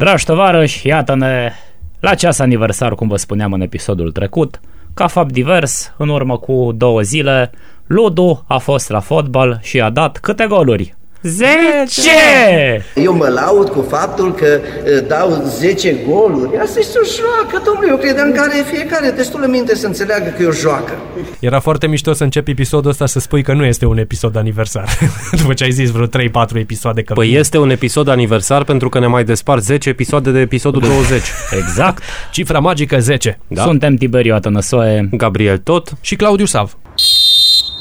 Dragi 0.00 0.24
tovarăși, 0.24 0.86
iată-ne 0.86 1.52
la 2.00 2.14
ceas 2.14 2.38
aniversar, 2.38 2.94
cum 2.94 3.08
vă 3.08 3.16
spuneam 3.16 3.52
în 3.52 3.60
episodul 3.60 4.12
trecut. 4.12 4.60
Ca 4.94 5.06
fapt 5.06 5.32
divers, 5.32 5.94
în 5.96 6.08
urmă 6.08 6.38
cu 6.38 6.72
două 6.74 7.00
zile, 7.00 7.50
Ludu 7.86 8.44
a 8.48 8.58
fost 8.58 8.90
la 8.90 9.00
fotbal 9.00 9.58
și 9.62 9.80
a 9.80 9.90
dat 9.90 10.18
câte 10.18 10.46
goluri? 10.46 10.94
10! 11.22 12.84
Eu 12.94 13.14
mă 13.14 13.28
laud 13.28 13.68
cu 13.68 13.86
faptul 13.88 14.34
că 14.34 14.60
uh, 14.60 15.06
dau 15.08 15.42
10 15.46 15.96
goluri. 16.08 16.58
Asta 16.58 16.78
este 16.78 16.98
o 16.98 17.06
joacă, 17.16 17.62
domnule. 17.64 17.88
Eu 17.90 17.96
credeam 17.96 18.32
că 18.32 18.40
are 18.40 18.64
fiecare 18.72 19.10
destulă 19.10 19.46
minte 19.46 19.74
să 19.74 19.86
înțeleagă 19.86 20.34
că 20.36 20.42
e 20.42 20.46
o 20.46 20.52
joacă. 20.52 20.92
Era 21.40 21.60
foarte 21.60 21.86
mișto 21.86 22.12
să 22.12 22.24
începi 22.24 22.50
episodul 22.50 22.90
ăsta 22.90 23.06
să 23.06 23.18
spui 23.18 23.42
că 23.42 23.52
nu 23.52 23.64
este 23.64 23.86
un 23.86 23.98
episod 23.98 24.36
aniversar. 24.36 24.88
După 25.40 25.54
ce 25.54 25.64
ai 25.64 25.70
zis 25.70 25.90
vreo 25.90 26.06
3-4 26.06 26.10
episoade 26.54 27.02
că 27.02 27.12
Păi 27.12 27.34
este 27.34 27.58
un 27.58 27.70
episod 27.70 28.08
aniversar 28.08 28.64
pentru 28.64 28.88
că 28.88 28.98
ne 28.98 29.06
mai 29.06 29.24
despart 29.24 29.62
10 29.62 29.88
episoade 29.88 30.30
de 30.30 30.40
episodul 30.40 30.80
20. 30.80 31.22
Exact. 31.62 32.02
Cifra 32.30 32.58
magică 32.58 32.98
10. 32.98 33.38
Da? 33.46 33.62
Suntem 33.62 33.94
Tiberiu 33.94 34.34
Atănăsoe. 34.34 35.08
Gabriel 35.12 35.58
tot. 35.58 35.90
Și 36.00 36.16
Claudiu 36.16 36.44
Sav. 36.46 36.76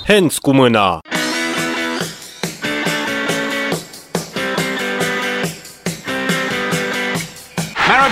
Hands 0.07 0.37
cu 0.37 0.53
mâna. 0.53 0.99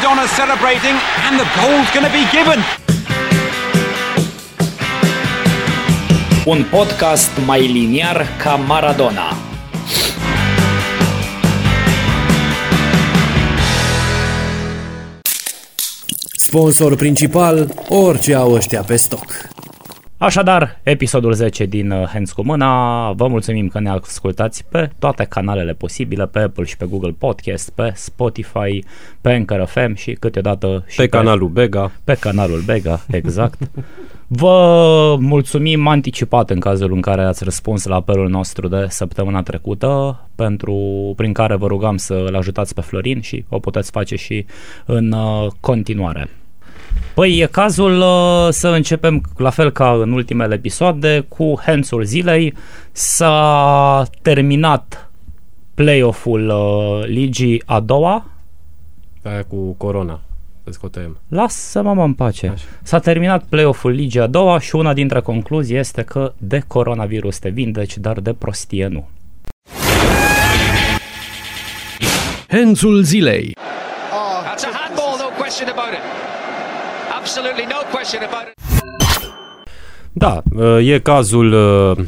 Maradona 0.07 0.27
celebrating, 0.27 0.95
and 1.25 1.37
the 1.37 1.45
goal's 1.59 1.89
going 1.91 2.05
to 2.05 2.11
be 2.11 2.23
given. 2.31 2.63
Un 6.45 6.65
podcast 6.69 7.31
mai 7.45 7.67
liniar 7.67 8.27
ca 8.37 8.55
Maradona. 8.55 9.35
Sponsor 16.35 16.95
principal, 16.95 17.73
orice 17.89 18.35
au 18.35 18.53
ăștia 18.53 18.81
pe 18.81 18.95
stoc. 18.95 19.56
Așadar, 20.19 20.79
episodul 20.83 21.33
10 21.33 21.65
din 21.65 21.91
uh, 21.91 22.07
Hands 22.07 22.31
cu 22.31 22.45
mâna, 22.45 23.11
vă 23.11 23.27
mulțumim 23.27 23.67
că 23.67 23.79
ne 23.79 23.89
ascultați 23.89 24.65
pe 24.69 24.89
toate 24.99 25.23
canalele 25.23 25.73
posibile, 25.73 26.25
pe 26.25 26.39
Apple 26.39 26.63
și 26.63 26.77
pe 26.77 26.85
Google 26.85 27.15
Podcast, 27.17 27.69
pe 27.69 27.91
Spotify, 27.95 28.83
pe 29.21 29.31
Anchor 29.31 29.65
FM 29.65 29.93
și 29.93 30.11
câteodată 30.11 30.83
și 30.87 30.95
Pe 30.95 31.07
canalul 31.07 31.47
Bega. 31.47 31.91
pe 32.03 32.13
canalul 32.13 32.61
Bega, 32.65 32.99
exact. 33.11 33.59
Vă 34.27 35.17
mulțumim 35.19 35.87
anticipat 35.87 36.49
în 36.49 36.59
cazul 36.59 36.93
în 36.93 37.01
care 37.01 37.23
ați 37.23 37.43
răspuns 37.43 37.85
la 37.85 37.95
apelul 37.95 38.29
nostru 38.29 38.67
de 38.67 38.85
săptămâna 38.89 39.41
trecută, 39.41 40.21
pentru, 40.35 40.73
prin 41.15 41.33
care 41.33 41.55
vă 41.55 41.67
rugam 41.67 41.97
să-l 41.97 42.35
ajutați 42.35 42.73
pe 42.73 42.81
Florin 42.81 43.21
și 43.21 43.45
o 43.49 43.59
puteți 43.59 43.91
face 43.91 44.15
și 44.15 44.45
în 44.85 45.11
uh, 45.11 45.47
continuare. 45.59 46.29
Păi 47.13 47.37
e 47.37 47.45
cazul 47.45 47.99
uh, 47.99 48.47
să 48.49 48.67
începem 48.67 49.21
la 49.37 49.49
fel 49.49 49.71
ca 49.71 49.91
în 49.91 50.11
ultimele 50.11 50.53
episoade 50.53 51.25
cu 51.27 51.59
Hansul 51.65 52.03
zilei. 52.03 52.53
S-a 52.91 54.07
terminat 54.21 55.11
play-off-ul 55.73 56.49
uh, 56.49 57.07
ligii 57.07 57.63
a 57.65 57.79
doua. 57.79 58.25
Aia 59.23 59.43
cu 59.43 59.71
corona. 59.71 60.21
Să 60.63 60.71
scotem. 60.71 61.17
Lasă-mă 61.27 61.93
mă 61.93 62.03
în 62.03 62.13
pace. 62.13 62.53
S-a 62.83 62.99
terminat 62.99 63.43
play-off-ul 63.43 63.91
ligii 63.91 64.19
a 64.19 64.27
doua 64.27 64.59
și 64.59 64.75
una 64.75 64.93
dintre 64.93 65.21
concluzii 65.21 65.77
este 65.77 66.01
că 66.01 66.33
de 66.37 66.63
coronavirus 66.67 67.37
te 67.39 67.49
vindeci, 67.49 67.97
dar 67.97 68.19
de 68.19 68.33
prostie 68.33 68.87
nu. 68.87 69.07
Hensul 72.47 73.01
zilei. 73.01 73.51
That's 73.53 74.63
a 74.63 74.71
handball, 74.73 75.17
no 75.17 75.29
question 75.37 75.69
about 75.69 75.93
it. 75.93 76.16
Absolutely 77.27 77.65
no 77.65 77.81
question 77.91 78.21
about 78.23 78.47
it. 78.47 78.55
Da, 80.11 80.43
e 80.79 80.99
cazul 80.99 81.51
uh, 81.51 82.05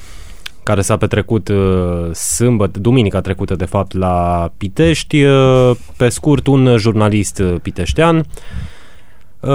care 0.64 0.82
s-a 0.82 0.98
petrecut 0.98 1.48
uh, 1.48 2.14
sâmbătă, 2.14 2.80
duminica 2.80 3.22
trecută 3.22 3.56
de 3.56 3.66
fapt 3.66 3.94
la 3.94 4.50
Pitești. 4.58 5.24
Uh, 5.24 5.72
Pe 5.98 6.10
scurt, 6.10 6.48
un 6.48 6.78
jurnalist 6.78 7.40
uh, 7.40 7.56
piteștean 7.62 8.18
uh, 8.18 9.52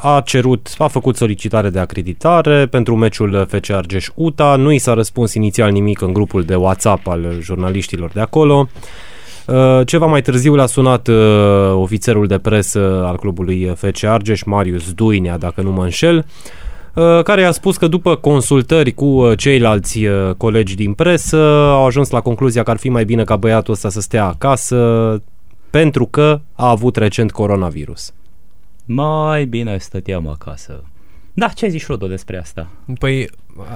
a 0.00 0.22
cerut, 0.24 0.74
a 0.78 0.86
făcut 0.86 1.16
solicitare 1.16 1.70
de 1.70 1.78
acreditare 1.78 2.66
pentru 2.66 2.96
meciul 2.96 3.46
FC 3.50 3.70
Argeș 3.70 4.08
UTA. 4.14 4.56
Nu 4.56 4.72
i 4.72 4.78
s-a 4.78 4.94
răspuns 4.94 5.34
inițial 5.34 5.70
nimic 5.70 6.00
în 6.00 6.12
grupul 6.12 6.42
de 6.42 6.54
WhatsApp 6.54 7.06
al 7.06 7.36
jurnaliștilor 7.40 8.10
de 8.10 8.20
acolo. 8.20 8.68
Uh, 8.74 8.80
Ceva 9.84 10.06
mai 10.06 10.22
târziu 10.22 10.54
l-a 10.54 10.66
sunat 10.66 11.08
uh, 11.08 11.16
ofițerul 11.72 12.26
de 12.26 12.38
presă 12.38 13.04
al 13.06 13.16
clubului 13.16 13.72
FC 13.76 14.04
Argeș, 14.04 14.42
Marius 14.42 14.92
Duinea, 14.92 15.38
dacă 15.38 15.62
nu 15.62 15.72
mă 15.72 15.82
înșel, 15.82 16.26
uh, 16.94 17.22
care 17.22 17.40
i-a 17.40 17.50
spus 17.50 17.76
că 17.76 17.86
după 17.86 18.16
consultări 18.16 18.92
cu 18.92 19.04
uh, 19.04 19.38
ceilalți 19.38 20.04
uh, 20.04 20.34
colegi 20.36 20.74
din 20.74 20.92
presă 20.92 21.36
au 21.70 21.86
ajuns 21.86 22.10
la 22.10 22.20
concluzia 22.20 22.62
că 22.62 22.70
ar 22.70 22.76
fi 22.76 22.88
mai 22.88 23.04
bine 23.04 23.24
ca 23.24 23.36
băiatul 23.36 23.72
ăsta 23.72 23.88
să 23.88 24.00
stea 24.00 24.24
acasă 24.24 25.22
pentru 25.70 26.06
că 26.06 26.40
a 26.52 26.68
avut 26.68 26.96
recent 26.96 27.30
coronavirus. 27.30 28.12
Mai 28.84 29.44
bine 29.44 29.78
stăteam 29.78 30.28
acasă. 30.28 30.84
Da, 31.40 31.48
ce 31.48 31.68
zici, 31.68 31.86
Ludo, 31.86 32.06
despre 32.06 32.38
asta? 32.38 32.66
Păi 32.98 33.30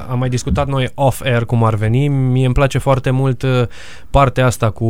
am 0.08 0.18
mai 0.18 0.28
discutat 0.28 0.66
noi 0.66 0.88
off-air 0.94 1.44
cum 1.44 1.64
ar 1.64 1.74
veni. 1.74 2.08
Mie 2.08 2.44
îmi 2.44 2.54
place 2.54 2.78
foarte 2.78 3.10
mult 3.10 3.42
uh, 3.42 3.62
partea 4.10 4.46
asta 4.46 4.70
cu... 4.70 4.86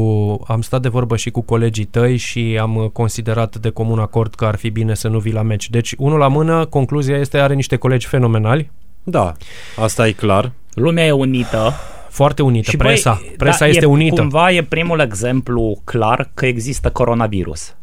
Am 0.47 0.61
stat 0.61 0.83
de 0.83 0.89
vorbă 0.89 1.17
și 1.17 1.31
cu 1.31 1.41
colegii 1.41 1.85
tăi 1.85 2.17
și 2.17 2.59
am 2.61 2.77
uh, 2.77 2.91
considerat 2.91 3.57
de 3.57 3.71
comun 3.71 3.99
acord 3.99 4.35
că 4.35 4.45
ar 4.45 4.57
fi 4.57 4.71
bine 4.71 4.95
să 4.95 5.09
nu 5.09 5.19
vii 5.19 5.33
la 5.33 5.43
meci. 5.43 5.71
Deci, 5.71 5.95
unul 5.99 6.19
la 6.19 6.29
mână, 6.29 6.65
concluzia 6.65 7.17
este, 7.17 7.39
are 7.39 7.55
niște 7.55 7.77
colegi 7.77 8.07
fenomenali, 8.07 8.71
Da, 9.03 9.33
asta 9.77 10.07
e 10.07 10.13
clar. 10.13 10.53
Lumea 10.73 11.07
e 11.07 11.11
unită. 11.11 11.73
foarte 12.09 12.43
unită. 12.43 12.71
Și 12.71 12.77
presa, 12.77 13.19
băi, 13.21 13.35
presa 13.37 13.59
da, 13.59 13.67
este 13.67 13.85
e, 13.85 13.89
unită. 13.89 14.21
Cumva 14.21 14.51
e 14.51 14.63
primul 14.63 15.01
exemplu 15.01 15.81
clar 15.85 16.31
că 16.35 16.47
există 16.47 16.91
coronavirus. 16.91 17.75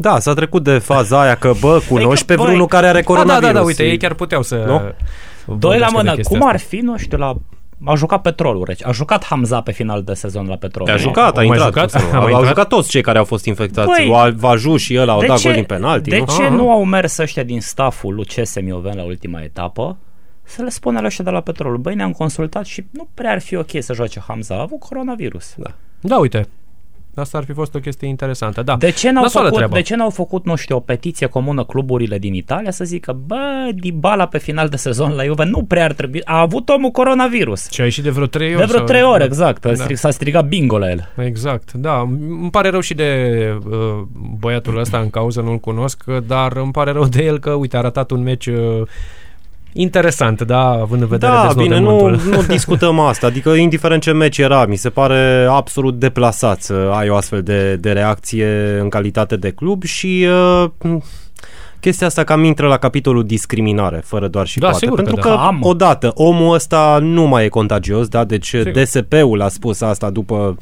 Da, 0.00 0.18
s-a 0.18 0.32
trecut 0.34 0.62
de 0.62 0.78
faza 0.78 1.20
aia 1.20 1.34
că, 1.34 1.52
bă, 1.60 1.80
cunoști 1.88 2.24
pe 2.26 2.34
băi, 2.34 2.44
vreunul 2.44 2.66
care 2.66 2.86
are 2.86 2.98
Da, 2.98 3.04
coronavirus. 3.04 3.40
da, 3.40 3.46
da, 3.52 3.58
da, 3.58 3.64
uite, 3.64 3.84
ei 3.84 3.96
chiar 3.96 4.14
puteau 4.14 4.42
să... 4.42 4.54
Nu? 4.66 4.80
Doi 5.56 5.78
la 5.78 5.86
vorbească 5.86 5.90
de 5.90 5.96
mână, 6.02 6.14
chestia 6.14 6.38
cum 6.38 6.48
ar 6.48 6.54
asta. 6.54 6.66
fi, 6.68 6.76
nu 6.76 6.96
știu, 6.96 7.18
la... 7.18 7.34
A 7.84 7.94
jucat 7.94 8.22
Petrolul, 8.22 8.64
reci. 8.66 8.84
A 8.86 8.92
jucat 8.92 9.24
Hamza 9.24 9.60
pe 9.60 9.72
final 9.72 10.02
de 10.02 10.14
sezon 10.14 10.46
la 10.46 10.56
Petrolul. 10.56 10.90
A 10.92 10.96
nu? 10.96 11.00
jucat, 11.00 11.36
a 11.36 11.40
Au 11.40 11.46
mai 11.46 11.56
intrat. 11.56 11.66
jucat? 11.66 11.90
cum 11.90 12.00
să 12.00 12.06
nu? 12.06 12.10
A 12.18 12.20
mai 12.20 12.22
Au 12.22 12.28
intrat? 12.28 12.48
jucat 12.48 12.68
toți 12.68 12.88
cei 12.90 13.02
care 13.02 13.18
au 13.18 13.24
fost 13.24 13.44
infectați. 13.44 13.86
Băi, 13.88 14.08
Băi, 14.08 14.34
Vaju 14.36 14.76
și 14.76 14.96
ăla 14.98 15.12
au 15.12 15.20
De 15.20 15.26
dat 15.26 15.38
ce- 15.38 15.44
gol 15.46 15.54
din 15.54 15.64
penalti, 15.64 16.10
De 16.10 16.18
nu? 16.18 16.24
ce 16.36 16.42
Aha. 16.42 16.54
nu 16.54 16.70
au 16.70 16.84
mers 16.84 17.18
ăștia 17.18 17.42
din 17.42 17.60
stafful 17.60 18.14
lui 18.14 18.24
CS 18.24 18.60
Mioven 18.60 18.96
la 18.96 19.04
ultima 19.04 19.40
etapă 19.40 19.96
să 20.42 20.62
le 20.62 20.68
spună 20.68 21.00
la 21.00 21.06
ăștia 21.06 21.24
de 21.24 21.30
la 21.30 21.40
Petrolul, 21.40 21.78
băi, 21.78 21.94
ne-am 21.94 22.12
consultat 22.12 22.64
și 22.64 22.84
nu 22.90 23.08
prea 23.14 23.30
ar 23.30 23.40
fi 23.40 23.56
ok 23.56 23.70
să 23.78 23.94
joace 23.94 24.20
Hamza, 24.26 24.54
a 24.54 24.60
avut 24.60 24.78
coronavirus. 24.80 25.54
Da. 25.56 25.70
Da, 26.00 26.16
uite. 26.16 26.48
Asta 27.14 27.38
ar 27.38 27.44
fi 27.44 27.52
fost 27.52 27.74
o 27.74 27.78
chestie 27.78 28.08
interesantă, 28.08 28.62
da. 28.62 28.76
De 28.76 28.90
ce, 28.90 29.10
n-au 29.10 29.22
Nasoală 29.22 29.46
făcut, 29.46 29.62
treabă. 29.62 29.76
de 29.76 29.82
ce 29.82 29.96
n-au 29.96 30.10
făcut, 30.10 30.44
nu 30.44 30.56
știu, 30.56 30.76
o 30.76 30.80
petiție 30.80 31.26
comună 31.26 31.64
cluburile 31.64 32.18
din 32.18 32.34
Italia 32.34 32.70
să 32.70 32.84
zică, 32.84 33.18
bă, 33.26 33.70
Dybala 33.74 34.26
pe 34.26 34.38
final 34.38 34.68
de 34.68 34.76
sezon 34.76 35.12
la 35.14 35.24
Juve 35.24 35.44
nu 35.44 35.62
prea 35.62 35.84
ar 35.84 35.92
trebui, 35.92 36.20
a 36.24 36.40
avut 36.40 36.68
omul 36.68 36.90
coronavirus. 36.90 37.70
Și 37.70 37.80
a 37.80 37.84
ieșit 37.84 38.02
de 38.02 38.10
vreo 38.10 38.26
trei 38.26 38.48
ori. 38.48 38.58
De 38.58 38.64
vreo 38.64 38.76
sau- 38.76 38.86
trei 38.86 39.02
ore, 39.02 39.24
exact. 39.24 39.62
Da. 39.62 39.72
Da. 39.72 39.94
S-a 39.94 40.10
strigat 40.10 40.48
bingo 40.48 40.78
la 40.78 40.90
el. 40.90 41.08
Exact, 41.16 41.72
da. 41.72 42.00
Îmi 42.40 42.50
pare 42.50 42.68
rău 42.68 42.80
și 42.80 42.94
de 42.94 43.38
uh, 43.70 44.02
băiatul 44.38 44.78
ăsta 44.78 44.98
în 44.98 45.10
cauză, 45.10 45.40
nu-l 45.40 45.58
cunosc, 45.58 46.04
dar 46.26 46.56
îmi 46.56 46.72
pare 46.72 46.90
rău 46.90 47.04
de 47.04 47.24
el 47.24 47.38
că, 47.38 47.50
uite, 47.50 47.76
a 47.76 47.78
arătat 47.78 48.10
un 48.10 48.22
meci 48.22 48.46
uh, 48.46 48.82
interesant, 49.72 50.42
da, 50.42 50.68
având 50.70 51.02
în 51.02 51.08
vedere 51.08 51.32
Da, 51.32 51.52
bine, 51.56 51.78
nu, 51.78 51.90
dezvoltamentul. 51.90 52.32
nu 52.32 52.42
discutăm 52.42 52.98
asta. 52.98 53.26
Adică, 53.26 53.50
indiferent 53.50 54.02
ce 54.02 54.12
meci 54.12 54.38
era, 54.38 54.66
mi 54.66 54.76
se 54.76 54.88
pare 54.90 55.46
absolut 55.50 55.98
deplasat 55.98 56.60
să 56.62 56.90
ai 56.94 57.08
o 57.08 57.16
astfel 57.16 57.42
de, 57.42 57.76
de 57.76 57.92
reacție 57.92 58.78
în 58.80 58.88
calitate 58.88 59.36
de 59.36 59.50
club 59.50 59.82
și 59.82 60.26
uh, 60.82 60.98
chestia 61.80 62.06
asta 62.06 62.24
cam 62.24 62.44
intră 62.44 62.66
la 62.66 62.76
capitolul 62.76 63.24
discriminare, 63.26 64.02
fără 64.04 64.28
doar 64.28 64.46
și 64.46 64.58
Da, 64.58 64.68
poate. 64.68 64.84
sigur 64.84 64.98
că 64.98 65.04
Pentru 65.04 65.28
da. 65.28 65.34
că, 65.34 65.40
Am. 65.40 65.58
odată, 65.62 66.10
omul 66.14 66.54
ăsta 66.54 66.98
nu 67.02 67.22
mai 67.26 67.44
e 67.44 67.48
contagios, 67.48 68.08
da? 68.08 68.24
Deci 68.24 68.54
DSP-ul 68.72 69.42
a 69.42 69.48
spus 69.48 69.80
asta 69.80 70.10
după 70.10 70.56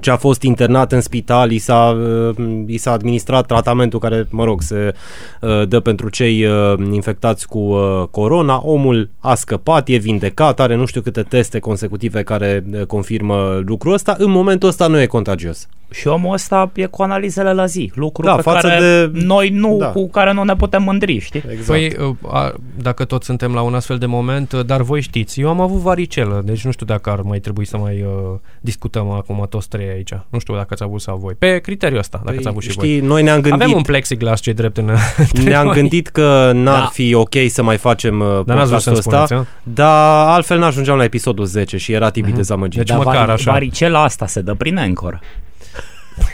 ce 0.00 0.10
a 0.10 0.16
fost 0.16 0.42
internat 0.42 0.92
în 0.92 1.00
spital, 1.00 1.50
i 1.50 1.58
s-a, 1.58 1.96
uh, 2.28 2.36
i 2.66 2.76
s-a 2.76 2.90
administrat 2.92 3.46
tratamentul 3.46 3.98
care, 3.98 4.26
mă 4.30 4.44
rog, 4.44 4.62
se 4.62 4.94
uh, 5.40 5.68
dă 5.68 5.80
pentru 5.80 6.08
cei 6.08 6.44
uh, 6.44 6.74
infectați 6.92 7.48
cu 7.48 7.58
uh, 7.58 8.02
corona. 8.10 8.60
Omul 8.64 9.10
a 9.18 9.34
scăpat, 9.34 9.88
e 9.88 9.96
vindecat, 9.96 10.60
are 10.60 10.74
nu 10.74 10.84
știu 10.84 11.00
câte 11.00 11.22
teste 11.22 11.58
consecutive 11.58 12.22
care 12.22 12.64
uh, 12.72 12.82
confirmă 12.86 13.62
lucrul 13.66 13.92
ăsta. 13.92 14.14
În 14.18 14.30
momentul 14.30 14.68
ăsta 14.68 14.86
nu 14.86 15.00
e 15.00 15.06
contagios. 15.06 15.68
Și 15.90 16.06
omul 16.08 16.32
ăsta 16.32 16.70
e 16.74 16.86
cu 16.86 17.02
analizele 17.02 17.52
la 17.52 17.66
zi, 17.66 17.92
lucruri 17.94 18.28
Da, 18.28 18.34
pe 18.34 18.42
față 18.42 18.66
care 18.68 18.80
de- 18.80 19.10
noi 19.24 19.48
nu, 19.48 19.76
Da. 19.78 19.86
cu 19.86 20.08
care 20.08 20.32
nu 20.32 20.42
ne 20.44 20.56
putem 20.56 20.82
mândri, 20.82 21.18
știi? 21.18 21.42
Exact. 21.50 21.66
Păi, 21.66 22.06
uh, 22.06 22.32
a, 22.32 22.54
dacă 22.82 23.04
tot 23.04 23.22
suntem 23.22 23.54
la 23.54 23.60
un 23.62 23.74
astfel 23.74 23.98
de 23.98 24.06
moment, 24.06 24.52
uh, 24.52 24.64
dar 24.66 24.82
voi 24.82 25.00
știți, 25.00 25.40
eu 25.40 25.48
am 25.48 25.60
avut 25.60 25.78
varicelă, 25.80 26.42
deci 26.44 26.64
nu 26.64 26.70
știu 26.70 26.86
dacă 26.86 27.10
ar 27.10 27.20
mai 27.20 27.38
trebui 27.38 27.64
să 27.64 27.76
mai 27.76 28.02
uh, 28.02 28.38
discutăm 28.60 29.10
acum 29.10 29.46
toți 29.50 29.68
trei 29.68 29.83
vrei 29.84 29.96
aici. 29.96 30.12
Nu 30.28 30.38
știu 30.38 30.54
dacă 30.54 30.66
ați 30.70 30.82
avut 30.82 31.00
sau 31.00 31.16
voi. 31.16 31.34
Pe 31.34 31.58
criteriul 31.58 31.98
ăsta, 31.98 32.16
dacă 32.18 32.30
Păi, 32.30 32.38
ați 32.38 32.48
avut 32.48 32.62
și 32.62 32.70
știi, 32.70 32.98
voi. 32.98 33.08
noi 33.08 33.22
ne-am 33.22 33.40
gândit, 33.40 33.62
Avem 33.62 33.76
un 33.76 33.82
plexiglas 33.82 34.40
ce 34.40 34.52
drept 34.52 34.76
în 34.76 34.90
ne-am 35.44 35.68
gândit 35.68 36.08
că 36.08 36.50
n-ar 36.54 36.80
Da. 36.80 36.86
fi 36.92 37.14
ok 37.14 37.34
să 37.48 37.62
mai 37.62 37.76
facem 37.76 38.20
uh, 38.20 38.26
Dar 38.26 38.56
n-ați 38.56 38.68
vrut 38.70 38.82
podcastul 38.84 38.94
să-mi 38.94 38.96
ăsta, 39.22 39.26
spuneți, 39.26 39.48
dar 39.62 40.26
altfel 40.28 40.58
n-ajungeam 40.58 40.96
la 40.96 41.04
episodul 41.04 41.44
10 41.44 41.76
și 41.76 41.92
era 41.92 42.10
Tibi 42.10 42.32
dezamăgit. 42.32 42.78
Deci 42.78 42.88
Dar 42.88 42.96
măcar 42.98 43.14
vari- 43.26 43.30
așa. 43.32 43.50
Varicela 43.50 44.02
asta 44.02 44.26
se 44.26 44.40
dă 44.40 44.54
prin 44.54 44.78
Anchor. 44.78 45.20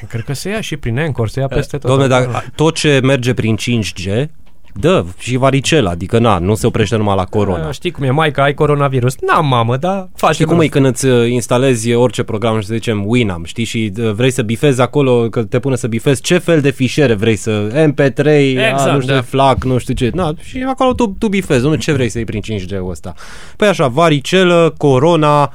Cred 0.08 0.25
că 0.25 0.32
se 0.32 0.49
ia 0.49 0.61
și 0.61 0.76
prin 0.76 0.99
Anchor, 0.99 1.29
se 1.29 1.41
ia 1.41 1.46
peste 1.46 1.79
tot. 1.79 1.96
Doamne, 1.96 2.14
acolo. 2.14 2.32
dar 2.32 2.50
tot 2.55 2.75
ce 2.75 3.00
merge 3.03 3.35
prin 3.35 3.56
5G, 3.56 4.26
dă 4.75 5.05
și 5.19 5.37
varicela, 5.37 5.90
adică 5.90 6.19
na, 6.19 6.38
nu 6.38 6.55
se 6.55 6.67
oprește 6.67 6.96
numai 6.96 7.17
la 7.17 7.25
corona. 7.25 7.67
A, 7.67 7.70
Știi 7.70 7.90
cum 7.90 8.05
e, 8.05 8.11
mai 8.11 8.31
că 8.31 8.40
ai 8.40 8.55
coronavirus. 8.55 9.14
N-am 9.20 9.46
mamă, 9.46 9.76
da, 9.76 10.08
faci 10.14 10.34
Știi 10.34 10.44
cum 10.44 10.61
e 10.61 10.67
când 10.67 10.87
îți 10.87 11.06
uh, 11.06 11.31
instalezi 11.31 11.94
orice 11.94 12.22
program 12.22 12.61
și 12.61 12.67
să 12.67 12.75
zicem 12.75 13.02
Winamp, 13.06 13.46
știi, 13.46 13.64
și 13.64 13.93
uh, 13.99 14.12
vrei 14.12 14.31
să 14.31 14.43
bifezi 14.43 14.81
acolo, 14.81 15.28
că 15.28 15.43
te 15.43 15.58
pune 15.58 15.76
să 15.76 15.87
bifezi 15.87 16.22
ce 16.22 16.38
fel 16.38 16.61
de 16.61 16.70
fișiere 16.70 17.14
vrei 17.14 17.37
să, 17.37 17.69
MP3, 17.90 18.26
Exact, 18.26 18.88
a, 18.88 18.93
nu 18.93 19.00
știu, 19.00 19.14
da. 19.14 19.20
FLAC, 19.20 19.64
nu 19.64 19.78
știu 19.78 19.94
ce, 19.94 20.11
na, 20.14 20.34
și 20.43 20.64
acolo 20.69 20.93
tu, 20.93 21.06
tu 21.19 21.28
bifezi, 21.28 21.64
nu 21.64 21.75
ce 21.75 21.93
vrei 21.93 22.08
să 22.08 22.19
iei 22.19 22.26
prin 22.26 22.40
5G-ul 22.43 22.90
ăsta. 22.90 23.14
Păi 23.56 23.69
așa, 23.69 23.87
varicelă, 23.87 24.75
corona, 24.76 25.52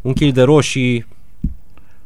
un 0.00 0.12
kil 0.12 0.30
de 0.30 0.42
roșii, 0.42 1.06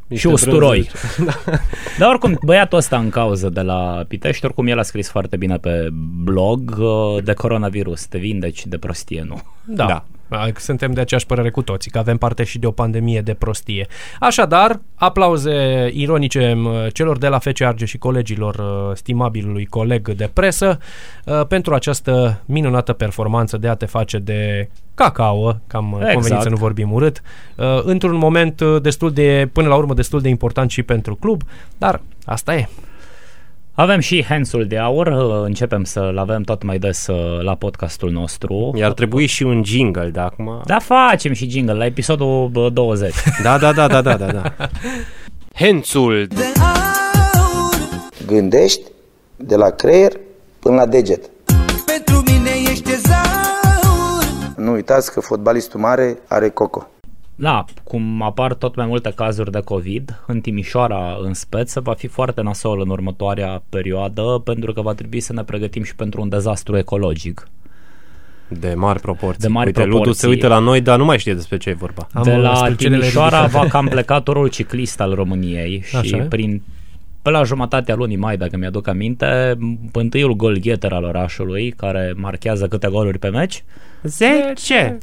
Și 0.08 0.26
niște 0.26 0.28
usturoi. 0.28 0.90
brânză. 1.16 1.40
Dar 1.98 2.08
oricum, 2.08 2.38
băiatul 2.44 2.78
ăsta 2.78 2.98
în 2.98 3.10
cauză 3.10 3.48
de 3.48 3.60
la 3.60 4.04
Pitești, 4.08 4.44
oricum 4.44 4.66
el 4.66 4.78
a 4.78 4.82
scris 4.82 5.08
foarte 5.08 5.36
bine 5.36 5.56
pe 5.56 5.88
blog 6.22 6.76
uh, 6.78 7.22
de 7.24 7.32
coronavirus. 7.32 8.06
Te 8.06 8.18
vindeci 8.18 8.66
de 8.66 8.78
prostie, 8.78 9.24
nu? 9.28 9.42
Da. 9.64 9.86
Da. 9.86 10.04
Da. 10.28 10.46
Suntem 10.56 10.92
de 10.92 11.00
aceeași 11.00 11.26
părere 11.26 11.50
cu 11.50 11.62
toții, 11.62 11.90
că 11.90 11.98
avem 11.98 12.16
parte 12.16 12.44
și 12.44 12.58
de 12.58 12.66
o 12.66 12.70
pandemie 12.70 13.20
de 13.20 13.34
prostie. 13.34 13.86
Așadar, 14.20 14.80
aplauze 14.94 15.90
ironice 15.92 16.52
m, 16.56 16.88
celor 16.92 17.18
de 17.18 17.28
la 17.28 17.38
FC 17.38 17.60
Arge 17.60 17.84
și 17.84 17.98
colegilor 17.98 18.54
uh, 18.54 18.96
stimabilului 18.96 19.66
coleg 19.66 20.08
de 20.08 20.30
presă 20.32 20.78
uh, 21.24 21.46
pentru 21.46 21.74
această 21.74 22.42
minunată 22.44 22.92
performanță 22.92 23.56
de 23.56 23.68
a 23.68 23.74
te 23.74 23.86
face 23.86 24.18
de 24.18 24.68
cacao, 24.94 25.60
cam 25.66 25.84
exact. 25.84 26.00
Exact. 26.00 26.14
convenit 26.14 26.42
să 26.42 26.48
nu 26.48 26.56
vorbim 26.56 26.92
urât, 26.92 27.22
uh, 27.56 27.80
într-un 27.82 28.16
moment 28.16 28.60
uh, 28.60 28.82
destul 28.82 29.12
de, 29.12 29.48
până 29.52 29.68
la 29.68 29.74
urmă, 29.74 29.94
destul 29.94 30.20
de 30.20 30.28
important 30.28 30.70
și 30.70 30.82
pentru 30.82 31.14
club, 31.14 31.42
dar 31.78 32.00
asta 32.24 32.54
e. 32.54 32.68
Avem 33.80 34.00
și 34.00 34.24
Hansul 34.24 34.66
de 34.66 34.78
aur, 34.78 35.06
uh, 35.06 35.44
începem 35.44 35.84
să-l 35.84 36.18
avem 36.18 36.42
tot 36.42 36.62
mai 36.62 36.78
des 36.78 37.06
uh, 37.06 37.42
la 37.42 37.54
podcastul 37.54 38.10
nostru. 38.10 38.72
I-ar 38.74 38.92
trebui 38.92 39.26
și 39.26 39.42
un 39.42 39.64
jingle 39.64 40.08
de 40.08 40.20
acum. 40.20 40.60
Da, 40.64 40.78
facem 40.78 41.32
și 41.32 41.50
jingle 41.50 41.74
la 41.74 41.84
episodul 41.84 42.48
bă, 42.48 42.68
20. 42.68 43.14
Da, 43.42 43.58
da, 43.58 43.72
da, 43.72 43.86
da, 43.86 44.02
da, 44.02 44.14
da. 44.14 44.26
da. 44.26 44.42
Hențul 45.54 46.28
Gândești 48.26 48.82
de 49.36 49.56
la 49.56 49.70
creier 49.70 50.12
până 50.58 50.74
la 50.74 50.86
deget. 50.86 51.30
Pentru 51.86 52.22
mine 52.26 52.50
ești 52.70 52.82
tezaur 52.82 54.54
Nu 54.56 54.72
uitați 54.72 55.12
că 55.12 55.20
fotbalistul 55.20 55.80
mare 55.80 56.18
are 56.28 56.48
coco. 56.48 56.88
Da, 57.40 57.64
cum 57.84 58.22
apar 58.22 58.54
tot 58.54 58.74
mai 58.76 58.86
multe 58.86 59.12
cazuri 59.16 59.50
de 59.50 59.60
COVID, 59.60 60.22
în 60.26 60.40
Timișoara 60.40 61.16
în 61.22 61.34
speță, 61.34 61.80
va 61.80 61.92
fi 61.92 62.06
foarte 62.06 62.42
nasol 62.42 62.80
în 62.80 62.88
următoarea 62.88 63.62
perioadă, 63.68 64.22
pentru 64.44 64.72
că 64.72 64.80
va 64.80 64.92
trebui 64.92 65.20
să 65.20 65.32
ne 65.32 65.42
pregătim 65.42 65.82
și 65.82 65.94
pentru 65.94 66.20
un 66.20 66.28
dezastru 66.28 66.76
ecologic. 66.76 67.48
De 68.48 68.74
mari 68.74 69.00
proporții. 69.00 69.40
De 69.42 69.48
mari 69.48 69.66
Uite, 69.66 69.84
Ludu 69.84 69.92
se 69.96 70.00
proporții. 70.02 70.28
uită 70.28 70.48
la 70.48 70.58
noi, 70.58 70.80
dar 70.80 70.98
nu 70.98 71.04
mai 71.04 71.18
știe 71.18 71.34
despre 71.34 71.56
ce 71.56 71.68
e 71.70 71.72
vorba. 71.72 72.06
Am 72.12 72.22
de 72.22 72.34
la 72.36 72.54
stâlcelele 72.54 73.00
Timișoara 73.00 73.40
ridicate. 73.40 73.64
va 73.64 73.70
cam 73.70 73.86
pleca 73.86 74.20
turul 74.20 74.48
ciclist 74.48 75.00
al 75.00 75.14
României 75.14 75.82
și 75.84 75.96
Așa 75.96 76.16
e. 76.16 76.20
prin 76.20 76.62
pe 77.22 77.30
la 77.30 77.42
jumătatea 77.42 77.94
lunii 77.94 78.16
mai, 78.16 78.36
dacă 78.36 78.56
mi-aduc 78.56 78.86
aminte, 78.88 79.58
întâiul 79.92 80.34
golgheter 80.34 80.92
al 80.92 81.04
orașului, 81.04 81.70
care 81.70 82.12
marchează 82.16 82.68
câte 82.68 82.88
goluri 82.88 83.18
pe 83.18 83.28
meci, 83.28 83.64
10! 84.02 84.98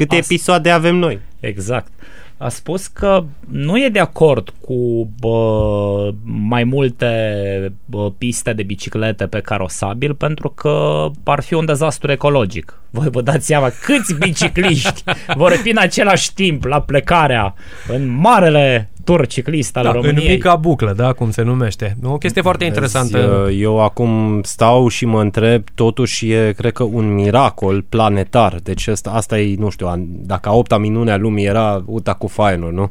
Câte 0.00 0.16
Asta. 0.16 0.34
episoade 0.34 0.70
avem 0.70 0.96
noi? 0.96 1.18
Exact. 1.40 1.92
A 2.36 2.48
spus 2.48 2.86
că 2.86 3.24
nu 3.48 3.84
e 3.84 3.88
de 3.88 3.98
acord 3.98 4.52
cu 4.60 5.08
bă, 5.18 6.12
mai 6.24 6.64
multe 6.64 7.72
bă, 7.84 8.10
piste 8.18 8.52
de 8.52 8.62
biciclete 8.62 9.26
pe 9.26 9.40
carosabil 9.40 10.14
pentru 10.14 10.48
că 10.48 11.06
ar 11.24 11.42
fi 11.42 11.54
un 11.54 11.64
dezastru 11.64 12.10
ecologic. 12.10 12.80
Voi 12.90 13.08
vă 13.10 13.22
dați 13.22 13.46
seama 13.46 13.70
câți 13.84 14.14
bicicliști 14.14 15.02
vor 15.36 15.52
fi 15.52 15.70
în 15.70 15.78
același 15.78 16.34
timp 16.34 16.64
la 16.64 16.80
plecarea 16.80 17.54
în 17.88 18.08
marele 18.08 18.90
tur 19.04 19.26
ciclist 19.26 19.76
al 19.76 19.82
Da, 19.82 19.88
în 19.88 19.94
României. 19.94 20.28
mica 20.28 20.56
buclă, 20.56 20.92
da, 20.92 21.12
cum 21.12 21.30
se 21.30 21.42
numește. 21.42 21.96
O 22.04 22.18
chestie 22.18 22.42
foarte 22.42 22.64
interesantă. 22.64 23.18
Vezi, 23.18 23.56
uh, 23.56 23.62
Eu 23.62 23.80
acum 23.80 24.40
stau 24.42 24.88
și 24.88 25.04
mă 25.06 25.20
întreb, 25.20 25.62
totuși 25.74 26.30
e, 26.30 26.52
cred 26.56 26.72
că, 26.72 26.82
un 26.82 27.14
miracol 27.14 27.82
planetar. 27.88 28.54
Deci 28.62 28.86
asta, 28.86 29.10
asta 29.10 29.38
e, 29.40 29.54
nu 29.58 29.68
știu, 29.70 29.86
a- 29.86 30.00
dacă 30.08 30.48
a 30.48 30.52
opta 30.52 30.78
minune 30.78 31.10
a 31.12 31.16
lumii 31.16 31.44
era 31.44 31.82
UTA 31.86 32.12
cu 32.14 32.26
Feyenoord, 32.26 32.74
nu? 32.74 32.90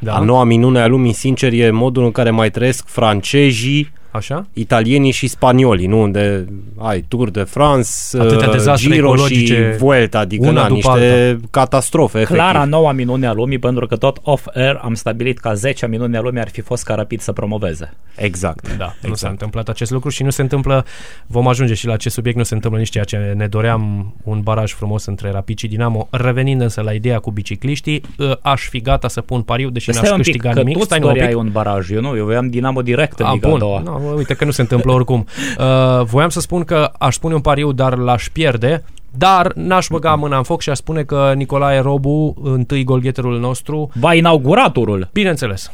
Da. 0.00 0.14
A 0.14 0.20
noua 0.20 0.44
minune 0.44 0.80
a 0.80 0.86
lumii, 0.86 1.12
sincer, 1.12 1.52
e 1.52 1.70
modul 1.70 2.04
în 2.04 2.10
care 2.10 2.30
mai 2.30 2.50
trăiesc 2.50 2.86
francezii, 2.86 3.92
Așa? 4.10 4.46
italienii 4.52 5.10
și 5.10 5.26
spaniolii, 5.26 5.86
nu? 5.86 6.00
Unde 6.02 6.44
ai 6.78 7.00
Tour 7.08 7.30
de 7.30 7.42
France, 7.42 7.90
Atâtea 8.18 8.46
uh, 8.46 8.52
dezastre 8.52 8.90
Giro 8.94 9.06
ecologice, 9.06 9.70
și 9.72 9.78
Vuelta, 9.78 10.18
adică 10.18 10.48
una 10.48 10.62
na, 10.62 10.68
după 10.68 10.90
niște 10.98 11.40
catastrofe, 11.50 12.22
Clara 12.22 12.48
efectiv. 12.50 12.70
noua 12.72 12.92
minune 12.92 13.26
a 13.26 13.32
lumii 13.32 13.58
pentru 13.58 13.86
că 13.86 13.96
tot 13.96 14.18
off-air 14.22 14.80
am 14.82 14.94
stabilit 14.94 15.38
că 15.38 15.48
a 15.48 15.54
10 15.54 15.86
minune 15.86 16.16
a 16.16 16.20
lumii 16.20 16.40
ar 16.40 16.48
fi 16.48 16.60
fost 16.60 16.84
ca 16.84 16.94
rapid 16.94 17.20
să 17.20 17.32
promoveze. 17.32 17.92
Exact. 18.16 18.64
Da, 18.66 18.72
exact. 18.72 18.92
nu 18.92 19.08
Exact. 19.08 19.16
s-a 19.18 19.28
întâmplat 19.28 19.68
acest 19.68 19.90
lucru 19.90 20.08
și 20.08 20.22
nu 20.22 20.30
se 20.30 20.42
întâmplă, 20.42 20.84
vom 21.26 21.48
ajunge 21.48 21.74
și 21.74 21.86
la 21.86 21.92
acest 21.92 22.14
subiect, 22.14 22.36
nu 22.38 22.42
se 22.44 22.54
întâmplă 22.54 22.78
nici 22.80 22.90
ceea 22.90 23.04
ce 23.04 23.32
ne 23.36 23.46
doream, 23.46 24.14
un 24.24 24.40
baraj 24.40 24.72
frumos 24.72 25.04
între 25.06 25.30
Rapid 25.30 25.58
și 25.58 25.66
Dinamo. 25.66 26.08
Revenind 26.10 26.60
însă 26.60 26.80
la 26.80 26.92
ideea 26.92 27.18
cu 27.18 27.30
bicicliștii, 27.30 28.02
ă, 28.18 28.38
aș 28.42 28.68
fi 28.68 28.80
gata 28.80 29.08
să 29.08 29.20
pun 29.20 29.42
pariu, 29.42 29.70
deși 29.70 29.92
Stai 29.92 30.02
n-aș 30.02 30.10
un 30.10 30.16
pic, 30.16 30.24
câștiga 30.24 30.50
că 30.54 30.58
nimic. 30.58 30.76
tu 30.78 30.84
Stai 30.84 30.98
îți 30.98 31.06
numai 31.06 31.20
un 31.22 31.26
doreai 31.28 31.42
pic. 31.44 31.54
un 31.56 31.62
baraj, 31.64 31.90
eu 31.90 32.00
nu, 32.00 32.16
eu 32.16 32.24
voiam 32.24 32.48
Dinamo 32.50 32.82
direct 32.82 33.18
în 33.18 33.26
A, 33.26 33.32
Liga 33.32 33.46
a 33.46 33.50
bun. 33.50 33.58
doua. 33.58 33.80
No, 33.80 33.97
uite 34.16 34.34
că 34.34 34.44
nu 34.44 34.50
se 34.50 34.60
întâmplă 34.60 34.92
oricum. 34.92 35.26
Uh, 35.58 36.04
voiam 36.04 36.28
să 36.28 36.40
spun 36.40 36.64
că 36.64 36.90
aș 36.98 37.16
pune 37.16 37.34
un 37.34 37.40
pariu, 37.40 37.72
dar 37.72 37.96
l-aș 37.96 38.28
pierde. 38.32 38.84
Dar 39.10 39.52
n-aș 39.54 39.86
băga 39.90 40.14
mâna 40.14 40.36
în 40.36 40.42
foc 40.42 40.60
și 40.60 40.70
aș 40.70 40.76
spune 40.76 41.02
că 41.02 41.32
Nicolae 41.36 41.80
Robu, 41.80 42.34
întâi 42.42 42.84
golgheterul 42.84 43.38
nostru, 43.38 43.90
Va 43.94 44.14
inaugura 44.14 44.70
turul. 44.70 45.08
bineînțeles. 45.12 45.72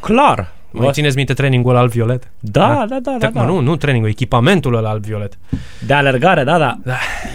Clar. 0.00 0.52
Mai 0.72 0.88
țineți 0.92 1.16
minte 1.16 1.32
trainingul 1.32 1.76
al 1.76 1.86
violet? 1.88 2.30
Da, 2.38 2.84
da, 2.88 2.98
da, 3.02 3.10
da, 3.18 3.26
Te- 3.26 3.30
da. 3.34 3.44
Nu, 3.44 3.60
nu 3.60 3.76
trainingul, 3.76 4.10
echipamentul 4.10 4.74
ăla 4.76 4.88
al 4.88 4.98
violet. 4.98 5.38
De 5.86 5.94
alergare, 5.94 6.44
da, 6.44 6.58
da. 6.58 6.76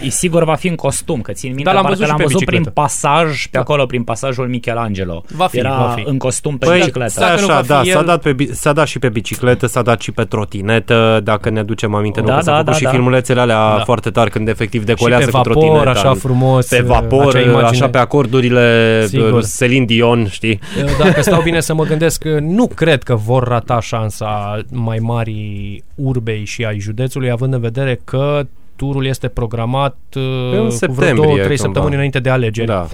E 0.04 0.08
sigur 0.08 0.44
va 0.44 0.54
fi 0.54 0.68
în 0.68 0.74
costum, 0.74 1.20
că 1.20 1.32
țin 1.32 1.48
minte, 1.54 1.64
Da, 1.64 1.72
l-am 1.72 1.82
parcă 1.82 1.96
văzut 1.98 2.04
și 2.04 2.10
l-am 2.10 2.18
pe 2.18 2.32
văzut 2.32 2.44
prin 2.46 2.58
bicicletă. 2.62 2.80
pasaj, 2.80 3.42
pe 3.42 3.48
Da. 3.52 3.60
acolo, 3.60 3.86
prin 3.86 4.02
pasajul 4.02 4.48
Michelangelo. 4.48 5.22
Va 5.36 5.46
fi, 5.46 5.58
Era 5.58 5.76
va 5.76 5.92
fi. 5.96 6.02
în 6.06 6.18
costum 6.18 6.58
pe 6.58 6.66
Păi, 6.66 6.78
bicicletă. 6.78 7.10
stai 7.10 7.28
Dacă 7.28 7.40
nu 7.40 7.46
așa, 7.46 7.54
va 7.56 7.62
fi 7.62 7.68
da, 7.68 7.80
el- 7.90 7.96
s-a, 7.96 8.02
dat 8.02 8.20
pe, 8.22 8.32
bi- 8.32 8.52
s-a 8.52 8.72
dat 8.72 8.86
și 8.86 8.98
pe 8.98 9.08
bicicletă, 9.08 9.66
s-a 9.66 9.82
dat 9.82 10.00
și 10.00 10.12
pe 10.12 10.24
trotinetă, 10.24 11.20
dacă 11.24 11.50
ne 11.50 11.58
aducem 11.58 11.94
aminte, 11.94 12.20
nu, 12.20 12.26
Da, 12.26 12.34
că 12.34 12.40
s-a 12.42 12.50
da, 12.50 12.56
făcut 12.56 12.70
da, 12.70 12.76
și 12.76 12.82
da. 12.84 12.90
filmulețele 12.90 13.40
alea 13.40 13.76
Da. 13.76 13.82
foarte 13.84 14.10
tari 14.10 14.30
când 14.30 14.48
efectiv 14.48 14.84
decolează 14.84 15.24
și 15.24 15.30
pe 15.30 15.36
cu 15.36 15.42
vapor, 15.48 15.62
trotineta. 15.62 15.90
așa 15.90 16.14
frumos. 16.14 16.66
Pe 16.66 16.78
uh, 16.80 16.84
vapor, 16.86 17.26
acea 17.36 17.40
imagine. 17.40 17.62
așa 17.68 17.88
pe 17.88 17.98
acordurile 17.98 19.04
Sigur. 19.06 19.32
uh, 19.32 19.44
Celine 19.58 19.84
Dion, 19.84 20.26
știi? 20.30 20.58
Dacă 20.98 21.22
stau 21.22 21.40
bine 21.42 21.60
să 21.60 21.74
mă 21.74 21.84
gândesc, 21.84 22.24
nu 22.40 22.66
cred 22.74 23.02
că 23.02 23.14
vor 23.26 23.42
rata 23.48 23.80
șansa 23.80 24.60
mai 24.72 24.98
mari 24.98 25.82
urbei 25.94 26.44
și 26.44 26.64
ai 26.64 26.78
județului, 26.78 27.30
având 27.30 27.54
în 27.54 27.60
vedere 27.60 28.00
că 28.04 28.46
turul 28.76 29.06
este 29.06 29.28
programat 29.28 29.96
uh, 30.16 30.22
În 30.22 30.50
cu 30.50 30.54
vreo 30.56 30.70
septembrie, 30.70 31.12
două, 31.12 31.26
trei 31.26 31.36
cândva. 31.46 31.56
săptămâni 31.62 31.94
înainte 31.94 32.18
de 32.20 32.30
alegeri. 32.30 32.66
Da. 32.66 32.86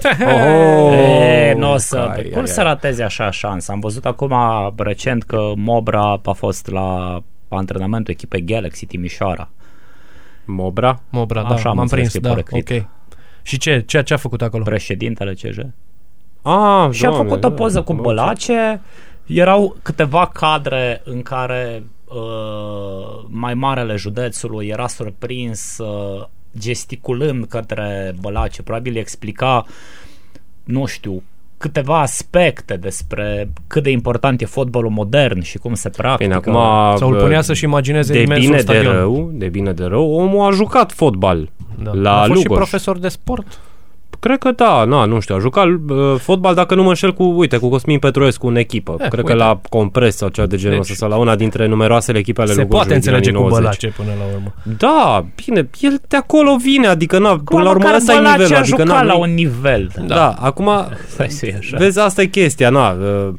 E, 0.99 1.53
nu 1.57 1.71
o 1.71 1.77
să, 1.77 1.97
ai, 1.97 2.29
cum 2.29 2.41
ai, 2.41 2.47
să 2.47 2.59
ai. 2.59 2.65
rateze 2.65 3.03
așa 3.03 3.31
șansa? 3.31 3.73
Am 3.73 3.79
văzut 3.79 4.05
acum 4.05 4.33
recent 4.77 5.23
că 5.23 5.51
Mobra 5.55 6.19
a 6.23 6.31
fost 6.31 6.69
la 6.71 7.21
antrenamentul 7.47 8.13
echipei 8.13 8.43
Galaxy 8.45 8.85
Timișoara. 8.85 9.49
Mobra? 10.45 10.99
Mobra, 11.09 11.41
da, 11.41 11.47
Așa 11.47 11.69
am 11.69 11.75
m-am 11.75 11.83
înțeles 11.83 12.09
prins, 12.09 12.23
că 12.23 12.29
e 12.29 12.33
da, 12.33 12.41
poreclit. 12.41 12.69
ok. 12.81 12.89
Și 13.41 13.57
ce, 13.57 13.83
ce, 13.87 14.03
ce 14.03 14.13
a 14.13 14.17
făcut 14.17 14.41
acolo? 14.41 14.63
Președintele 14.63 15.33
CJ. 15.33 15.57
Ah, 16.41 16.87
Și 16.91 17.05
a 17.05 17.09
doamne, 17.09 17.27
făcut 17.29 17.43
o 17.43 17.47
da. 17.49 17.53
poză 17.55 17.81
cu 17.81 17.93
Bălace. 17.93 18.81
Erau 19.25 19.75
câteva 19.81 20.27
cadre 20.33 21.01
în 21.05 21.21
care 21.21 21.83
uh, 22.07 23.25
mai 23.27 23.53
marele 23.53 23.95
județului 23.95 24.67
era 24.67 24.87
surprins 24.87 25.77
uh, 25.77 26.25
gesticulând 26.57 27.45
către 27.45 28.15
Bălace. 28.21 28.63
Probabil 28.63 28.93
îi 28.93 28.99
explica, 28.99 29.65
nu 30.63 30.85
știu, 30.85 31.23
câteva 31.57 31.99
aspecte 32.01 32.75
despre 32.75 33.49
cât 33.67 33.83
de 33.83 33.89
important 33.89 34.41
e 34.41 34.45
fotbalul 34.45 34.89
modern 34.89 35.41
și 35.41 35.57
cum 35.57 35.73
se 35.73 35.89
practică. 35.89 36.23
Bine, 36.23 36.33
acum... 36.35 36.97
Sau 36.97 37.09
îl 37.09 37.15
bă, 37.15 37.21
punea 37.21 37.41
să-și 37.41 37.63
imagineze 37.63 38.13
de 38.13 38.21
imensul 38.21 38.45
bine 38.45 38.55
de 38.55 38.61
stadion. 38.61 38.93
rău, 38.93 39.29
de 39.33 39.47
bine 39.49 39.71
de 39.73 39.83
rău, 39.83 40.11
omul 40.11 40.47
a 40.47 40.51
jucat 40.51 40.91
fotbal 40.91 41.49
Da. 41.83 41.91
la 41.93 42.21
a 42.21 42.25
fost 42.25 42.39
și 42.39 42.47
Lugoj. 42.47 42.57
profesor 42.57 42.97
de 42.97 43.07
sport. 43.07 43.59
Cred 44.23 44.37
că 44.37 44.51
da, 44.51 44.83
na, 44.83 45.05
nu 45.05 45.19
știu, 45.19 45.35
a 45.35 45.39
jucat 45.39 45.65
uh, 45.67 46.15
fotbal, 46.17 46.55
dacă 46.55 46.75
nu 46.75 46.83
mă 46.83 46.87
înșel, 46.89 47.13
cu, 47.13 47.23
uite, 47.23 47.57
cu 47.57 47.69
Cosmin 47.69 47.99
Petruescu 47.99 48.47
în 48.47 48.55
echipă. 48.55 48.91
Eh, 48.99 49.07
Cred 49.07 49.19
uite. 49.23 49.31
că 49.31 49.37
la 49.37 49.59
Compres 49.69 50.15
sau 50.15 50.29
ceva 50.29 50.47
de 50.47 50.55
genul 50.57 50.75
Deci- 50.77 50.81
ăsta, 50.91 50.93
sau 50.93 51.09
la 51.09 51.15
una 51.15 51.35
dintre 51.35 51.67
numeroasele 51.67 52.17
echipe 52.17 52.41
ale 52.41 52.51
Se 52.51 52.55
lui 52.55 52.65
poate 52.65 52.87
Gorjului 52.87 53.11
din 53.11 53.13
înțelege 53.23 53.37
anii 53.37 53.49
cu 53.49 53.59
90. 53.59 53.79
Bălace 53.81 54.01
până 54.01 54.09
la 54.19 54.35
urmă. 54.35 54.53
Da, 54.77 55.25
bine, 55.45 55.69
el 55.79 56.01
de 56.07 56.17
acolo 56.17 56.55
vine, 56.61 56.87
adică 56.87 57.19
na, 57.19 57.41
până 57.45 57.63
la 57.63 57.69
urmă 57.69 57.81
măcar 57.83 57.95
ăsta 57.97 58.13
e 58.13 58.15
Bălace 58.15 58.31
nivelul, 58.37 58.55
a 58.55 58.59
adică 58.59 58.77
jucat 58.81 58.95
na, 58.95 59.03
la 59.03 59.13
nu- 59.13 59.19
un 59.21 59.33
nivel. 59.33 59.89
Da, 60.05 60.15
da 60.15 60.29
acum 60.39 60.69
Stai 61.13 61.29
să 61.29 61.45
fie 61.45 61.55
așa. 61.59 61.77
Vezi, 61.77 61.99
asta 61.99 62.21
e 62.21 62.25
chestia, 62.25 62.69
na, 62.69 62.89
uh, 62.91 63.29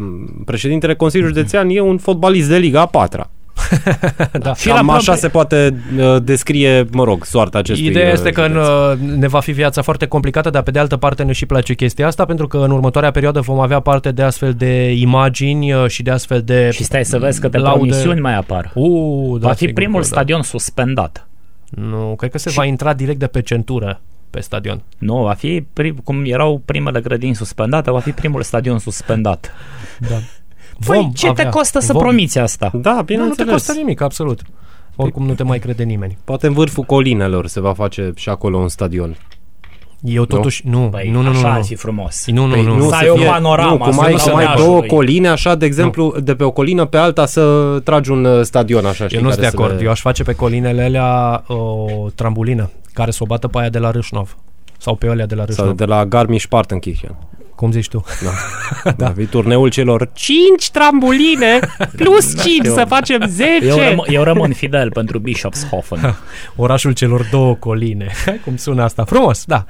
președintele 0.44 0.94
Consiliului 0.94 1.34
Județean 1.36 1.68
e 1.70 1.80
un 1.80 1.98
fotbalist 1.98 2.48
de 2.48 2.56
Liga 2.56 2.80
a 2.80 2.86
patra. 2.86 3.30
Da. 4.32 4.54
Și 4.54 4.66
Cam 4.68 4.86
la 4.86 4.92
așa 4.92 5.02
proprie- 5.02 5.16
se 5.16 5.28
poate 5.28 5.82
uh, 5.98 6.16
descrie, 6.22 6.86
mă 6.92 7.04
rog, 7.04 7.24
soarta 7.24 7.58
acestui 7.58 7.86
Ideea 7.86 8.06
uh, 8.06 8.12
este 8.12 8.30
că 8.30 8.42
județ. 8.46 8.62
în, 9.10 9.18
ne 9.18 9.28
va 9.28 9.40
fi 9.40 9.52
viața 9.52 9.82
foarte 9.82 10.06
complicată, 10.06 10.50
dar 10.50 10.62
pe 10.62 10.70
de 10.70 10.78
altă 10.78 10.96
parte 10.96 11.22
ne 11.22 11.32
și 11.32 11.46
place 11.46 11.74
chestia 11.74 12.06
asta, 12.06 12.24
pentru 12.24 12.46
că 12.46 12.56
în 12.58 12.70
următoarea 12.70 13.10
perioadă 13.10 13.40
vom 13.40 13.58
avea 13.60 13.80
parte 13.80 14.10
de 14.12 14.22
astfel 14.22 14.52
de 14.52 14.92
imagini 14.92 15.72
uh, 15.72 15.86
și 15.88 16.02
de 16.02 16.10
astfel 16.10 16.42
de 16.42 16.70
Și 16.72 16.84
stai 16.84 17.04
să 17.04 17.18
vezi 17.18 17.40
câte 17.40 17.58
laude. 17.58 17.78
promisiuni 17.78 18.20
mai 18.20 18.34
apar. 18.36 18.70
Uh, 18.74 19.40
da, 19.40 19.46
Va 19.46 19.52
fi 19.52 19.58
sigur 19.58 19.74
primul 19.74 20.00
că 20.00 20.06
da. 20.08 20.14
stadion 20.14 20.42
suspendat. 20.42 21.28
Nu, 21.70 22.14
cred 22.18 22.30
că 22.30 22.38
se 22.38 22.50
va 22.50 22.64
intra 22.64 22.92
direct 22.92 23.18
de 23.18 23.26
pe 23.26 23.42
centură 23.42 24.00
pe 24.30 24.40
stadion. 24.40 24.82
Nu, 24.98 25.22
va 25.22 25.32
fi, 25.32 25.64
prim, 25.72 25.96
cum 26.04 26.22
erau 26.24 26.62
primele 26.64 27.00
grădini 27.00 27.34
suspendate, 27.34 27.90
va 27.90 27.98
fi 28.00 28.10
primul 28.10 28.42
stadion 28.42 28.78
suspendat. 28.78 29.52
Da. 30.08 30.16
Păi, 30.86 31.10
ce 31.14 31.32
te 31.32 31.48
costă 31.48 31.78
să 31.80 31.92
promiți 31.92 32.38
asta? 32.38 32.70
Da, 32.72 32.90
Nu, 32.90 32.96
nu 32.96 33.02
te 33.04 33.12
bineînțeles. 33.12 33.52
costă 33.52 33.72
nimic, 33.72 34.00
absolut. 34.00 34.40
Oricum 34.96 35.26
nu 35.26 35.34
te 35.34 35.42
mai 35.42 35.58
crede 35.58 35.82
nimeni. 35.82 36.18
Poate 36.24 36.46
în 36.46 36.52
vârful 36.52 36.84
colinelor 36.84 37.46
se 37.46 37.60
va 37.60 37.72
face 37.72 38.12
și 38.16 38.28
acolo 38.28 38.58
un 38.58 38.68
stadion. 38.68 39.16
Eu 40.02 40.24
totuși, 40.24 40.62
nu, 40.68 40.78
Păi, 40.90 41.08
nu, 41.10 41.20
nu, 41.20 41.22
nu, 41.22 41.28
așa 41.38 41.48
nu. 41.48 41.54
ar 41.54 41.62
fi 41.64 41.74
frumos. 41.74 42.24
Nu, 42.26 42.44
nu, 42.46 42.52
Păi 42.52 42.62
nu. 42.64 42.82
Să 42.82 42.88
să 42.88 42.94
ai 42.94 43.08
o 43.08 43.14
fie- 43.16 43.26
panoramă, 43.26 43.70
Nu, 43.70 43.76
cum 43.78 43.92
să 43.92 44.00
ai, 44.00 44.06
nu 44.06 44.16
cum 44.16 44.24
se 44.24 44.30
ai 44.30 44.36
meargă 44.44 44.62
două 44.62 44.78
lui. 44.78 44.88
coline, 44.88 45.28
așa, 45.28 45.54
de 45.54 45.66
exemplu, 45.66 46.14
de 46.22 46.34
pe 46.34 46.44
o 46.44 46.50
colină 46.50 46.84
pe 46.84 46.96
alta 46.96 47.26
să 47.26 47.78
tragi 47.84 48.10
un 48.10 48.24
uh, 48.24 48.42
stadion, 48.42 48.86
așa, 48.86 49.04
știi, 49.04 49.16
Eu 49.16 49.22
nu 49.22 49.28
sunt 49.30 49.40
care 49.40 49.50
de 49.50 49.56
să 49.56 49.62
acord. 49.62 49.78
le- 49.78 49.84
Eu 49.84 49.90
aș 49.90 50.00
face 50.00 50.22
pe 50.22 50.32
colinele 50.34 50.82
alea 50.82 51.42
o 51.46 51.86
trambulină 52.14 52.70
care 52.92 53.10
să 53.10 53.18
o 53.22 53.26
bată 53.26 53.48
pe 53.48 53.58
aia 53.58 53.68
de 53.68 53.78
la 53.78 53.90
Râșnov. 53.90 54.36
Sau 54.78 54.94
pe 54.94 55.08
alea 55.08 55.26
de 55.26 55.34
la 55.34 55.44
Sau 55.48 55.54
Râșnov. 55.56 55.76
de 55.76 55.84
la 55.84 56.04
Garmisch-Partenkirchen. 56.06 57.16
Cum 57.64 57.72
zici 57.72 57.88
tu? 57.88 58.04
Da. 58.22 58.30
da. 59.04 59.08
Vii 59.08 59.26
turneul 59.26 59.68
celor 59.70 60.10
5 60.14 60.70
trambuline 60.70 61.58
plus 61.96 62.42
5 62.42 62.66
să 62.66 62.84
facem 62.88 63.22
10. 63.28 63.66
Eu, 63.66 63.76
răm- 63.78 64.04
eu 64.12 64.22
rămân 64.22 64.52
fidel 64.62 64.90
pentru 64.92 65.18
Bischofshofen. 65.18 66.16
Orașul 66.56 66.92
celor 66.92 67.28
două 67.30 67.54
coline. 67.54 68.10
Cum 68.44 68.56
sună 68.56 68.82
asta? 68.82 69.04
Frumos, 69.04 69.44
da. 69.44 69.64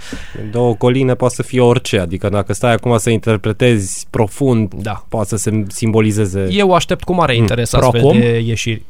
Două 0.50 0.74
coline 0.74 1.14
poate 1.14 1.34
să 1.34 1.42
fie 1.42 1.60
orice, 1.60 1.98
adică 1.98 2.28
dacă 2.28 2.52
stai 2.52 2.72
acum 2.72 2.96
să 2.98 3.10
interpretezi 3.10 4.06
profund, 4.10 4.74
Da. 4.74 5.04
poate 5.08 5.28
să 5.28 5.36
se 5.36 5.64
simbolizeze 5.68 6.46
Eu 6.50 6.74
aștept 6.74 7.04
cu 7.04 7.12
mare 7.14 7.36
interes 7.36 7.70
Pro 7.70 7.80
astfel 7.80 8.00
cum? 8.00 8.18
de 8.18 8.38
ieșiri. 8.38 8.82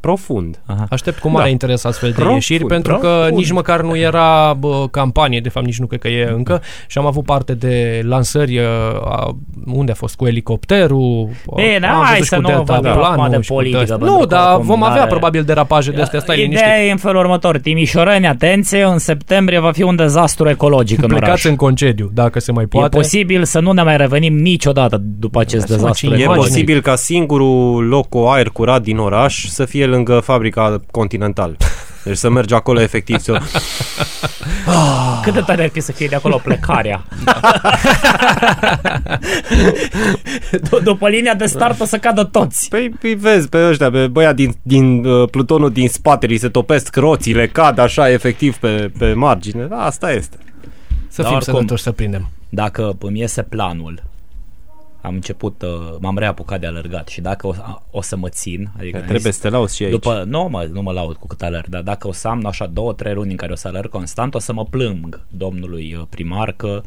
Profund. 0.00 0.60
Aha. 0.66 0.86
Aștept 0.90 1.18
cu 1.18 1.28
mare 1.28 1.44
Da. 1.44 1.50
interes 1.50 1.84
astfel 1.84 2.08
de 2.08 2.14
Profund, 2.14 2.34
ieșiri 2.34 2.64
pentru 2.64 2.96
că 2.96 3.06
profund. 3.08 3.36
nici 3.36 3.50
măcar 3.50 3.80
nu 3.82 3.96
era 3.96 4.54
bă, 4.58 4.86
campanie, 4.90 5.40
de 5.40 5.48
fapt 5.48 5.66
nici 5.66 5.78
nu 5.78 5.86
cred 5.86 6.00
că 6.00 6.08
e 6.08 6.30
încă 6.34 6.62
și 6.86 6.98
am 6.98 7.06
avut 7.06 7.24
parte 7.24 7.54
de 7.54 8.00
lansări 8.04 8.58
uh, 8.58 8.64
a, 9.04 9.36
unde 9.66 9.92
a 9.92 9.94
fost 9.94 10.16
cu 10.16 10.26
elicopterul. 10.26 11.28
Bine, 11.54 11.86
am 11.86 12.02
hai 12.02 12.12
văzut 12.12 12.26
să 12.26 12.34
cu 12.34 12.40
nu 12.40 12.46
deltaplanul 12.48 13.00
vorbim 13.00 13.20
acum 13.20 13.30
de 13.30 13.40
și 13.42 13.48
cu 13.48 13.54
politică, 13.54 13.80
astea. 13.80 13.96
pentru 13.96 14.14
Nu, 14.14 14.20
că 14.20 14.26
dar 14.26 14.48
oricum 14.48 14.66
vom 14.66 14.82
avea 14.82 15.00
are- 15.00 15.10
probabil 15.10 15.42
derapaje 15.42 15.90
de 15.90 16.02
astea, 16.02 16.20
stai 16.20 16.36
liniștit. 16.36 16.66
Ideea 16.66 16.84
e 16.84 16.90
în 16.90 16.96
felul 16.96 17.20
următor. 17.20 17.58
Timișoreni, 17.58 18.26
atenție, 18.26 18.82
în 18.84 18.98
septembrie 18.98 19.58
va 19.58 19.72
fi 19.72 19.82
un 19.82 19.96
dezastru 19.96 20.48
ecologic 20.48 20.98
în 20.98 21.04
oraș. 21.04 21.18
Plecați 21.18 21.46
în 21.46 21.56
concediu, 21.56 22.10
dacă 22.14 22.40
se 22.40 22.52
mai 22.52 22.64
E 22.64 22.66
poate. 22.66 22.96
posibil 22.96 23.44
să 23.44 23.60
nu 23.60 23.72
ne 23.72 23.82
mai 23.82 23.96
revenim 23.96 24.36
niciodată 24.36 25.02
după 25.18 25.40
acest 25.40 25.60
Lasă-mă, 25.68 25.76
dezastru 25.78 26.06
ce 26.06 26.06
E 26.06 26.08
imagine. 26.08 26.32
ecologic. 26.32 26.52
posibil 26.54 26.80
ca 26.80 26.94
singurul 26.96 27.84
loc 27.88 28.08
cu 28.08 28.18
aer 28.18 28.48
curat 28.48 28.82
din 28.82 28.98
oraș 28.98 29.44
să 29.46 29.64
fie 29.64 29.86
lângă 29.88 30.20
fabrica 30.20 30.80
Continental. 30.90 31.56
Deci 32.04 32.16
să 32.16 32.30
mergi 32.30 32.54
acolo 32.54 32.80
efectiv 32.80 33.18
să... 33.18 33.40
Cât 35.22 35.34
de 35.34 35.40
tare 35.40 35.62
ar 35.62 35.68
fi 35.68 35.80
să 35.80 35.92
fie 35.92 36.06
de 36.06 36.14
acolo 36.14 36.40
plecarea. 36.44 37.04
D- 40.52 40.82
După 40.82 41.08
linia 41.08 41.34
de 41.34 41.46
start 41.46 41.80
o 41.80 41.84
să 41.84 41.98
cadă 41.98 42.24
toți. 42.24 42.68
Păi, 42.68 42.88
păi 43.00 43.14
vezi 43.14 43.48
pe 43.48 43.66
ăștia, 43.68 43.90
pe 43.90 44.06
băia 44.06 44.32
din, 44.32 44.54
din 44.62 45.04
uh, 45.04 45.28
plutonul 45.30 45.70
din 45.72 45.88
spate, 45.88 46.26
li 46.26 46.36
se 46.36 46.48
topesc 46.48 46.96
roțile, 46.96 47.46
cad 47.48 47.78
așa 47.78 48.10
efectiv 48.10 48.56
pe, 48.56 48.90
pe 48.98 49.12
margine. 49.12 49.64
Da, 49.64 49.76
asta 49.76 50.12
este. 50.12 50.36
Să 51.08 51.22
Dar 51.22 51.26
fim 51.26 51.36
oricum. 51.36 51.54
sănătoși 51.54 51.82
să 51.82 51.92
prindem. 51.92 52.28
Dacă 52.48 52.96
îmi 53.00 53.18
iese 53.20 53.42
planul, 53.42 54.02
am 55.08 55.14
început, 55.14 55.62
uh, 55.62 55.96
m-am 56.00 56.18
reapucat 56.18 56.60
de 56.60 56.66
alergat 56.66 57.08
și 57.08 57.20
dacă 57.20 57.46
o, 57.46 57.54
o 57.90 58.02
să 58.02 58.16
mă 58.16 58.28
țin, 58.28 58.70
adică 58.78 58.98
Că 58.98 59.04
trebuie 59.04 59.32
să 59.32 59.40
te 59.40 59.48
lauzi 59.48 59.76
și 59.76 59.82
aici. 59.82 59.92
După, 59.92 60.24
nu 60.26 60.48
mă, 60.50 60.68
nu 60.72 60.82
mă 60.82 60.92
laud 60.92 61.16
cu 61.16 61.26
cât 61.26 61.42
alerg, 61.42 61.66
dar 61.66 61.82
dacă 61.82 62.08
o 62.08 62.12
să 62.12 62.28
am 62.28 62.46
așa 62.46 62.66
două, 62.66 62.92
trei 62.92 63.14
luni 63.14 63.30
în 63.30 63.36
care 63.36 63.52
o 63.52 63.56
să 63.56 63.68
alerg 63.68 63.90
constant, 63.90 64.34
o 64.34 64.38
să 64.38 64.52
mă 64.52 64.64
plâng 64.64 65.20
domnului 65.28 65.96
uh, 65.98 66.06
primar 66.08 66.52
că 66.52 66.82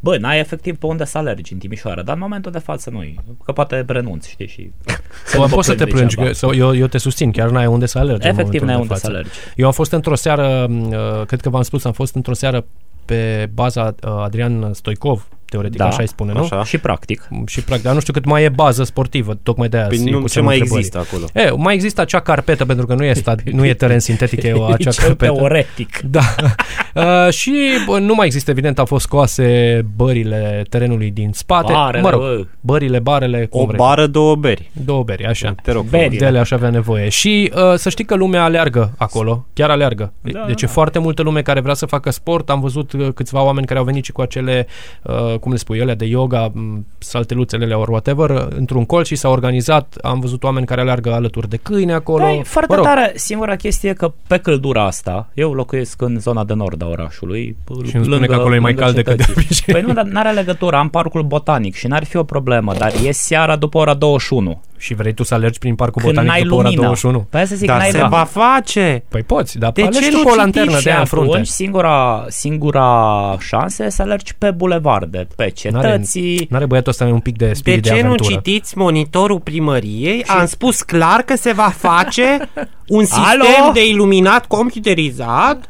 Bă, 0.00 0.16
n-ai 0.16 0.38
efectiv 0.38 0.76
pe 0.76 0.86
unde 0.86 1.04
să 1.04 1.18
alergi 1.18 1.52
în 1.52 1.58
Timișoara, 1.58 2.02
dar 2.02 2.14
în 2.14 2.20
momentul 2.20 2.52
de 2.52 2.58
față 2.58 2.90
nu 2.90 3.04
că 3.44 3.52
poate 3.52 3.84
renunț, 3.86 4.26
știi, 4.26 4.46
și... 4.46 4.70
Sau 5.26 5.40
mă 5.40 5.46
poți 5.46 5.66
să 5.66 5.74
te 5.74 5.84
plâng 5.84 5.96
plângi, 5.96 6.14
degeaba. 6.14 6.28
că, 6.28 6.36
sau 6.38 6.54
eu, 6.54 6.74
eu 6.74 6.86
te 6.86 6.98
susțin, 6.98 7.30
chiar 7.30 7.50
n-ai 7.50 7.66
unde 7.66 7.86
să 7.86 7.98
alergi. 7.98 8.26
în 8.26 8.32
Efectiv 8.32 8.60
momentul 8.60 8.66
n-ai 8.66 8.74
de 8.74 8.80
unde 8.80 8.92
față. 8.92 9.06
să 9.06 9.12
alergi. 9.12 9.30
Eu 9.56 9.66
am 9.66 9.72
fost 9.72 9.92
într-o 9.92 10.14
seară, 10.14 10.66
uh, 10.70 11.26
cred 11.26 11.40
că 11.40 11.48
v-am 11.48 11.62
spus, 11.62 11.84
am 11.84 11.92
fost 11.92 12.14
într-o 12.14 12.34
seară 12.34 12.64
pe 13.04 13.50
baza 13.54 13.94
uh, 14.04 14.10
Adrian 14.10 14.72
Stoicov, 14.72 15.28
teoretic 15.48 15.78
Da, 15.78 15.86
așa 15.86 16.00
îi 16.00 16.08
spune, 16.08 16.32
nu? 16.32 16.40
așa. 16.42 16.64
Și 16.64 16.78
practic. 16.78 17.28
Și 17.46 17.60
practic, 17.62 17.84
dar 17.84 17.94
nu 17.94 18.00
știu 18.00 18.12
cât 18.12 18.24
mai 18.24 18.42
e 18.42 18.48
bază 18.48 18.84
sportivă, 18.84 19.38
tocmai 19.42 19.68
de 19.68 19.76
aia. 19.76 19.86
Păi 19.86 19.96
sigur, 19.96 20.12
nu, 20.12 20.18
cu 20.20 20.26
ce 20.26 20.32
semnul 20.32 20.50
mai 20.52 20.60
întrebării. 20.60 20.86
există 20.88 21.14
acolo? 21.32 21.46
E, 21.58 21.62
mai 21.62 21.74
există 21.74 22.00
acea 22.00 22.20
carpetă, 22.20 22.64
pentru 22.64 22.86
că 22.86 22.94
nu 22.94 23.04
e, 23.04 23.12
stad, 23.12 23.40
nu 23.58 23.64
e 23.66 23.74
teren 23.74 24.00
sintetic, 24.00 24.42
e 24.42 24.52
o 24.52 24.64
acea 24.64 24.90
Cel 24.90 25.04
carpetă. 25.04 25.32
teoretic. 25.32 26.00
Da. 26.00 26.20
Uh, 26.96 27.32
și 27.32 27.52
bă, 27.86 27.98
nu 27.98 28.14
mai 28.14 28.26
există, 28.26 28.50
evident, 28.50 28.78
au 28.78 28.84
fost 28.84 29.04
scoase 29.04 29.80
bările 29.96 30.62
terenului 30.68 31.10
din 31.10 31.30
spate. 31.34 31.72
Barele, 31.72 32.02
mă 32.02 32.10
rog, 32.10 32.20
bă. 32.20 32.44
bările, 32.60 32.98
barele, 32.98 33.46
cum 33.46 33.60
O 33.60 33.64
vrei. 33.64 33.76
bară, 33.78 34.06
două 34.06 34.34
beri. 34.34 34.70
Două 34.84 35.02
beri, 35.02 35.26
așa. 35.26 35.54
Te 35.62 35.72
rog. 35.72 35.84
Beri. 35.84 36.02
frumos. 36.02 36.18
De 36.20 36.26
ele 36.26 36.38
aș 36.38 36.50
avea 36.50 36.70
nevoie. 36.70 37.08
Și 37.08 37.52
uh, 37.54 37.74
să 37.74 37.88
știi 37.88 38.04
că 38.04 38.14
lumea 38.14 38.42
aleargă 38.44 38.92
acolo, 38.96 39.46
chiar 39.52 39.70
aleargă. 39.70 40.12
Da, 40.20 40.44
deci 40.46 40.60
da. 40.60 40.66
e 40.66 40.70
foarte 40.72 40.98
multă 40.98 41.22
lume 41.22 41.42
care 41.42 41.60
vrea 41.60 41.74
să 41.74 41.86
facă 41.86 42.10
sport. 42.10 42.50
Am 42.50 42.60
văzut 42.60 42.92
uh, 42.92 43.08
câțiva 43.14 43.42
oameni 43.42 43.66
care 43.66 43.78
au 43.78 43.84
venit 43.84 44.04
și 44.04 44.12
cu 44.12 44.20
acele, 44.20 44.66
uh, 45.02 45.35
cum 45.38 45.52
le 45.52 45.58
spui, 45.58 45.78
ele 45.78 45.94
de 45.94 46.04
yoga, 46.04 46.50
m, 46.54 46.86
salteluțele 46.98 47.64
alea, 47.64 47.78
or 47.78 47.88
whatever, 47.88 48.30
uh, 48.30 48.46
într-un 48.56 48.84
colț 48.84 49.06
și 49.06 49.16
s-au 49.16 49.32
organizat. 49.32 49.96
Am 50.02 50.20
văzut 50.20 50.42
oameni 50.44 50.66
care 50.66 50.80
aleargă 50.80 51.12
alături 51.12 51.48
de 51.48 51.56
câini 51.56 51.92
acolo. 51.92 52.24
Da, 52.24 52.32
e 52.32 52.42
foarte 52.42 52.70
Mă 52.74 52.76
rog, 52.76 52.84
tare. 52.88 53.12
Singura 53.14 53.56
chestie 53.56 53.90
e 53.90 53.92
că 53.92 54.12
pe 54.26 54.38
căldura 54.38 54.84
asta, 54.84 55.28
eu 55.34 55.52
locuiesc 55.52 56.02
în 56.02 56.18
zona 56.20 56.44
de 56.44 56.54
nord 56.54 56.82
a 56.82 56.86
orașului. 56.86 57.56
Și 57.86 57.96
îmi 57.96 58.04
spune 58.04 58.26
că 58.26 58.34
acolo 58.34 58.54
e 58.54 58.58
mai 58.58 58.70
lângă 58.70 58.82
cald 58.82 58.94
decât 58.94 59.16
de 59.16 59.22
cetății. 59.22 59.42
obicei. 59.46 59.74
Păi 59.74 59.82
nu, 59.82 59.92
dar 59.92 60.04
n-are 60.04 60.30
legătură. 60.30 60.76
Am 60.76 60.88
parcul 60.88 61.22
botanic 61.22 61.74
și 61.74 61.86
n-ar 61.86 62.04
fi 62.04 62.16
o 62.16 62.24
problemă, 62.24 62.74
dar 62.78 62.92
e 63.04 63.10
seara 63.10 63.56
după 63.56 63.78
ora 63.78 63.94
21. 63.94 64.60
Și 64.78 64.94
vrei 64.94 65.12
tu 65.12 65.22
să 65.22 65.34
alergi 65.34 65.58
prin 65.58 65.74
parcul 65.74 66.02
Când 66.02 66.14
botanic 66.14 66.30
n-ai 66.32 66.42
după 66.42 66.54
ora 66.54 66.62
lumină. 66.64 66.82
21? 66.82 67.26
Păi 67.30 67.46
să 67.46 67.54
zic, 67.56 67.66
Dar 67.66 67.78
n-ai 67.78 67.90
se 67.90 67.98
la- 68.00 68.08
va 68.08 68.24
face! 68.24 69.04
Păi 69.08 69.22
poți, 69.22 69.58
dar 69.58 69.72
De 69.72 69.82
alegi 69.82 69.98
ce 70.00 70.10
tu 70.10 70.16
nu 70.16 70.22
cu 70.22 70.28
o 70.28 70.30
citiți 70.30 70.44
lanternă 70.44 70.76
și 70.78 70.84
de 70.84 70.90
aia 70.90 70.98
în 70.98 71.04
frunte. 71.06 71.30
atunci 71.30 71.46
singura, 71.46 72.24
singura 72.28 73.36
șansă 73.40 73.84
e 73.84 73.88
să 73.88 74.02
alergi 74.02 74.34
pe 74.34 74.50
bulevarde, 74.50 75.25
pe 75.36 75.50
cetății. 75.50 76.46
N-are 76.50 76.66
băiatul 76.66 76.90
ăsta 76.90 77.04
un 77.04 77.20
pic 77.20 77.36
de 77.36 77.46
De 77.46 77.52
spirit 77.52 77.82
de, 77.82 77.88
ce 77.88 77.94
nu 77.94 78.00
aventură. 78.04 78.28
citiți 78.34 78.78
monitorul 78.78 79.40
primăriei? 79.40 80.24
Am 80.24 80.46
spus 80.46 80.82
clar 80.82 81.22
că 81.22 81.36
se 81.36 81.52
va 81.52 81.72
face 81.76 82.38
un 82.88 83.04
sistem 83.04 83.22
Alo? 83.62 83.72
de 83.72 83.88
iluminat 83.88 84.46
computerizat 84.46 85.64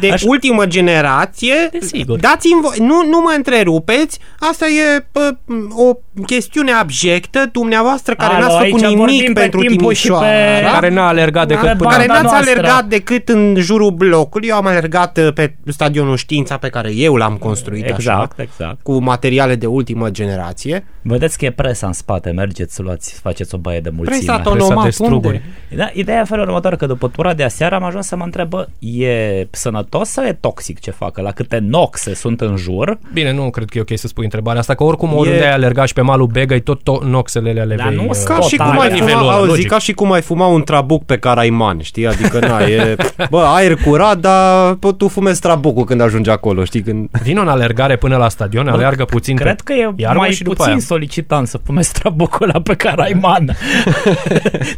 de 0.00 0.10
Aș- 0.10 0.22
ultimă 0.22 0.66
generație. 0.66 1.54
Desigur. 1.72 2.18
Dați-mi 2.18 2.60
voi, 2.62 2.76
nu, 2.78 3.02
nu 3.10 3.20
mă 3.20 3.32
întrerupeți, 3.36 4.18
asta 4.38 4.66
e 4.66 5.06
pă, 5.12 5.36
o 5.76 5.92
chestiune 6.26 6.72
abjectă, 6.72 7.48
dumneavoastră 7.52 8.14
care 8.14 8.34
Alo, 8.34 8.42
n-ați 8.42 8.64
făcut 8.64 8.82
aici 8.82 8.94
vorbim 8.96 9.14
nimic 9.14 9.32
pe 9.32 9.40
pentru 9.40 9.60
timpul 9.60 9.92
și 9.92 10.06
pe- 10.06 10.12
Timișoara. 10.14 10.70
Care 10.70 10.88
n-a 10.90 11.06
alergat 11.06 11.48
decât 11.48 11.68
Pe 11.68 11.74
până... 11.76 11.90
care 11.90 12.06
banda 12.06 12.22
n-ați 12.22 12.32
noastră. 12.34 12.50
alergat 12.58 12.84
decât 12.84 13.28
în 13.28 13.56
jurul 13.58 13.90
blocului. 13.90 14.48
Eu 14.48 14.56
am 14.56 14.66
alergat 14.66 15.18
uh, 15.18 15.32
pe 15.32 15.54
stadionul 15.66 16.16
Știința 16.16 16.56
pe 16.56 16.68
care 16.68 16.90
eu 16.94 17.14
l-am 17.16 17.36
construit 17.36 17.84
așa, 17.84 17.94
Exact, 17.96 18.38
exact. 18.38 18.82
cu 18.82 18.98
materiale 19.02 19.54
de 19.54 19.66
ultimă 19.66 20.10
generație. 20.10 20.84
Vedeți 21.02 21.38
că 21.38 21.44
e 21.44 21.50
presa 21.50 21.86
în 21.86 21.92
spate, 21.92 22.30
mergeți 22.30 22.74
să 22.74 22.82
luați, 22.82 23.20
faceți 23.22 23.54
o 23.54 23.58
baie 23.58 23.80
de 23.80 23.90
mulțime. 23.90 24.16
Presa 24.16 24.32
Presa 24.34 24.50
autonomat, 24.50 24.84
de 24.84 24.90
struguri. 24.90 25.42
unde? 25.70 25.82
Da, 25.82 25.90
ideea 25.92 26.20
e 26.20 26.24
felul 26.24 26.46
următor, 26.46 26.76
că 26.76 26.86
după 26.86 27.08
tura 27.08 27.34
de 27.34 27.44
aseară 27.44 27.74
am 27.74 27.84
ajuns 27.84 28.06
să 28.06 28.16
mă 28.16 28.24
întreb, 28.24 28.48
bă, 28.48 28.66
e 28.78 29.37
sănătos 29.50 30.08
sau 30.08 30.24
e 30.24 30.32
toxic 30.32 30.80
ce 30.80 30.90
facă? 30.90 31.20
La 31.20 31.30
câte 31.30 31.58
noxe 31.58 32.14
sunt 32.14 32.40
în 32.40 32.56
jur? 32.56 32.98
Bine, 33.12 33.32
nu 33.32 33.50
cred 33.50 33.68
că 33.68 33.78
e 33.78 33.80
ok 33.80 33.98
să 33.98 34.06
spui 34.06 34.24
întrebarea 34.24 34.60
asta, 34.60 34.74
că 34.74 34.84
oricum 34.84 35.14
oriunde 35.14 35.44
ai 35.44 35.52
alergat 35.52 35.86
și 35.86 35.92
pe 35.92 36.00
malul 36.00 36.26
Begăi, 36.26 36.60
tot, 36.60 36.82
tot 36.82 37.04
noxele 37.04 37.60
ale 37.60 37.74
Dar 37.74 37.92
nu 37.92 38.00
vei, 38.00 38.08
uh, 38.08 38.14
sunt 38.14 38.26
Ca 38.26 38.40
și, 38.40 38.56
cum 38.56 38.66
Total, 38.66 38.80
ai 38.80 38.88
la 38.88 38.94
fuma, 38.94 39.04
nivelul 39.04 39.28
ăla, 39.28 39.36
auzi, 39.36 39.48
logic. 39.48 39.68
ca 39.68 39.78
și 39.78 39.92
cum 39.92 40.12
ai 40.12 40.22
fuma 40.22 40.46
un 40.46 40.62
trabuc 40.62 41.04
pe 41.04 41.18
Caraiman, 41.18 41.80
știi? 41.80 42.06
Adică, 42.06 42.38
na, 42.38 42.60
e, 42.60 42.96
bă, 43.30 43.40
aer 43.40 43.74
curat, 43.74 44.18
dar 44.18 44.72
bă, 44.72 44.92
tu 44.92 45.08
fumezi 45.08 45.40
trabucul 45.40 45.84
când 45.84 46.00
ajungi 46.00 46.30
acolo, 46.30 46.64
știi? 46.64 46.82
Când... 46.82 47.08
Vino 47.22 47.40
în 47.40 47.48
alergare 47.48 47.96
până 47.96 48.16
la 48.16 48.28
stadion, 48.28 48.68
aleargă 48.68 49.04
puțin 49.04 49.36
Cred 49.36 49.56
pe 49.56 49.62
că 49.64 49.72
e 49.72 49.92
iarbă 49.96 50.18
mai 50.18 50.30
și 50.30 50.42
după 50.42 50.54
puțin 50.54 50.72
aia. 50.72 50.80
solicitant 50.80 51.48
să 51.48 51.58
pumezi 51.58 51.92
trabucul 51.92 52.48
ăla 52.48 52.60
pe 52.60 52.74
Caraiman. 52.74 53.56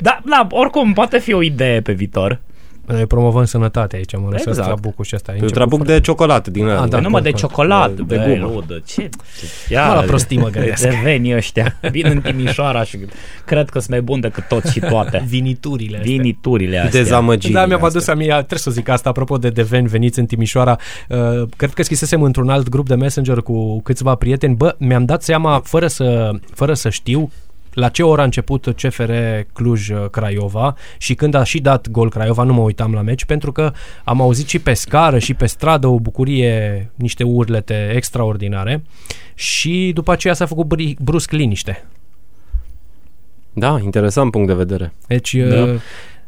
Dar, 0.01 0.23
da, 0.31 0.47
oricum, 0.51 0.93
poate 0.93 1.19
fi 1.19 1.33
o 1.33 1.43
idee 1.43 1.81
pe 1.81 1.93
viitor. 1.93 2.41
Noi 2.91 3.07
promovăm 3.07 3.45
sănătatea 3.45 3.99
aici, 3.99 4.17
mă 4.17 4.27
lăsați 4.31 4.49
Exact. 4.49 4.67
trabucul 4.67 5.05
și 5.05 5.15
asta. 5.15 5.35
E 5.39 5.43
un 5.43 5.49
trabuc 5.49 5.85
de 5.85 6.01
ciocolată 6.01 6.51
din 6.51 6.65
ăla. 6.65 6.73
Ah, 6.83 6.89
da. 6.89 6.97
Da, 6.97 7.01
numai 7.01 7.23
de 7.23 7.29
cum- 7.31 7.39
ciocolată, 7.39 7.93
de- 7.93 8.03
de, 8.03 8.17
de 8.17 8.25
de 8.25 8.39
gumă. 8.39 8.53
ludă. 8.55 8.83
Ce? 8.87 9.09
Mă, 9.71 9.77
la 9.95 10.01
prostii 10.07 10.39
mă 10.39 10.49
gândesc. 10.49 10.83
De 10.83 10.99
veni 11.03 11.35
ăștia. 11.37 11.77
Vin 11.91 12.07
în 12.07 12.21
Timișoara 12.21 12.85
și 12.85 12.99
cred 13.45 13.69
că 13.71 13.79
sunt 13.79 13.91
mai 13.91 14.01
buni 14.03 14.21
decât 14.21 14.45
toți 14.49 14.73
și 14.73 14.81
toate. 14.81 15.25
Viniturile 15.29 15.97
astea. 15.97 16.13
Viniturile 16.13 16.79
astea. 16.79 17.01
Dezamăgiri. 17.03 17.53
Da, 17.53 17.67
mi-am 17.67 17.85
adus 17.85 18.07
aminte, 18.07 18.33
trebuie 18.35 18.59
să 18.59 18.71
zic 18.71 18.89
asta, 18.89 19.09
apropo 19.09 19.37
de 19.39 19.49
deveni 19.51 19.87
veniți 19.89 20.19
în 20.19 20.27
Timișoara, 20.27 20.77
uh, 21.09 21.19
cred 21.57 21.73
că 21.73 21.83
scrisesem 21.83 22.23
într-un 22.23 22.49
alt 22.49 22.69
grup 22.69 22.87
de 22.89 22.95
Messenger 22.95 23.37
cu 23.37 23.81
câțiva 23.83 24.15
prieteni, 24.15 24.55
bă, 24.55 24.75
mi-am 24.79 25.05
dat 25.05 25.23
seama, 25.23 25.61
fără 25.65 25.87
să, 25.87 26.31
fără 26.55 26.75
să 26.75 26.89
știu, 26.91 27.31
la 27.73 27.89
ce 27.89 28.03
oră 28.03 28.21
a 28.21 28.25
început 28.25 28.75
CFR 28.77 29.13
Cluj-Craiova 29.53 30.75
și 30.99 31.15
când 31.15 31.35
a 31.35 31.43
și 31.45 31.61
dat 31.61 31.89
gol 31.89 32.11
Craiova, 32.11 32.43
nu 32.43 32.53
mă 32.53 32.61
uitam 32.63 32.93
la 32.93 33.01
meci, 33.01 33.25
pentru 33.25 33.53
că 33.53 33.73
am 34.05 34.21
auzit 34.21 34.49
și 34.49 34.59
pe 34.59 34.73
scară 34.75 35.19
și 35.19 35.35
pe 35.35 35.47
stradă 35.47 35.87
o 35.87 35.99
bucurie, 36.01 36.91
niște 36.95 37.25
urlete 37.25 37.93
extraordinare 37.95 38.83
și 39.35 39.91
după 39.95 40.13
aceea 40.13 40.35
s-a 40.35 40.47
făcut 40.47 40.67
bri- 40.77 40.97
brusc 40.99 41.31
liniște. 41.31 41.85
Da, 43.53 43.79
interesant 43.83 44.31
punct 44.31 44.47
de 44.47 44.55
vedere. 44.55 44.93
Deci 45.07 45.37
Da. 45.37 45.65
da. 45.65 45.73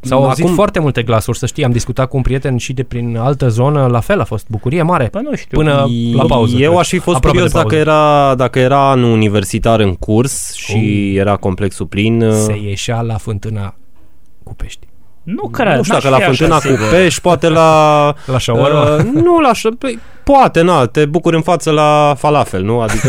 S-au 0.03 0.23
auzit 0.23 0.43
Acum- 0.43 0.55
foarte 0.55 0.79
multe 0.79 1.03
glasuri, 1.03 1.37
să 1.37 1.45
știi, 1.45 1.63
am 1.63 1.71
discutat 1.71 2.09
cu 2.09 2.15
un 2.15 2.21
prieten 2.21 2.57
și 2.57 2.73
de 2.73 2.83
prin 2.83 3.17
altă 3.17 3.47
zonă, 3.49 3.87
la 3.87 3.99
fel 3.99 4.19
a 4.19 4.23
fost 4.23 4.45
bucurie 4.49 4.81
mare. 4.81 5.07
Păi 5.07 5.21
nu 5.29 5.35
știu. 5.35 5.57
Până 5.57 5.85
la 6.13 6.25
pauză. 6.25 6.55
Eu 6.55 6.67
cred. 6.67 6.79
aș 6.79 6.87
fi 6.87 6.97
fost 6.97 7.17
Aproape 7.17 7.37
curios 7.37 7.51
de 7.53 7.59
pauză. 7.59 7.75
dacă 7.75 7.89
era, 7.89 8.35
dacă 8.35 8.59
era 8.59 8.89
anul 8.89 9.11
universitar 9.11 9.79
în 9.79 9.93
curs 9.93 10.53
și 10.53 11.15
era 11.15 11.35
complexul 11.35 11.85
plin. 11.85 12.23
Se 12.31 12.59
ieșea 12.63 13.01
la 13.01 13.17
fântâna 13.17 13.75
cu 14.43 14.53
pești. 14.55 14.87
Nu 15.23 15.47
cred. 15.47 15.75
nu 15.75 15.83
știu 15.83 15.93
n-aș 15.93 16.03
dacă 16.03 16.15
la 16.15 16.21
fi 16.21 16.29
așa 16.29 16.33
fântâna 16.45 16.55
cu 16.59 16.67
sigur. 16.81 16.89
pești, 16.99 17.21
poate 17.21 17.49
la... 17.49 18.13
La 18.25 18.39
shawarma? 18.39 18.95
Uh, 18.95 19.03
nu 19.13 19.39
la 19.39 19.51
șa- 19.53 19.77
păi, 19.79 19.99
Poate, 20.23 20.61
na, 20.61 20.85
te 20.85 21.05
bucuri 21.05 21.35
în 21.35 21.41
față 21.41 21.71
la 21.71 22.13
falafel, 22.17 22.63
nu? 22.63 22.79
Adică 22.79 23.07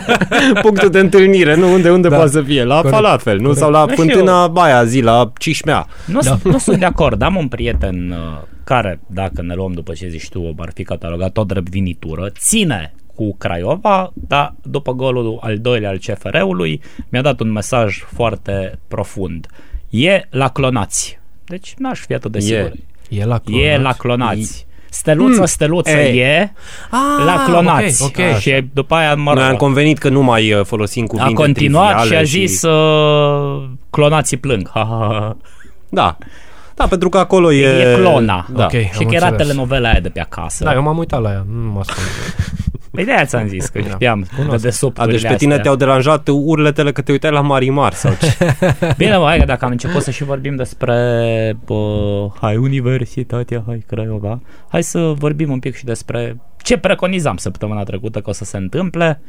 punctul 0.62 0.88
de 0.90 0.98
întâlnire, 0.98 1.54
nu? 1.56 1.72
Unde, 1.72 1.90
unde 1.90 2.08
Da. 2.08 2.16
poate 2.16 2.30
să 2.30 2.42
fie? 2.42 2.64
La 2.64 2.74
Corect. 2.74 2.94
falafel, 2.94 3.38
nu? 3.40 3.52
Sau 3.52 3.70
la 3.70 3.84
Nu 3.84 3.90
știu. 3.92 4.02
fântâna 4.04 4.46
aia 4.54 4.84
zi, 4.84 5.00
la 5.00 5.32
cișmea. 5.38 5.86
Nu, 6.04 6.20
da. 6.20 6.38
nu 6.44 6.58
sunt 6.58 6.78
de 6.78 6.84
acord. 6.84 7.22
Am 7.22 7.36
un 7.36 7.48
prieten 7.48 8.10
uh, 8.10 8.42
care, 8.64 9.00
dacă 9.06 9.42
ne 9.42 9.54
luăm 9.54 9.72
după 9.72 9.92
ce 9.92 10.08
zici 10.08 10.28
tu, 10.28 10.54
ar 10.58 10.70
fi 10.74 10.82
catalogat 10.82 11.32
tot 11.32 11.46
drept 11.46 11.68
vinitură, 11.68 12.28
ține 12.38 12.94
cu 13.14 13.36
Craiova, 13.36 14.10
dar 14.14 14.54
după 14.62 14.92
golul 14.92 15.38
al 15.40 15.58
doilea 15.58 15.88
al 15.90 15.98
CFR-ului 15.98 16.82
mi-a 17.08 17.22
dat 17.22 17.40
un 17.40 17.52
mesaj 17.52 18.02
foarte 18.14 18.78
profund. 18.88 19.46
E 19.90 20.20
la 20.30 20.48
clonați. 20.48 21.15
Deci 21.46 21.74
n-aș 21.78 21.98
fi 22.00 22.14
atât 22.14 22.32
de 22.32 22.38
E. 22.38 22.40
sigur. 22.40 22.72
E 23.08 23.24
la 23.24 23.38
clonat. 23.38 23.64
E 23.64 23.78
la 23.78 23.92
clonați. 23.92 24.66
Steluță, 24.90 25.44
steluță 25.44 25.90
Ei. 25.90 26.18
e 26.18 26.52
Ah, 26.90 27.24
la 27.24 27.42
clonați. 27.46 28.02
ok, 28.02 28.16
ok. 28.32 28.38
Și 28.38 28.64
după 28.72 28.94
aia, 28.94 29.14
mă 29.14 29.32
Noi 29.34 29.42
am 29.42 29.48
rog, 29.50 29.58
convenit 29.58 29.98
că 29.98 30.08
nu 30.08 30.22
mai 30.22 30.52
uh, 30.52 30.64
folosim 30.64 31.04
a 31.04 31.06
cuvinte 31.06 31.32
continuat 31.42 31.88
și 31.90 31.96
triviale 31.98 32.20
a 32.20 32.22
zis 32.22 32.62
uh, 32.62 33.68
clonații 33.90 34.36
plâng. 34.36 34.70
Ha, 34.74 34.86
ha, 34.90 34.96
ha. 35.10 35.36
Da. 35.88 36.16
Da, 36.74 36.86
pentru 36.86 37.08
că 37.08 37.18
acolo 37.18 37.52
e... 37.52 37.66
E 37.66 37.94
clona. 37.94 38.46
Da. 38.52 38.64
Ok. 38.64 38.70
Și 38.70 38.88
am 38.98 39.06
că 39.06 39.14
era 39.14 39.26
înțeles. 39.26 39.46
telenovela 39.46 39.88
aia 39.90 40.00
de 40.00 40.08
pe 40.08 40.20
acasă. 40.20 40.64
Da, 40.64 40.72
eu 40.74 40.82
m-am 40.82 40.98
uitat 40.98 41.20
la 41.22 41.30
ea, 41.30 41.46
nu 41.52 41.70
mă 41.72 41.78
ascund. 41.80 42.06
Păi 42.96 43.04
de 43.04 43.12
aia 43.12 43.24
ți-am 43.24 43.48
zis, 43.48 43.66
că 43.66 43.80
știam 43.80 44.26
de 44.48 44.56
desubt 44.56 44.98
A, 44.98 45.06
deci 45.06 45.26
pe 45.26 45.34
tine 45.34 45.58
te-au 45.58 45.76
deranjat 45.76 46.28
urletele 46.28 46.92
că 46.92 47.02
te 47.02 47.12
uitai 47.12 47.30
la 47.30 47.40
Marimar 47.40 47.92
sau 47.92 48.12
ce? 48.20 48.54
Bine, 48.96 49.16
mă, 49.16 49.24
hai 49.24 49.38
că 49.38 49.44
dacă 49.44 49.64
am 49.64 49.70
început 49.70 50.02
să 50.02 50.10
și 50.10 50.24
vorbim 50.24 50.56
despre 50.56 51.56
bă, 51.64 52.28
hai 52.40 52.56
Universitatea, 52.56 53.62
hai 53.66 53.84
Craiova, 53.86 54.40
hai 54.68 54.82
să 54.82 54.98
vorbim 54.98 55.50
un 55.50 55.58
pic 55.58 55.76
și 55.76 55.84
despre 55.84 56.36
ce 56.62 56.76
preconizam 56.78 57.36
săptămâna 57.36 57.82
trecută 57.82 58.20
că 58.20 58.30
o 58.30 58.32
să 58.32 58.44
se 58.44 58.56
întâmple. 58.56 59.20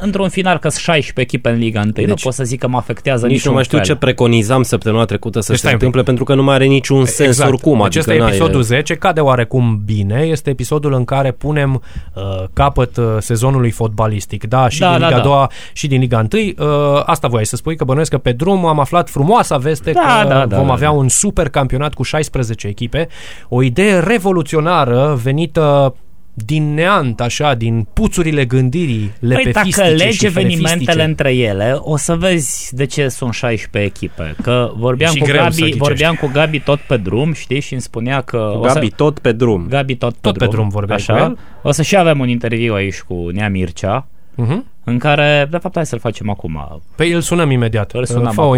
Într-un 0.00 0.28
final 0.28 0.58
că 0.58 0.68
sunt 0.68 0.82
16 0.82 1.20
echipe 1.20 1.48
în 1.50 1.58
Liga 1.58 1.80
1, 1.80 1.90
deci, 1.90 2.06
nu 2.06 2.14
pot 2.22 2.32
să 2.32 2.44
zic 2.44 2.60
că 2.60 2.68
mă 2.68 2.76
afectează 2.76 3.20
Nici 3.26 3.30
nu 3.30 3.36
niciun 3.36 3.54
mai 3.54 3.64
știu 3.64 3.76
fel. 3.76 3.86
ce 3.86 3.94
preconizam 3.94 4.62
săptămâna 4.62 5.04
trecută 5.04 5.40
să 5.40 5.46
Deci 5.52 5.56
se 5.60 5.60
stai 5.66 5.72
un 5.72 5.78
pic. 5.78 5.86
întâmple 5.86 6.12
pentru 6.12 6.24
că 6.24 6.40
nu 6.40 6.46
mai 6.46 6.54
are 6.54 6.64
niciun 6.64 7.04
sens 7.04 7.38
oricum. 7.38 7.72
Deci 7.76 7.84
adică 7.86 7.98
ăsta 7.98 8.14
e 8.14 8.18
n-ai- 8.18 8.28
episodul 8.28 8.62
10, 8.62 8.94
cade 8.94 9.20
oarecum 9.20 9.82
bine. 9.84 10.20
Este 10.20 10.50
episodul 10.50 10.92
în 10.92 11.04
care 11.04 11.30
punem 11.32 11.82
uh, 12.14 12.22
capăt 12.52 12.96
uh, 12.96 13.04
sezonului 13.18 13.70
fotbalistic. 13.70 14.44
Da, 14.44 14.68
și 14.68 14.80
Da, 14.80 14.90
din 14.90 14.98
da, 15.00 15.06
Liga 15.06 15.20
da. 15.20 15.22
2 15.28 15.46
și 15.72 15.86
din 15.86 16.00
Liga 16.00 16.26
1. 16.32 16.42
Uh, 16.58 17.02
asta 17.06 17.28
voiai 17.28 17.46
să 17.46 17.56
spui, 17.56 17.76
că 17.76 17.84
bănuiesc 17.84 18.10
că 18.10 18.18
pe 18.18 18.32
drum 18.32 18.66
am 18.66 18.78
aflat 18.80 19.10
frumoasa 19.10 19.56
veste 19.56 19.92
Da, 19.92 20.00
că 20.22 20.28
da, 20.28 20.46
da, 20.46 20.56
vom 20.56 20.66
da, 20.66 20.72
avea 20.72 20.88
da. 20.88 20.94
un 20.94 21.08
super 21.08 21.48
campionat 21.48 21.94
cu 21.94 22.02
16 22.02 22.66
echipe. 22.66 23.08
O 23.48 23.62
idee 23.62 23.98
revoluționară 23.98 25.18
venită 25.22 25.94
din 26.34 26.74
neant, 26.74 27.20
așa, 27.20 27.54
din 27.54 27.86
puțurile 27.92 28.44
gândirii 28.44 29.12
Păi 29.20 29.28
lepefistice 29.28 29.80
dacă 29.80 29.94
legi 29.94 30.16
și 30.18 30.26
evenimentele 30.26 30.68
fenefistice. 30.68 31.02
între 31.02 31.34
ele, 31.34 31.76
o 31.78 31.96
să 31.96 32.14
vezi 32.16 32.74
de 32.74 32.84
ce 32.84 33.08
sunt 33.08 33.32
16 33.32 33.92
echipe. 33.92 34.34
Că 34.42 34.70
vorbeam, 34.76 35.12
Și 35.12 35.18
cu 35.18 35.24
greu 35.24 35.36
să 35.36 35.42
Gabi, 35.42 35.54
ghicești. 35.56 35.78
vorbeam 35.78 36.14
cu 36.14 36.30
Gabi 36.32 36.60
tot 36.60 36.78
pe 36.80 36.96
drum, 36.96 37.32
știi, 37.32 37.60
și 37.60 37.72
îmi 37.72 37.82
spunea 37.82 38.20
că... 38.20 38.52
o 38.58 38.66
să- 38.68 38.74
Gabi 38.74 38.90
tot 38.90 39.18
pe 39.18 39.32
drum. 39.32 39.66
Gabi 39.68 39.94
tot, 39.94 40.14
Tot 40.20 40.38
pe 40.38 40.46
drum 40.46 40.68
vorbeai 40.68 40.98
așa. 40.98 41.12
cu 41.12 41.18
el. 41.18 41.38
O 41.62 41.70
să 41.70 41.82
și 41.82 41.96
avem 41.96 42.20
un 42.20 42.28
interviu 42.28 42.74
aici 42.74 43.00
cu 43.00 43.28
Nea 43.32 43.48
Mircea, 43.48 44.06
Uh-huh. 44.42 44.58
în 44.84 44.98
care, 44.98 45.48
de 45.50 45.56
fapt, 45.56 45.74
hai 45.74 45.86
să-l 45.86 45.98
facem 45.98 46.30
acum. 46.30 46.80
Pe 46.96 47.04
îl 47.04 47.20
sunăm 47.20 47.50
imediat. 47.50 47.92
Îl 47.92 48.04
sunăm 48.04 48.32
Fă 48.32 48.40
o 48.40 48.44
acum. 48.44 48.56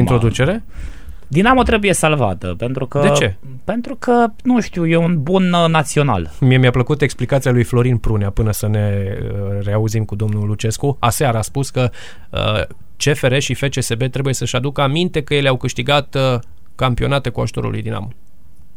Introducere. 1.33 1.43
Dinamo 1.43 1.63
trebuie 1.63 1.93
salvată, 1.93 2.55
pentru 2.59 2.87
că... 2.87 3.01
De 3.01 3.11
ce? 3.11 3.35
Pentru 3.65 3.97
că, 3.97 4.27
nu 4.43 4.61
știu, 4.61 4.87
e 4.87 4.97
un 4.97 5.23
bun 5.23 5.53
uh, 5.53 5.69
național. 5.69 6.31
Mie 6.41 6.57
mi-a 6.57 6.71
plăcut 6.71 7.03
explicația 7.03 7.51
lui 7.51 7.63
Florin 7.63 7.97
Prunea 7.97 8.31
până 8.31 8.53
să 8.53 8.69
ne 8.69 9.17
uh, 9.23 9.65
reauzim 9.65 10.05
cu 10.05 10.15
domnul 10.15 10.47
Lucescu. 10.47 10.97
Aseară 11.01 11.39
a 11.39 11.43
spus 11.43 11.71
că 11.71 11.91
uh, 12.31 12.63
CFR 12.97 13.39
și 13.39 13.55
FCSB 13.55 14.03
trebuie 14.11 14.35
să-și 14.35 14.57
aducă 14.57 14.81
aminte 14.81 15.23
că 15.23 15.35
ele 15.35 15.49
au 15.49 15.57
câștigat 15.57 16.15
uh, 16.15 16.39
campionate 16.75 17.29
cu 17.29 17.41
ajutorul 17.41 17.71
lui 17.71 17.83
Dinamo. 17.83 18.09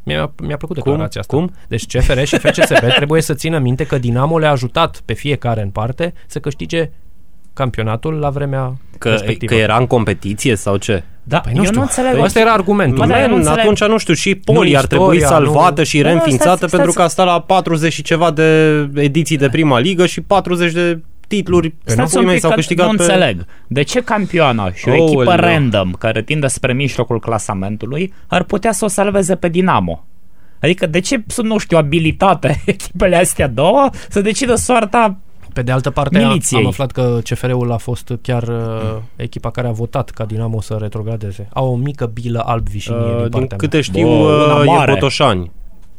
Mi-a, 0.04 0.32
mi-a 0.42 0.58
plăcut 0.58 0.78
Cum? 0.78 0.92
declarația 0.92 1.22
asta. 1.22 1.36
Cum? 1.36 1.52
Deci 1.68 1.98
CFR 1.98 2.24
și 2.24 2.38
FCSB 2.38 2.94
trebuie 2.96 3.22
să 3.22 3.34
țină 3.34 3.60
minte 3.60 3.86
că 3.86 3.98
Dinamo 3.98 4.38
le-a 4.38 4.52
ajutat 4.52 5.02
pe 5.06 5.14
fiecare 5.14 5.62
în 5.62 5.70
parte 5.70 6.14
să 6.28 6.40
câștige 6.40 6.90
campionatul 7.54 8.14
la 8.14 8.30
vremea 8.30 8.78
Că, 8.98 9.10
respectivă. 9.10 9.54
că 9.54 9.60
era 9.60 9.78
în 9.78 9.88
competiție 9.88 10.56
sau 10.56 10.78
ce? 10.78 11.04
Da, 11.28 11.40
Păi 11.40 11.52
nu 11.54 11.58
eu 11.60 11.66
știu. 11.66 11.76
nu 11.78 11.82
înțeleg. 11.82 12.12
Păi 12.12 12.22
asta 12.22 12.40
era 12.40 12.52
argumentul. 12.52 12.98
Bă, 12.98 13.06
da, 13.06 13.22
eu 13.22 13.26
nu 13.26 13.30
Man, 13.32 13.40
înțeleg. 13.40 13.60
atunci 13.60 13.84
nu 13.84 13.98
știu, 13.98 14.14
și 14.14 14.42
Nu 14.46 14.54
Poli 14.54 14.76
ar 14.78 14.82
istoria, 14.84 15.06
trebui 15.06 15.22
salvată 15.28 15.80
nu- 15.80 15.86
și 15.86 15.98
Nu, 15.98 16.04
nu, 16.04 16.08
reînființată 16.10 16.56
stați- 16.56 16.76
pentru 16.76 16.92
stați- 16.92 16.96
că 16.96 17.02
a 17.04 17.08
stat 17.08 17.26
la 17.26 17.40
40 17.42 17.94
și 17.94 18.02
ceva 18.04 18.32
de 18.32 18.80
ediții 18.96 19.38
de 19.38 19.50
prima 19.50 19.80
ligă 19.80 20.06
și 20.06 20.22
40 20.22 20.72
de 20.74 21.00
titluri 21.28 21.70
Păi 21.70 21.94
Stați 21.94 22.12
pui 22.12 22.20
un 22.20 22.26
mei 22.26 22.34
pic 22.34 22.42
s-au 22.42 22.50
că 22.52 22.56
câștigat 22.56 22.90
nu 22.92 22.96
pe... 22.98 23.04
înțeleg. 23.04 23.46
De 23.68 23.82
ce 23.82 24.02
campioana 24.02 24.72
și 24.74 24.90
o 24.90 24.94
echipă 24.94 25.20
Aoleu. 25.30 25.36
random 25.50 25.92
care 25.92 26.22
tinde 26.22 26.48
spre 26.48 26.74
mijlocul 26.74 27.20
clasamentului 27.20 28.14
ar 28.28 28.44
putea 28.44 28.72
să 28.72 28.86
o 28.86 28.88
salveze 28.88 29.36
pe 29.36 29.48
Dinamo? 29.50 30.06
Adică 30.62 30.86
de 30.86 31.00
ce 31.00 31.24
sunt, 31.28 31.48
nu 31.48 31.58
știu, 31.58 31.78
abilitate 31.78 32.62
echipele 32.66 33.16
astea 33.18 33.48
două 33.48 33.90
să 34.10 34.22
decidă 34.22 34.56
soarta 34.56 35.18
Pe 35.56 35.62
de 35.62 35.72
altă 35.72 35.90
parte, 35.90 36.18
am, 36.18 36.28
Miliției. 36.28 36.62
am 36.62 36.68
aflat 36.68 36.92
că 36.92 37.20
CFR-ul 37.24 37.72
a 37.72 37.78
fost 37.78 38.12
chiar 38.22 38.44
uh, 38.44 38.96
echipa 39.16 39.50
care 39.50 39.68
a 39.68 39.72
votat 39.72 40.10
ca 40.10 40.26
Dinamo 40.26 40.62
să 40.62 40.78
retrogradeze. 40.82 41.48
Au 41.54 41.72
o 41.72 41.76
mică 41.76 42.06
bilă 42.14 42.44
alb-vișinie 42.46 43.00
Uh, 43.00 43.12
din 43.16 43.22
din 43.22 43.30
partea 43.30 43.58
câte 43.58 43.74
mea. 43.76 43.82
știu, 43.82 44.08
Bă, 44.08 44.44
una 44.46 44.56
uh, 44.56 44.64
mare. 44.66 44.92
e 44.92 44.94
Botoșani. 44.94 45.52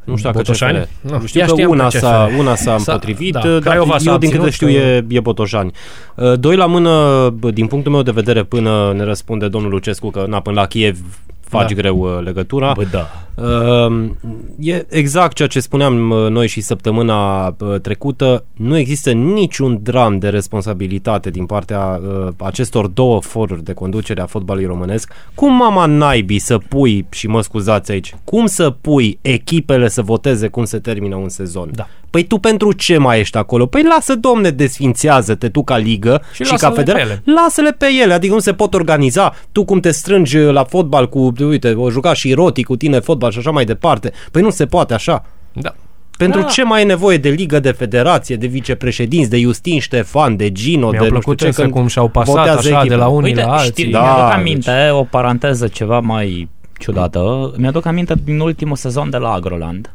Nu 0.04 0.16
știu 0.16 0.30
dacă 0.30 0.42
Botoșani? 0.42 0.78
CFR. 0.78 1.12
Nu, 1.12 1.26
știu 1.26 1.40
ea 1.40 1.46
că 1.46 1.52
știam 1.52 1.70
una 1.70 1.88
că 1.88 1.98
s-a, 1.98 2.26
CFR. 2.26 2.38
una 2.38 2.54
s-a 2.54 2.78
S-a- 2.78 2.92
împotrivit, 2.92 3.32
da, 3.32 3.40
dar 3.40 3.58
Craiova 3.58 3.98
s-a 3.98 4.10
eu 4.10 4.18
din 4.18 4.30
câte 4.30 4.42
abținut 4.42 4.52
știu 4.52 4.66
că- 4.66 4.72
e, 4.72 5.04
e 5.08 5.20
Botoșani. 5.20 5.70
Uh, 6.14 6.38
Doi 6.38 6.56
la 6.56 6.66
mână, 6.66 6.90
bă, 7.30 7.50
din 7.50 7.66
punctul 7.66 7.92
meu 7.92 8.02
de 8.02 8.10
vedere, 8.10 8.42
până 8.42 8.92
ne 8.96 9.04
răspunde 9.04 9.48
domnul 9.48 9.70
Lucescu 9.70 10.10
că 10.10 10.24
na, 10.28 10.40
până 10.40 10.60
la 10.60 10.66
Kiev 10.66 10.98
faci 11.40 11.68
Da. 11.68 11.74
greu 11.74 11.98
uh, 11.98 12.24
legătura. 12.24 12.72
Bă, 12.76 12.84
da. 12.90 13.25
Uh, 13.36 14.10
e 14.58 14.86
exact 14.88 15.36
ceea 15.36 15.48
ce 15.48 15.60
spuneam 15.60 16.10
uh, 16.10 16.28
noi 16.28 16.46
și 16.46 16.60
săptămâna 16.60 17.46
uh, 17.46 17.80
trecută. 17.82 18.44
Nu 18.52 18.76
există 18.76 19.12
niciun 19.12 19.78
dram 19.82 20.18
de 20.18 20.28
responsabilitate 20.28 21.30
din 21.30 21.46
partea 21.46 22.00
uh, 22.02 22.28
acestor 22.38 22.86
două 22.86 23.20
foruri 23.20 23.64
de 23.64 23.72
conducere 23.72 24.20
a 24.20 24.26
fotbalului 24.26 24.68
românesc. 24.68 25.12
Cum 25.34 25.52
mama 25.52 25.86
naibii 25.86 26.38
să 26.38 26.58
pui, 26.58 27.06
și 27.10 27.26
mă 27.26 27.40
scuzați 27.42 27.90
aici, 27.90 28.14
cum 28.24 28.46
să 28.46 28.70
pui 28.80 29.18
echipele 29.22 29.88
să 29.88 30.02
voteze 30.02 30.48
cum 30.48 30.64
se 30.64 30.78
termină 30.78 31.16
un 31.16 31.28
sezon? 31.28 31.70
Da. 31.74 31.88
Păi 32.10 32.24
tu 32.24 32.38
pentru 32.38 32.72
ce 32.72 32.98
mai 32.98 33.20
ești 33.20 33.36
acolo? 33.36 33.66
Păi 33.66 33.82
lasă, 33.82 34.14
domne, 34.14 34.50
desfințează-te 34.50 35.48
tu 35.48 35.64
ca 35.64 35.76
ligă 35.76 36.22
Și 36.32 36.44
și, 36.44 36.50
lasă-le 36.50 36.58
ca 36.58 36.68
pe 36.68 36.76
federație. 36.76 37.20
ele. 37.24 37.36
Lasă-le 37.40 37.72
pe 37.72 37.86
ele, 38.02 38.12
adică 38.12 38.34
nu 38.34 38.40
se 38.40 38.52
pot 38.52 38.74
organiza. 38.74 39.34
Tu 39.52 39.64
cum 39.64 39.80
te 39.80 39.90
strângi 39.90 40.38
la 40.38 40.64
fotbal 40.64 41.08
cu, 41.08 41.32
uite, 41.38 41.72
o 41.72 41.90
juca 41.90 42.12
și 42.12 42.32
Roti 42.32 42.62
cu 42.62 42.76
tine 42.76 43.00
fotbal 43.00 43.25
și 43.30 43.38
așa 43.38 43.50
mai 43.50 43.64
departe. 43.64 44.12
Păi 44.30 44.42
nu 44.42 44.50
se 44.50 44.66
poate 44.66 44.94
așa. 44.94 45.24
Da. 45.52 45.74
Pentru 46.18 46.40
Da. 46.40 46.46
ce 46.46 46.64
mai 46.64 46.80
e 46.82 46.84
nevoie 46.84 47.16
de 47.16 47.28
ligă, 47.28 47.60
de 47.60 47.70
federație, 47.70 48.36
de 48.36 48.46
vicepreședinți, 48.46 49.30
de 49.30 49.38
Justin 49.40 49.80
Ștefan, 49.80 50.36
de 50.36 50.52
Gino, 50.52 50.80
Mi-au 50.88 50.90
de 50.92 50.98
nu 50.98 51.04
plăcut 51.18 51.22
știu 51.22 51.34
ce, 51.34 51.46
însă 51.46 51.60
când 51.60 51.72
cum 51.72 51.86
și-au 51.86 52.08
pasat 52.08 52.34
votează 52.34 52.58
așa 52.58 52.68
de 52.68 52.74
echipele. 52.76 52.96
la 53.00 53.06
unii 53.08 53.30
Uite, 53.30 53.44
la 53.44 53.52
alții. 53.52 53.70
știi, 53.70 53.90
Da, 53.90 54.00
mi-aduc 54.00 54.24
deci- 54.26 54.34
aminte, 54.38 54.88
o 54.92 55.02
paranteză 55.04 55.68
ceva 55.68 56.00
mai 56.00 56.48
ciudată, 56.78 57.52
mi-aduc 57.56 57.86
aminte 57.86 58.14
din 58.24 58.40
ultimul 58.40 58.76
sezon 58.76 59.10
de 59.10 59.16
la 59.16 59.32
Agroland. 59.32 59.90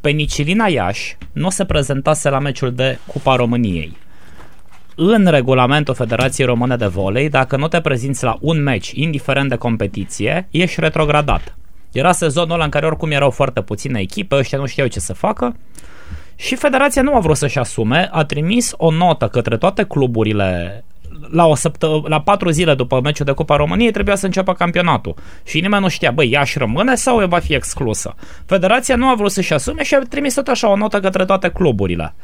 Penicilina 0.00 0.66
Iași 0.66 1.16
nu 1.32 1.50
se 1.50 1.64
prezentase 1.64 2.28
la 2.30 2.38
meciul 2.38 2.72
de 2.72 2.98
Cupa 3.06 3.36
României. 3.36 3.96
În 4.94 5.26
regulamentul 5.30 5.94
Federației 5.94 6.46
Române 6.46 6.76
de 6.76 6.86
Volei, 6.86 7.28
dacă 7.28 7.56
nu 7.56 7.68
te 7.68 7.80
prezinți 7.80 8.24
la 8.24 8.36
un 8.40 8.62
meci, 8.62 8.90
indiferent 8.94 9.48
de 9.48 9.56
competiție, 9.56 10.48
ești 10.50 10.80
retrogradat. 10.80 11.56
Era 11.92 12.12
sezonul 12.12 12.54
ăla 12.54 12.64
în 12.64 12.70
care 12.70 12.86
oricum 12.86 13.10
erau 13.10 13.30
foarte 13.30 13.60
puține 13.60 14.00
echipe, 14.00 14.34
ăștia 14.34 14.58
nu 14.58 14.66
știau 14.66 14.86
ce 14.86 15.00
să 15.00 15.12
facă 15.12 15.56
și 16.40 16.54
federația 16.54 17.02
nu 17.02 17.14
a 17.14 17.20
vrut 17.20 17.36
să-și 17.36 17.58
asume, 17.58 18.08
a 18.12 18.24
trimis 18.24 18.72
o 18.76 18.90
notă 18.90 19.28
către 19.28 19.56
toate 19.56 19.84
cluburile 19.84 20.84
la, 21.30 21.46
o 21.46 21.54
săptă- 21.54 22.02
la 22.04 22.20
patru 22.20 22.50
zile 22.50 22.74
după 22.74 23.00
meciul 23.00 23.24
de 23.24 23.32
Cupa 23.32 23.56
României 23.56 23.90
trebuia 23.90 24.14
să 24.14 24.26
înceapă 24.26 24.52
campionatul. 24.52 25.14
Și 25.44 25.60
nimeni 25.60 25.82
nu 25.82 25.88
știa, 25.88 26.10
băi, 26.10 26.30
Iași 26.30 26.58
rămâne 26.58 26.94
sau 26.94 27.26
va 27.26 27.38
fi 27.38 27.54
exclusă. 27.54 28.14
Federația 28.46 28.96
nu 28.96 29.08
a 29.08 29.14
vrut 29.14 29.30
să-și 29.30 29.52
asume 29.52 29.82
și 29.82 29.94
a 29.94 29.98
trimis 29.98 30.34
tot 30.34 30.48
așa 30.48 30.70
o 30.70 30.76
notă 30.76 31.00
către 31.00 31.24
toate 31.24 31.48
cluburile. 31.48 32.14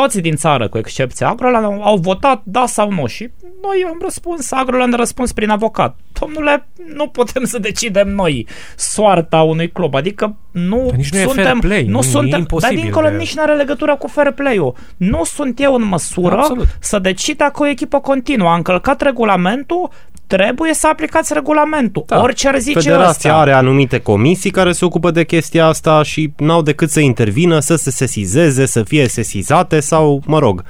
Toți 0.00 0.20
din 0.20 0.36
țară, 0.36 0.68
cu 0.68 0.78
excepția 0.78 1.28
Agroland, 1.28 1.64
au- 1.64 1.82
au 1.82 1.96
votat 1.96 2.40
da 2.44 2.66
sau 2.66 2.90
nu 2.92 3.06
și 3.06 3.30
noi 3.62 3.84
am 3.88 3.98
răspuns, 4.02 4.52
Agroland 4.52 4.94
a 4.94 4.96
răspuns 4.96 5.32
prin 5.32 5.50
avocat. 5.50 5.96
Domnule, 6.20 6.66
nu 6.94 7.06
putem 7.08 7.44
să 7.44 7.58
decidem 7.58 8.08
noi 8.08 8.46
soarta 8.76 9.42
unui 9.42 9.68
club, 9.70 9.94
adică 9.94 10.36
nu 10.50 10.86
Că 10.90 10.96
nici 10.96 11.10
nu 11.12 11.18
e 11.18 11.22
suntem, 11.22 11.44
fair 11.44 11.58
play, 11.58 11.82
nu 11.84 11.90
nu- 11.90 11.98
e 11.98 12.02
suntem, 12.02 12.30
dar 12.30 12.38
imposibil 12.38 12.80
dincolo 12.80 13.08
de- 13.08 13.16
nici 13.16 13.34
nu 13.34 13.42
are 13.42 13.54
legătură 13.54 13.96
cu 13.96 14.06
fair 14.06 14.30
play-ul. 14.32 14.74
Nu 14.96 15.24
sunt 15.24 15.60
eu 15.60 15.74
în 15.74 15.82
măsură 15.84 16.36
Absolut. 16.36 16.66
să 16.80 16.98
decid 16.98 17.36
dacă 17.36 17.62
o 17.62 17.66
echipă 17.66 18.00
continuă. 18.00 18.48
A 18.48 18.54
încălcat 18.54 19.00
regulamentul, 19.00 19.90
trebuie 20.28 20.74
să 20.74 20.86
aplicați 20.88 21.32
regulamentul. 21.34 22.02
Da. 22.06 22.20
Orice 22.22 22.48
ar 22.48 22.58
zice 22.58 22.78
Federația 22.78 23.08
ăsta. 23.30 23.34
are 23.36 23.52
anumite 23.52 23.98
comisii 23.98 24.50
care 24.50 24.72
se 24.72 24.84
ocupă 24.84 25.10
de 25.10 25.24
chestia 25.24 25.66
asta 25.66 26.02
și 26.02 26.32
n-au 26.36 26.62
decât 26.62 26.90
să 26.90 27.00
intervină, 27.00 27.58
să 27.58 27.76
se 27.76 27.90
sesizeze, 27.90 28.66
să 28.66 28.82
fie 28.82 29.08
sesizate 29.08 29.80
sau, 29.80 30.22
mă 30.26 30.38
rog, 30.38 30.64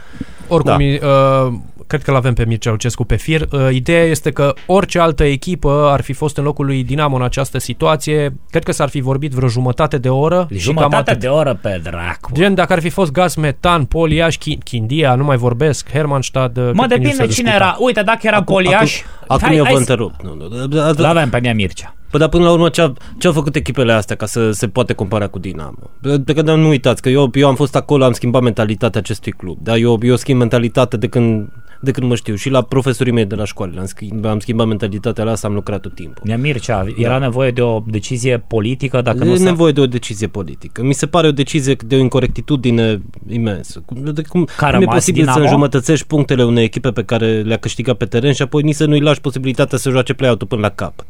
Oricum, 0.48 0.76
Da. 1.00 1.06
uh, 1.08 1.52
cred 1.88 2.02
că 2.02 2.10
l-avem 2.10 2.34
pe 2.34 2.44
Mircea 2.46 2.70
Lucescu 2.70 3.04
pe 3.04 3.16
fir. 3.16 3.46
Uh, 3.52 3.68
ideea 3.72 4.02
este 4.04 4.30
că 4.30 4.54
orice 4.66 4.98
altă 4.98 5.24
echipă 5.24 5.88
ar 5.92 6.00
fi 6.00 6.12
fost 6.12 6.36
în 6.36 6.44
locul 6.44 6.66
lui 6.66 6.84
Dinamo 6.84 7.16
în 7.16 7.22
această 7.22 7.58
situație, 7.58 8.34
cred 8.50 8.64
că 8.64 8.72
s-ar 8.72 8.88
fi 8.88 9.00
vorbit 9.00 9.32
vreo 9.32 9.48
jumătate 9.48 9.98
de 9.98 10.08
oră. 10.08 10.36
și 10.50 10.54
cam 10.54 10.58
Jumătate 10.74 11.10
atât. 11.10 11.20
de 11.20 11.26
oră 11.28 11.58
pe 11.62 11.80
dracu. 11.82 12.30
Gen, 12.32 12.54
dacă 12.54 12.72
ar 12.72 12.80
fi 12.80 12.88
fost 12.88 13.12
gaz 13.12 13.34
metan, 13.34 13.84
Poliaș, 13.84 14.36
Chi- 14.36 14.62
Chindia, 14.64 15.14
nu 15.14 15.24
mai 15.24 15.36
vorbesc, 15.36 15.90
Hermannstad... 15.90 16.56
uh, 16.56 16.62
cred 16.62 16.74
Mă 16.74 16.86
că 16.86 16.94
nici 16.94 17.02
nu 17.04 17.10
depinde 17.10 17.32
se 17.32 17.32
cine 17.40 17.48
discuta. 17.50 17.54
era. 17.64 17.76
Uite, 17.78 18.02
dacă 18.02 18.18
era 18.22 18.42
Poliaș... 18.42 19.00
acum 19.26 19.48
hai- 19.48 19.56
eu 19.56 19.64
hai 19.64 19.72
vă 19.72 19.78
să- 19.78 19.90
întrerup. 19.90 20.12
Nu, 20.22 20.34
nu, 20.34 20.48
da, 20.48 20.76
da, 20.76 20.86
Îl 20.88 20.94
da. 20.94 21.08
avem 21.08 21.28
pe 21.30 21.38
Nea 21.38 21.54
Mircea. 21.54 21.94
Păi, 22.10 22.20
dar 22.20 22.28
până 22.28 22.44
la 22.44 22.50
urmă 22.50 22.68
ce, 22.68 22.92
ce 23.18 23.26
au 23.26 23.32
făcut 23.32 23.56
echipele 23.56 23.92
astea 23.92 24.16
ca 24.16 24.26
să 24.26 24.50
se 24.50 24.68
poate 24.68 24.92
compara 24.92 25.26
cu 25.26 25.38
Dinamo? 25.38 25.90
De 26.24 26.32
că 26.32 26.42
nu 26.42 26.68
uitați 26.68 27.02
că 27.02 27.08
eu, 27.08 27.30
eu 27.34 27.48
am 27.48 27.54
fost 27.54 27.76
acolo, 27.76 28.04
am 28.04 28.12
schimbat 28.12 28.42
mentalitatea 28.42 29.00
acestui 29.00 29.32
club. 29.32 29.58
Da? 29.62 29.76
Eu, 29.76 29.98
eu 30.02 30.16
schimb 30.16 30.38
mentalitatea 30.38 30.98
de 30.98 31.06
când, 31.06 31.48
de 31.80 31.90
când 31.90 32.08
mă 32.08 32.14
știu. 32.14 32.34
Și 32.34 32.50
la 32.50 32.62
profesorii 32.62 33.12
mei 33.12 33.24
de 33.24 33.34
la 33.34 33.44
școală 33.44 33.80
am, 33.80 33.86
schimb, 33.86 34.24
am 34.24 34.38
schimbat 34.38 34.66
mentalitatea 34.66 35.24
la 35.24 35.30
asta, 35.30 35.46
am 35.46 35.54
lucrat 35.54 35.80
tot 35.80 35.94
timpul. 35.94 36.22
Nea 36.24 36.38
Mircea, 36.38 36.86
era 36.96 37.18
nevoie 37.18 37.50
de 37.50 37.60
o 37.60 37.82
decizie 37.86 38.38
politică 38.38 39.00
dacă 39.00 39.24
nu 39.24 39.32
e 39.32 39.36
s-a... 39.36 39.44
nevoie 39.44 39.72
de 39.72 39.80
o 39.80 39.86
decizie 39.86 40.26
politică. 40.26 40.82
Mi 40.82 40.94
se 40.94 41.06
pare 41.06 41.26
o 41.26 41.32
decizie 41.32 41.76
de 41.86 41.94
o 41.94 41.98
incorectitudine 41.98 43.02
imensă. 43.28 43.82
Cum, 43.86 44.12
de, 44.12 44.22
cum, 44.22 44.48
Care 44.56 44.72
cum 44.72 44.80
e 44.80 44.84
rămas 44.84 44.94
posibil 44.94 45.20
Dinamo? 45.20 45.38
să 45.38 45.44
înjumătățești 45.44 46.06
punctele 46.06 46.44
unei 46.44 46.64
echipe 46.64 46.90
pe 46.90 47.04
care 47.04 47.40
le-a 47.40 47.58
câștigat 47.58 47.96
pe 47.96 48.04
teren 48.04 48.32
și 48.32 48.42
apoi 48.42 48.62
nici 48.62 48.74
să 48.74 48.86
nu-i 48.86 49.00
lași 49.00 49.20
posibilitatea 49.20 49.78
să 49.78 49.90
joace 49.90 50.14
play-out-ul 50.14 50.46
până 50.46 50.60
la 50.60 50.68
capăt. 50.68 51.06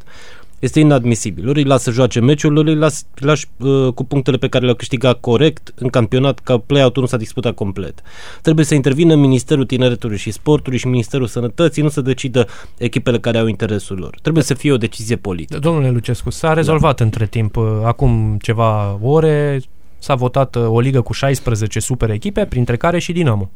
Este 0.59 0.79
inadmisibil. 0.79 1.49
Ori 1.49 1.59
îi 1.59 1.65
lasă 1.65 1.83
să 1.83 1.91
joace 1.91 2.19
meciul, 2.19 2.57
ori 2.57 2.69
îi 2.69 2.75
las, 2.75 3.05
îi 3.19 3.27
lași 3.27 3.45
uh, 3.57 3.93
cu 3.93 4.03
punctele 4.03 4.37
pe 4.37 4.47
care 4.47 4.63
le-au 4.63 4.75
câștigat 4.75 5.19
corect 5.19 5.73
în 5.75 5.87
campionat, 5.87 6.39
ca 6.39 6.57
play-out-ul 6.57 7.01
nu 7.01 7.07
s-a 7.07 7.17
disputat 7.17 7.53
complet. 7.53 8.01
Trebuie 8.41 8.65
să 8.65 8.75
intervină 8.75 9.15
Ministerul 9.15 9.65
Tineretului 9.65 10.17
și 10.17 10.31
Sportului 10.31 10.77
și 10.77 10.87
Ministerul 10.87 11.27
Sănătății, 11.27 11.83
nu 11.83 11.89
să 11.89 12.01
decidă 12.01 12.47
echipele 12.77 13.19
care 13.19 13.37
au 13.37 13.47
interesul 13.47 13.97
lor. 13.97 14.17
Trebuie 14.21 14.43
să 14.43 14.53
fie 14.53 14.71
o 14.71 14.77
decizie 14.77 15.15
politică. 15.15 15.59
Domnule 15.59 15.89
Lucescu, 15.89 16.29
s-a 16.29 16.53
rezolvat 16.53 16.97
da. 16.97 17.03
între 17.03 17.25
timp, 17.25 17.55
uh, 17.55 17.65
acum 17.83 18.37
ceva 18.41 18.99
ore, 19.01 19.59
s-a 19.99 20.15
votat 20.15 20.55
uh, 20.55 20.67
o 20.67 20.79
ligă 20.79 21.01
cu 21.01 21.13
16 21.13 21.79
super 21.79 22.09
echipe, 22.09 22.45
printre 22.45 22.77
care 22.77 22.99
și 22.99 23.11
Dinamo. 23.11 23.49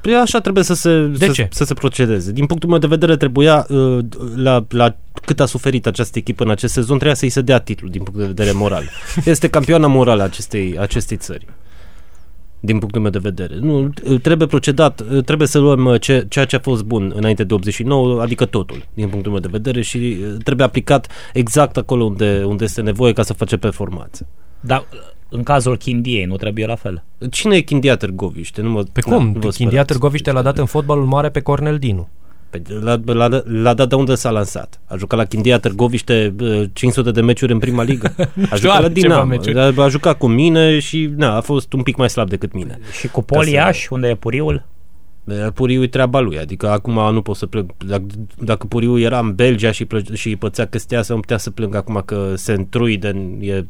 Păi 0.00 0.14
așa 0.14 0.40
trebuie 0.40 0.64
să 0.64 0.74
se, 0.74 1.06
De 1.06 1.26
să, 1.26 1.32
ce? 1.32 1.48
să 1.50 1.64
se 1.64 1.74
procedeze. 1.74 2.32
Din 2.32 2.46
punctul 2.46 2.68
meu 2.68 2.78
de 2.78 2.86
vedere 2.86 3.16
trebuia, 3.16 3.66
uh, 3.68 3.98
la, 4.34 4.66
la 4.68 4.96
cât 5.24 5.40
a 5.40 5.46
suferit 5.46 5.86
această 5.86 6.18
echipă 6.18 6.44
în 6.44 6.50
acest 6.50 6.72
sezon, 6.72 6.96
trebuia 6.96 7.14
să-i 7.14 7.28
se 7.28 7.40
dea 7.40 7.58
titlul 7.58 7.90
din 7.90 8.02
punct 8.02 8.20
de 8.20 8.26
vedere 8.26 8.52
moral. 8.52 8.84
Este 9.24 9.48
campioana 9.48 9.86
morală 9.86 10.22
a 10.22 10.24
acestei, 10.24 10.78
acestei 10.78 11.16
țări. 11.16 11.46
Din 12.62 12.78
punctul 12.78 13.00
meu 13.00 13.10
de 13.10 13.18
vedere. 13.18 13.54
Nu, 13.60 13.92
trebuie 14.22 14.46
procedat, 14.48 15.02
trebuie 15.24 15.48
să 15.48 15.58
luăm 15.58 15.84
uh, 15.84 16.00
ce, 16.00 16.26
ceea 16.28 16.44
ce 16.44 16.56
a 16.56 16.58
fost 16.58 16.82
bun 16.82 17.12
înainte 17.16 17.44
de 17.44 17.54
89, 17.54 18.22
adică 18.22 18.44
totul, 18.44 18.86
din 18.94 19.08
punctul 19.08 19.32
meu 19.32 19.40
de 19.40 19.48
vedere 19.50 19.82
și 19.82 19.96
uh, 19.96 20.34
trebuie 20.44 20.66
aplicat 20.66 21.08
exact 21.32 21.76
acolo 21.76 22.04
unde, 22.04 22.42
unde 22.46 22.64
este 22.64 22.80
nevoie 22.80 23.12
ca 23.12 23.22
să 23.22 23.32
face 23.32 23.56
performanțe. 23.56 24.26
Dar 24.60 24.84
în 25.30 25.42
cazul 25.42 25.76
Chindiei 25.76 26.24
nu 26.24 26.36
trebuie 26.36 26.66
la 26.66 26.74
fel. 26.74 27.04
Cine 27.30 27.56
e 27.56 27.60
Chindia 27.60 27.96
Târgoviște? 27.96 28.60
Nu 28.60 28.70
mă, 28.70 28.82
Pe 28.92 29.00
na, 29.06 29.16
cum? 29.16 29.24
nu 29.26 29.32
vă 29.32 29.38
Chindia 29.48 29.66
sperați. 29.68 29.86
Târgoviște 29.88 30.32
l-a 30.32 30.42
dat 30.42 30.58
în 30.58 30.64
fotbalul 30.66 31.04
mare 31.04 31.28
pe 31.28 31.40
Cornel 31.40 31.78
Dinu. 31.78 32.08
Păi, 32.50 32.62
L-a, 32.80 33.00
l-a, 33.04 33.42
l-a 33.44 33.74
dat 33.74 33.88
de 33.88 33.94
unde 33.94 34.14
s-a 34.14 34.30
lansat. 34.30 34.80
A 34.86 34.96
jucat 34.96 35.18
la 35.18 35.24
Chindia 35.24 35.58
Târgoviște 35.58 36.34
uh, 36.40 36.62
500 36.72 37.10
de 37.10 37.20
meciuri 37.20 37.52
în 37.52 37.58
prima 37.58 37.82
ligă. 37.82 38.14
A 38.50 38.56
jucat 38.56 38.62
la 38.62 38.72
are 38.72 38.82
ceva 38.82 38.92
Dinamo. 38.92 39.24
meciuri. 39.24 39.58
A, 39.58 39.72
a 39.82 39.88
jucat 39.88 40.18
cu 40.18 40.26
mine 40.26 40.78
și 40.78 41.10
na, 41.16 41.36
a 41.36 41.40
fost 41.40 41.72
un 41.72 41.82
pic 41.82 41.96
mai 41.96 42.10
slab 42.10 42.28
decât 42.28 42.52
mine. 42.52 42.78
Și 42.98 43.08
cu 43.08 43.22
Poliaș, 43.22 43.88
unde 43.88 44.08
e 44.08 44.14
Puriul? 44.14 44.66
Uh, 45.24 45.46
Puriu 45.54 45.82
e 45.82 45.86
treaba 45.86 46.20
lui, 46.20 46.38
adică 46.38 46.70
acum 46.70 47.12
nu 47.12 47.22
pot 47.22 47.36
să 47.36 47.46
plâng. 47.46 47.70
Dacă, 47.86 48.04
dacă 48.38 48.66
Puriu 48.66 48.98
era 48.98 49.18
în 49.18 49.34
Belgia 49.34 49.70
și, 49.70 49.84
plă, 49.84 50.02
și 50.12 50.36
pățea 50.36 50.66
chestia 50.66 50.98
asta, 50.98 51.14
nu 51.14 51.20
putea 51.20 51.38
să 51.38 51.50
plâng 51.50 51.74
acum 51.74 52.02
că 52.04 52.34
Centruiden 52.46 53.36
e 53.40 53.64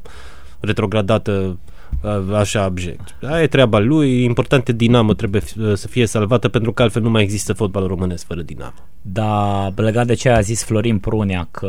retrogradată 0.60 1.58
uh, 2.02 2.34
așa 2.34 2.62
abject. 2.62 3.16
Aia 3.22 3.42
e 3.42 3.46
treaba 3.46 3.78
lui, 3.78 4.24
important 4.24 4.68
e 4.68 4.72
Dinamo 4.72 5.14
trebuie 5.14 5.42
uh, 5.58 5.74
să 5.74 5.88
fie 5.88 6.06
salvată 6.06 6.48
pentru 6.48 6.72
că 6.72 6.82
altfel 6.82 7.02
nu 7.02 7.10
mai 7.10 7.22
există 7.22 7.52
fotbal 7.52 7.86
românesc 7.86 8.26
fără 8.26 8.42
Dinamo. 8.42 8.74
Dar 9.02 9.72
legat 9.76 10.06
de 10.06 10.14
ce 10.14 10.28
a 10.28 10.40
zis 10.40 10.64
Florin 10.64 10.98
Prunea 10.98 11.48
că 11.50 11.68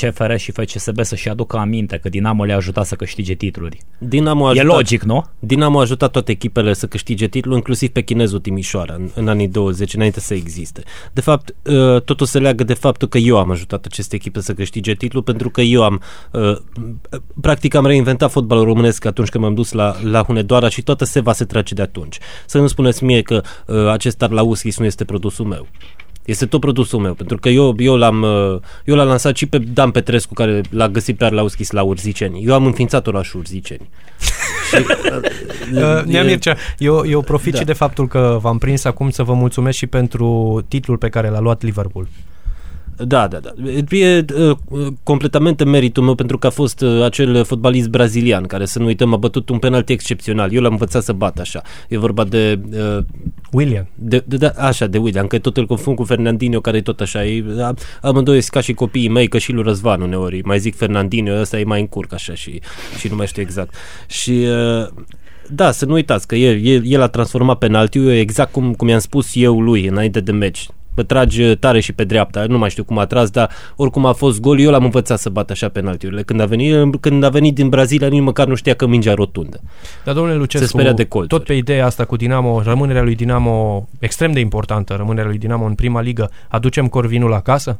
CFR 0.00 0.36
și 0.36 0.52
FCSB 0.52 1.04
să-și 1.04 1.28
aducă 1.28 1.56
aminte 1.56 1.96
că 1.96 2.08
Dinamo 2.08 2.44
le-a 2.44 2.56
ajutat 2.56 2.86
să 2.86 2.94
câștige 2.94 3.34
titluri. 3.34 3.78
Dinamo 3.98 4.46
a 4.46 4.52
E 4.54 4.58
ajutat, 4.58 4.76
logic, 4.76 5.02
nu? 5.02 5.24
Dinamo 5.38 5.78
a 5.78 5.80
ajutat 5.80 6.10
toate 6.10 6.32
echipele 6.32 6.72
să 6.72 6.86
câștige 6.86 7.26
titlul, 7.26 7.54
inclusiv 7.54 7.88
pe 7.88 8.02
chinezul 8.02 8.40
Timișoara 8.40 8.94
în, 8.94 9.10
în 9.14 9.28
anii 9.28 9.48
20, 9.48 9.94
înainte 9.94 10.20
să 10.20 10.34
existe. 10.34 10.82
De 11.12 11.20
fapt, 11.20 11.54
uh, 11.62 12.02
totul 12.02 12.26
se 12.26 12.38
leagă 12.38 12.64
de 12.64 12.74
faptul 12.74 13.08
că 13.08 13.18
eu 13.18 13.38
am 13.38 13.50
ajutat 13.50 13.84
aceste 13.84 14.14
echipe 14.14 14.40
să 14.40 14.54
câștige 14.54 14.94
titlul, 14.94 15.22
pentru 15.22 15.50
că 15.50 15.60
eu 15.60 15.82
am, 15.82 16.00
uh, 16.32 16.56
practic 17.40 17.74
am 17.74 17.86
reinventat 17.86 18.30
fotbalul 18.30 18.64
românesc 18.64 19.04
atunci 19.04 19.28
când 19.28 19.44
m-am 19.44 19.54
dus 19.54 19.72
la, 19.72 19.96
la 20.02 20.22
Hunedoara 20.22 20.68
și 20.68 20.82
toată 20.82 21.04
seva 21.04 21.32
se 21.32 21.44
trage 21.44 21.74
de 21.74 21.82
atunci. 21.82 22.18
Să 22.46 22.58
nu 22.58 22.66
spuneți 22.66 23.04
mie 23.04 23.22
că 23.22 23.42
uh, 23.66 23.88
acest 23.88 24.22
Arlauschis 24.22 24.78
nu 24.78 24.84
este 24.84 25.04
produsul 25.04 25.46
meu. 25.46 25.66
Este 26.28 26.46
tot 26.46 26.60
produsul 26.60 27.00
meu, 27.00 27.14
pentru 27.14 27.36
că 27.36 27.48
eu, 27.48 27.74
eu, 27.78 27.96
l-am, 27.96 28.22
uh, 28.22 28.60
eu 28.84 28.94
l-am 28.94 29.06
lansat 29.06 29.36
și 29.36 29.46
pe 29.46 29.58
Dan 29.58 29.90
Petrescu, 29.90 30.34
care 30.34 30.60
l-a 30.70 30.88
găsit 30.88 31.16
pe 31.16 31.24
Arlauschis 31.24 31.70
la 31.70 31.82
Urziceni. 31.82 32.44
Eu 32.44 32.54
am 32.54 32.66
înființat 32.66 33.06
orașul 33.06 33.40
Urziceni. 33.40 33.88
și, 34.68 34.84
Uh, 35.74 36.02
Nea 36.04 36.20
e- 36.22 36.24
Mircea, 36.26 36.56
eu, 36.78 37.06
eu 37.06 37.20
profit 37.22 37.52
Da. 37.52 37.58
și 37.58 37.64
de 37.64 37.72
faptul 37.72 38.06
că 38.08 38.38
v-am 38.40 38.58
prins 38.58 38.84
acum 38.84 39.10
să 39.10 39.22
vă 39.22 39.32
mulțumesc 39.34 39.76
și 39.78 39.86
pentru 39.86 40.60
titlul 40.68 40.96
pe 40.96 41.08
care 41.08 41.28
l-a 41.28 41.40
luat 41.40 41.62
Liverpool. 41.62 42.06
Da, 43.06 43.28
da, 43.28 43.38
da. 43.38 43.52
E 43.90 44.24
uh, 44.34 44.56
completamente 45.02 45.64
meritul 45.64 46.02
meu 46.02 46.14
pentru 46.14 46.38
că 46.38 46.46
a 46.46 46.50
fost 46.50 46.80
uh, 46.80 47.02
acel 47.02 47.44
fotbalist 47.44 47.88
brazilian 47.88 48.44
care, 48.44 48.64
să 48.64 48.78
nu 48.78 48.84
uităm, 48.84 49.12
a 49.12 49.16
bătut 49.16 49.48
un 49.48 49.58
penalti 49.58 49.92
excepțional. 49.92 50.52
Eu 50.52 50.62
l-am 50.62 50.72
învățat 50.72 51.02
să 51.02 51.12
bat 51.12 51.38
așa. 51.38 51.62
E 51.88 51.98
vorba 51.98 52.24
de... 52.24 52.60
Uh, 52.72 53.04
William. 53.52 53.88
De, 53.94 54.24
de, 54.26 54.36
de, 54.36 54.46
așa, 54.46 54.86
de 54.86 54.98
William, 54.98 55.26
că 55.26 55.38
tot 55.38 55.56
îl 55.56 55.66
confund 55.66 55.96
cu 55.96 56.04
Fernandinho, 56.04 56.60
care 56.60 56.76
e 56.76 56.82
tot 56.82 57.00
așa. 57.00 57.24
E, 57.24 57.44
a, 57.60 57.74
amândoi 58.02 58.42
ca 58.42 58.60
și 58.60 58.72
copiii 58.72 59.08
mei, 59.08 59.28
că 59.28 59.38
și 59.38 59.52
lui 59.52 59.62
Răzvan 59.62 60.00
uneori. 60.00 60.40
Mai 60.44 60.58
zic 60.58 60.76
Fernandinho, 60.76 61.40
ăsta 61.40 61.58
e 61.58 61.64
mai 61.64 61.80
încurc 61.80 62.12
așa 62.12 62.34
și, 62.34 62.60
și 62.98 63.08
nu 63.08 63.16
mai 63.16 63.26
știu 63.26 63.42
exact. 63.42 63.74
Și... 64.06 64.30
Uh, 64.30 64.88
da, 65.50 65.70
să 65.70 65.84
nu 65.84 65.92
uitați 65.92 66.26
că 66.26 66.36
el, 66.36 66.64
el, 66.64 66.82
el 66.84 67.02
a 67.02 67.08
transformat 67.08 67.58
penaltiul 67.58 68.10
exact 68.10 68.52
cum, 68.52 68.74
cum 68.74 68.88
i-am 68.88 68.98
spus 68.98 69.30
eu 69.34 69.60
lui 69.60 69.86
înainte 69.86 70.20
de 70.20 70.32
meci 70.32 70.68
că 70.98 71.04
trage 71.04 71.54
tare 71.54 71.80
și 71.80 71.92
pe 71.92 72.04
dreapta, 72.04 72.44
nu 72.48 72.58
mai 72.58 72.70
știu 72.70 72.84
cum 72.84 72.98
a 72.98 73.06
tras, 73.06 73.30
dar 73.30 73.50
oricum 73.76 74.06
a 74.06 74.12
fost 74.12 74.40
gol, 74.40 74.60
eu 74.60 74.70
l-am 74.70 74.84
învățat 74.84 75.18
să 75.18 75.28
bat 75.28 75.50
așa 75.50 75.68
penaltiurile. 75.68 76.22
Când 76.22 76.40
a 76.40 76.46
venit, 76.46 77.00
când 77.00 77.24
a 77.24 77.28
venit 77.28 77.54
din 77.54 77.68
Brazilia, 77.68 78.08
nici 78.08 78.22
măcar 78.22 78.46
nu 78.46 78.54
știa 78.54 78.74
că 78.74 78.86
mingea 78.86 79.14
rotundă. 79.14 79.60
Dar 80.04 80.14
domnule 80.14 80.36
Lucescu, 80.36 80.78
Se 80.78 80.92
de 80.92 81.04
colțuri. 81.04 81.38
tot 81.38 81.44
pe 81.46 81.54
ideea 81.54 81.86
asta 81.86 82.04
cu 82.04 82.16
Dinamo, 82.16 82.62
rămânerea 82.62 83.02
lui 83.02 83.14
Dinamo 83.14 83.88
extrem 83.98 84.32
de 84.32 84.40
importantă, 84.40 84.94
rămânerea 84.94 85.28
lui 85.28 85.38
Dinamo 85.38 85.64
în 85.64 85.74
prima 85.74 86.00
ligă, 86.00 86.30
aducem 86.48 86.86
Corvinul 86.86 87.32
acasă? 87.34 87.78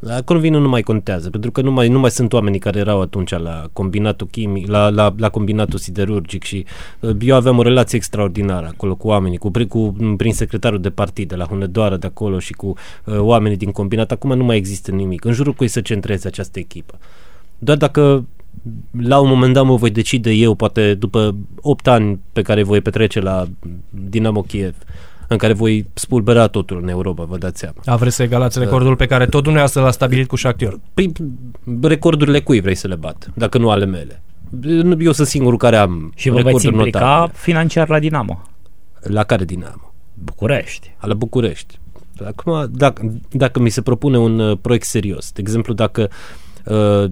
La 0.00 0.22
Corvinul 0.22 0.60
nu 0.60 0.68
mai 0.68 0.82
contează, 0.82 1.30
pentru 1.30 1.50
că 1.50 1.60
nu 1.60 1.70
mai, 1.70 1.88
nu 1.88 1.98
mai 1.98 2.10
sunt 2.10 2.32
oamenii 2.32 2.58
care 2.58 2.78
erau 2.78 3.00
atunci 3.00 3.30
la 3.30 3.68
combinatul 3.72 4.26
chimic, 4.26 4.66
la, 4.66 4.88
la, 4.88 5.14
la 5.16 5.28
combinatul 5.28 5.78
siderurgic 5.78 6.42
și 6.42 6.64
uh, 7.00 7.16
eu 7.20 7.36
aveam 7.36 7.58
o 7.58 7.62
relație 7.62 7.98
extraordinară 7.98 8.66
acolo 8.66 8.94
cu 8.94 9.08
oamenii, 9.08 9.38
cu, 9.38 9.50
cu 9.68 9.96
prin 10.16 10.32
secretarul 10.32 10.80
de 10.80 10.90
partid 10.90 11.28
de 11.28 11.34
la 11.34 11.44
Hunedoară 11.44 11.96
de 11.96 12.06
acolo 12.06 12.38
și 12.38 12.52
cu 12.52 12.66
uh, 12.66 13.18
oamenii 13.18 13.56
din 13.56 13.70
combinat. 13.70 14.10
Acum 14.10 14.36
nu 14.36 14.44
mai 14.44 14.56
există 14.56 14.90
nimic. 14.90 15.24
În 15.24 15.32
jurul 15.32 15.52
cui 15.52 15.68
să 15.68 15.80
centreze 15.80 16.28
această 16.28 16.58
echipă. 16.58 16.98
Doar 17.58 17.76
dacă 17.76 18.24
la 19.00 19.18
un 19.18 19.28
moment 19.28 19.54
dat 19.54 19.64
mă 19.64 19.74
voi 19.76 19.90
decide 19.90 20.30
eu, 20.30 20.54
poate 20.54 20.94
după 20.94 21.34
8 21.60 21.86
ani 21.86 22.20
pe 22.32 22.42
care 22.42 22.62
voi 22.62 22.80
petrece 22.80 23.20
la 23.20 23.46
Dinamo 23.90 24.42
Kiev, 24.42 24.74
în 25.32 25.36
care 25.36 25.52
voi 25.52 25.86
spulbera 25.94 26.46
totul 26.46 26.78
în 26.82 26.88
Europa, 26.88 27.24
vă 27.24 27.38
dați 27.38 27.58
seama. 27.58 27.76
A, 27.84 27.96
vreți 27.96 28.16
să 28.16 28.22
egalați 28.22 28.58
recordul 28.58 28.96
pe 28.96 29.06
care 29.06 29.26
tot 29.26 29.42
dumneavoastră 29.42 29.82
l-a 29.82 29.90
stabilit 29.90 30.28
cu 30.28 30.36
Shakhtar? 30.36 30.78
Păi, 30.94 31.12
recordurile 31.82 32.40
cui 32.40 32.60
vrei 32.60 32.74
să 32.74 32.88
le 32.88 32.94
bat, 32.94 33.30
dacă 33.34 33.58
nu 33.58 33.70
ale 33.70 33.84
mele? 33.84 34.22
Eu 34.98 35.12
sunt 35.12 35.26
singurul 35.26 35.58
care 35.58 35.76
am 35.76 36.12
Și 36.14 36.28
vă 36.28 36.40
veți 36.42 36.66
implica 36.66 36.98
notabile. 36.98 37.38
financiar 37.38 37.88
la 37.88 37.98
Dinamo? 37.98 38.42
La 39.00 39.24
care 39.24 39.44
Dinamo? 39.44 39.92
București. 40.14 40.94
La 41.00 41.14
București. 41.14 41.78
Acum, 42.26 42.70
dacă, 42.70 43.12
dacă 43.30 43.60
mi 43.60 43.70
se 43.70 43.82
propune 43.82 44.18
un 44.18 44.38
uh, 44.38 44.58
proiect 44.60 44.86
serios, 44.86 45.32
de 45.32 45.40
exemplu, 45.40 45.74
dacă 45.74 46.10
uh, 46.64 47.04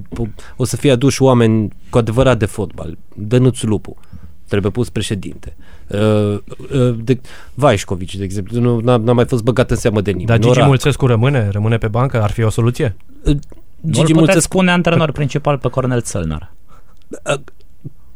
o 0.57 0.65
să 0.65 0.77
fie 0.77 0.91
aduși 0.91 1.23
oameni 1.23 1.69
cu 1.91 1.99
adevărat 1.99 2.39
de 2.39 2.47
fotbal, 2.47 2.99
Dănuț 3.15 3.61
Lupu, 3.63 3.97
trebuie 4.49 4.71
pus 4.71 4.89
președinte. 4.89 5.57
Uh, 5.87 6.39
uh, 6.73 6.97
de, 7.03 7.21
Vaișcovici, 7.55 8.17
de 8.17 8.25
exemplu, 8.25 8.61
nu 8.61 8.81
n-a, 8.81 8.97
n-a 8.97 9.13
mai 9.13 9.27
fost 9.27 9.43
băgat 9.43 9.71
în 9.71 9.77
seamă 9.77 10.01
de 10.01 10.11
nimeni. 10.11 10.29
Dar 10.29 10.39
Gigi 10.39 10.67
Mulțescu 10.67 11.07
rămâne? 11.07 11.49
Rămâne 11.51 11.79
pe 11.79 11.89
bancă? 11.89 12.23
Ar 12.23 12.31
fi 12.31 12.43
o 12.43 12.51
soluție? 12.51 12.97
Uh, 13.25 13.37
Gigi 13.91 14.13
Mulțescu 14.13 14.41
spune 14.41 14.71
antrenor 14.71 15.13
principal 15.13 15.59
pe 15.59 15.69
Cornel 15.69 16.03
Țălnar. 16.03 16.53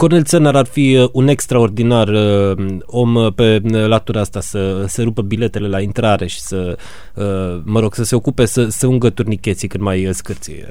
Uh, 0.02 0.08
Cornel 0.08 0.24
Țănar 0.24 0.56
ar 0.56 0.66
fi 0.66 0.96
uh, 0.96 1.08
un 1.12 1.28
extraordinar 1.28 2.08
uh, 2.08 2.76
om 2.86 3.14
uh, 3.14 3.32
pe 3.34 3.62
latura 3.86 4.20
asta 4.20 4.40
să 4.40 4.84
se 4.86 5.02
rupă 5.02 5.22
biletele 5.22 5.68
la 5.68 5.80
intrare 5.80 6.26
și 6.26 6.40
să, 6.40 6.78
uh, 7.14 7.62
mă 7.64 7.80
rog, 7.80 7.94
să 7.94 8.04
se 8.04 8.14
ocupe 8.14 8.44
să, 8.44 8.68
să 8.68 8.86
ungă 8.86 9.10
turnicheții 9.10 9.68
când 9.68 9.82
mai 9.82 10.08
scârție. 10.12 10.68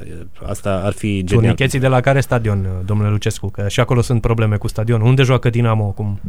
Asta 0.47 0.81
ar 0.83 0.91
fi 0.91 1.07
genial. 1.07 1.27
Turnicheții 1.27 1.79
de 1.79 1.87
la 1.87 2.01
care 2.01 2.21
stadion, 2.21 2.67
domnule 2.85 3.09
Lucescu? 3.09 3.47
Că 3.47 3.67
și 3.67 3.79
acolo 3.79 4.01
sunt 4.01 4.21
probleme 4.21 4.55
cu 4.55 4.67
stadionul. 4.67 5.07
Unde 5.07 5.23
joacă 5.23 5.49
Dinamo 5.49 5.87
acum? 5.87 6.19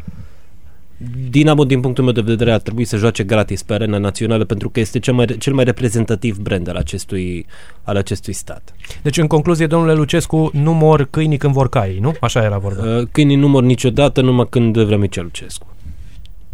Dinamo, 1.31 1.65
din 1.65 1.81
punctul 1.81 2.05
meu 2.05 2.13
de 2.13 2.21
vedere, 2.21 2.53
ar 2.53 2.61
trebui 2.61 2.85
să 2.85 2.97
joace 2.97 3.25
gratis 3.25 3.63
pe 3.63 3.75
arena 3.75 3.99
națională 3.99 4.45
pentru 4.45 4.69
că 4.69 4.81
este 4.81 4.99
cel 4.99 5.15
mai, 5.15 5.27
cel 5.27 5.53
mai 5.55 5.65
reprezentativ 5.65 6.37
brand 6.39 6.69
al 6.69 6.77
acestui, 6.77 7.47
al 7.83 7.97
acestui 7.97 8.33
stat. 8.33 8.75
Deci, 9.03 9.19
în 9.19 9.27
concluzie, 9.27 9.67
domnule 9.67 9.95
Lucescu, 9.95 10.51
nu 10.53 10.73
mor 10.73 11.07
câinii 11.11 11.37
când 11.37 11.53
vor 11.53 11.69
cai, 11.69 11.99
nu? 12.01 12.15
Așa 12.21 12.43
era 12.43 12.59
vorba. 12.59 12.99
Uh, 12.99 13.07
câinii 13.13 13.37
nu 13.37 13.49
mor 13.49 13.63
niciodată, 13.63 14.21
numai 14.21 14.47
când 14.51 14.79
vrea 14.79 14.99
Mircea 14.99 15.23
Lucescu. 15.23 15.67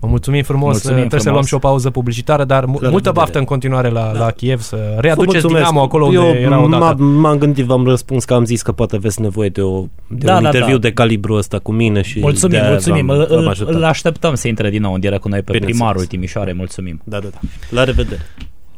Vă 0.01 0.07
mulțumim 0.07 0.43
frumos, 0.43 0.71
mulțumim 0.71 0.97
trebuie 0.97 1.09
frumos. 1.09 1.23
să 1.23 1.31
luăm 1.31 1.45
și 1.45 1.55
o 1.55 1.59
pauză 1.59 1.91
publicitară, 1.91 2.45
dar 2.45 2.65
la 2.81 2.91
multă 2.91 3.13
baftă 3.13 3.39
în 3.39 3.45
continuare 3.45 3.89
la, 3.89 4.11
da. 4.13 4.19
la 4.19 4.31
Kiev 4.31 4.61
să 4.61 4.97
readuceți 4.99 5.47
Dinamo 5.47 5.81
acolo 5.81 6.05
unde 6.05 6.17
Eu 6.17 6.35
era 6.35 6.63
odată. 6.63 7.03
m-am 7.03 7.39
gândit, 7.39 7.65
v-am 7.65 7.85
răspuns 7.85 8.25
că 8.25 8.35
am 8.35 8.45
zis 8.45 8.63
că 8.63 8.73
poate 8.73 8.97
aveți 8.97 9.21
nevoie 9.21 9.49
de, 9.49 9.61
o, 9.61 9.85
de 10.07 10.25
da, 10.27 10.37
un 10.37 10.43
da, 10.43 10.49
interviu 10.49 10.75
da. 10.75 10.81
de 10.81 10.93
calibru 10.93 11.35
ăsta 11.35 11.59
cu 11.59 11.73
mine 11.73 12.03
și 12.03 12.21
Mulțumim, 12.21 12.61
mulțumim, 12.69 13.09
îl, 13.09 13.55
îl 13.67 13.85
așteptăm 13.85 14.35
să 14.35 14.49
intre 14.49 14.71
din 14.71 14.83
nou 14.83 14.93
în 14.93 15.01
direct 15.01 15.21
cu 15.21 15.29
noi 15.29 15.43
pe 15.43 15.53
Bine 15.53 15.65
primarul 15.65 16.05
Timișoare, 16.05 16.53
mulțumim. 16.53 17.01
Da, 17.05 17.19
da, 17.19 17.29
da. 17.33 17.39
La 17.71 17.85
revedere. 17.85 18.21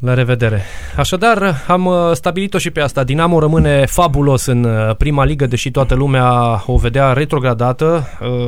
La 0.00 0.14
revedere. 0.14 0.62
Așadar, 0.96 1.64
am 1.68 1.86
uh, 1.86 1.94
stabilit-o 2.12 2.58
și 2.58 2.70
pe 2.70 2.80
asta. 2.80 3.04
Dinamo 3.04 3.38
rămâne 3.38 3.84
fabulos 3.86 4.46
în 4.46 4.64
uh, 4.64 4.96
prima 4.96 5.24
ligă, 5.24 5.46
deși 5.46 5.70
toată 5.70 5.94
lumea 5.94 6.62
o 6.66 6.76
vedea 6.76 7.12
retrogradată. 7.12 8.04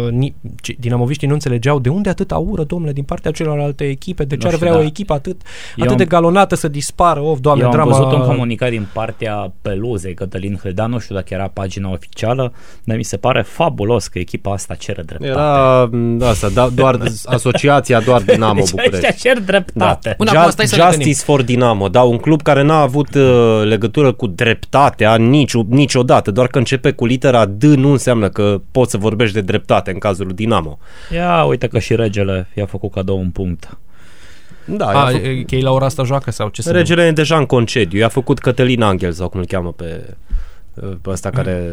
Uh, 0.08 0.30
dinamoviștii 0.78 1.26
nu 1.26 1.32
înțelegeau 1.32 1.78
de 1.78 1.88
unde 1.88 2.08
atâta 2.08 2.36
ură, 2.36 2.62
domnule, 2.62 2.92
din 2.92 3.02
partea 3.02 3.30
celorlalte 3.30 3.84
echipe. 3.84 4.24
De 4.24 4.36
ce 4.36 4.46
ar 4.46 4.54
vrea 4.54 4.72
da. 4.72 4.78
o 4.78 4.82
echipă 4.82 5.12
atât, 5.12 5.40
atât 5.78 5.96
de 5.96 6.04
galonată 6.04 6.54
să 6.54 6.68
dispară? 6.68 7.20
Of, 7.20 7.38
doamne, 7.40 7.64
eu 7.64 7.70
drama... 7.70 7.92
am 7.92 7.98
văzut 7.98 8.18
un 8.18 8.26
comunicat 8.26 8.70
din 8.70 8.86
partea 8.92 9.52
Peluzei, 9.62 10.14
Cătălin 10.14 10.58
Hâldan, 10.62 10.90
nu 10.90 10.98
știu 10.98 11.14
dacă 11.14 11.34
era 11.34 11.50
pagina 11.52 11.90
oficială, 11.90 12.52
dar 12.84 12.96
mi 12.96 13.02
se 13.02 13.16
pare 13.16 13.42
fabulos 13.42 14.06
că 14.06 14.18
echipa 14.18 14.52
asta 14.52 14.74
cere 14.74 15.02
dreptate. 15.02 15.30
Era 15.30 15.88
mm, 15.90 16.22
asta, 16.22 16.48
da, 16.48 16.68
doar 16.68 16.98
asociația 17.24 18.00
doar 18.00 18.22
Dinamo 18.22 18.54
deci 18.54 18.70
București. 18.70 19.20
cer 19.20 19.40
dreptate. 19.40 20.16
Da. 20.18 20.44
Just, 20.44 20.74
Justice 20.74 21.22
for 21.22 21.41
Dinamo, 21.42 21.88
da, 21.88 22.02
un 22.02 22.16
club 22.16 22.42
care 22.42 22.62
n-a 22.62 22.80
avut 22.80 23.14
uh, 23.14 23.62
legătură 23.64 24.12
cu 24.12 24.26
dreptatea 24.26 25.16
nici, 25.16 25.54
niciodată, 25.54 26.30
doar 26.30 26.46
că 26.46 26.58
începe 26.58 26.90
cu 26.90 27.06
litera 27.06 27.46
D 27.46 27.62
nu 27.62 27.90
înseamnă 27.90 28.28
că 28.28 28.60
poți 28.70 28.90
să 28.90 28.96
vorbești 28.96 29.34
de 29.34 29.40
dreptate 29.40 29.90
în 29.90 29.98
cazul 29.98 30.26
lui 30.26 30.34
Dinamo. 30.34 30.78
Ia, 31.12 31.44
uite 31.44 31.66
că 31.66 31.78
și 31.78 31.94
regele 31.94 32.48
i-a 32.54 32.66
făcut 32.66 32.92
cadou 32.92 33.18
un 33.18 33.30
punct. 33.30 33.76
Da, 34.64 34.86
A, 34.86 35.06
făcut... 35.06 35.46
că 35.46 35.54
ei 35.54 35.62
la 35.62 35.70
ora 35.70 35.84
asta 35.84 36.04
joacă 36.04 36.30
sau 36.30 36.48
ce 36.48 36.70
Regele 36.70 37.06
e 37.06 37.10
deja 37.10 37.36
în 37.36 37.46
concediu, 37.46 37.98
i-a 37.98 38.08
făcut 38.08 38.38
Cătălin 38.38 38.82
Angel 38.82 39.12
sau 39.12 39.28
cum 39.28 39.40
îl 39.40 39.46
cheamă 39.46 39.72
pe, 39.72 40.14
pe 40.74 41.10
ăsta 41.10 41.30
care 41.38 41.72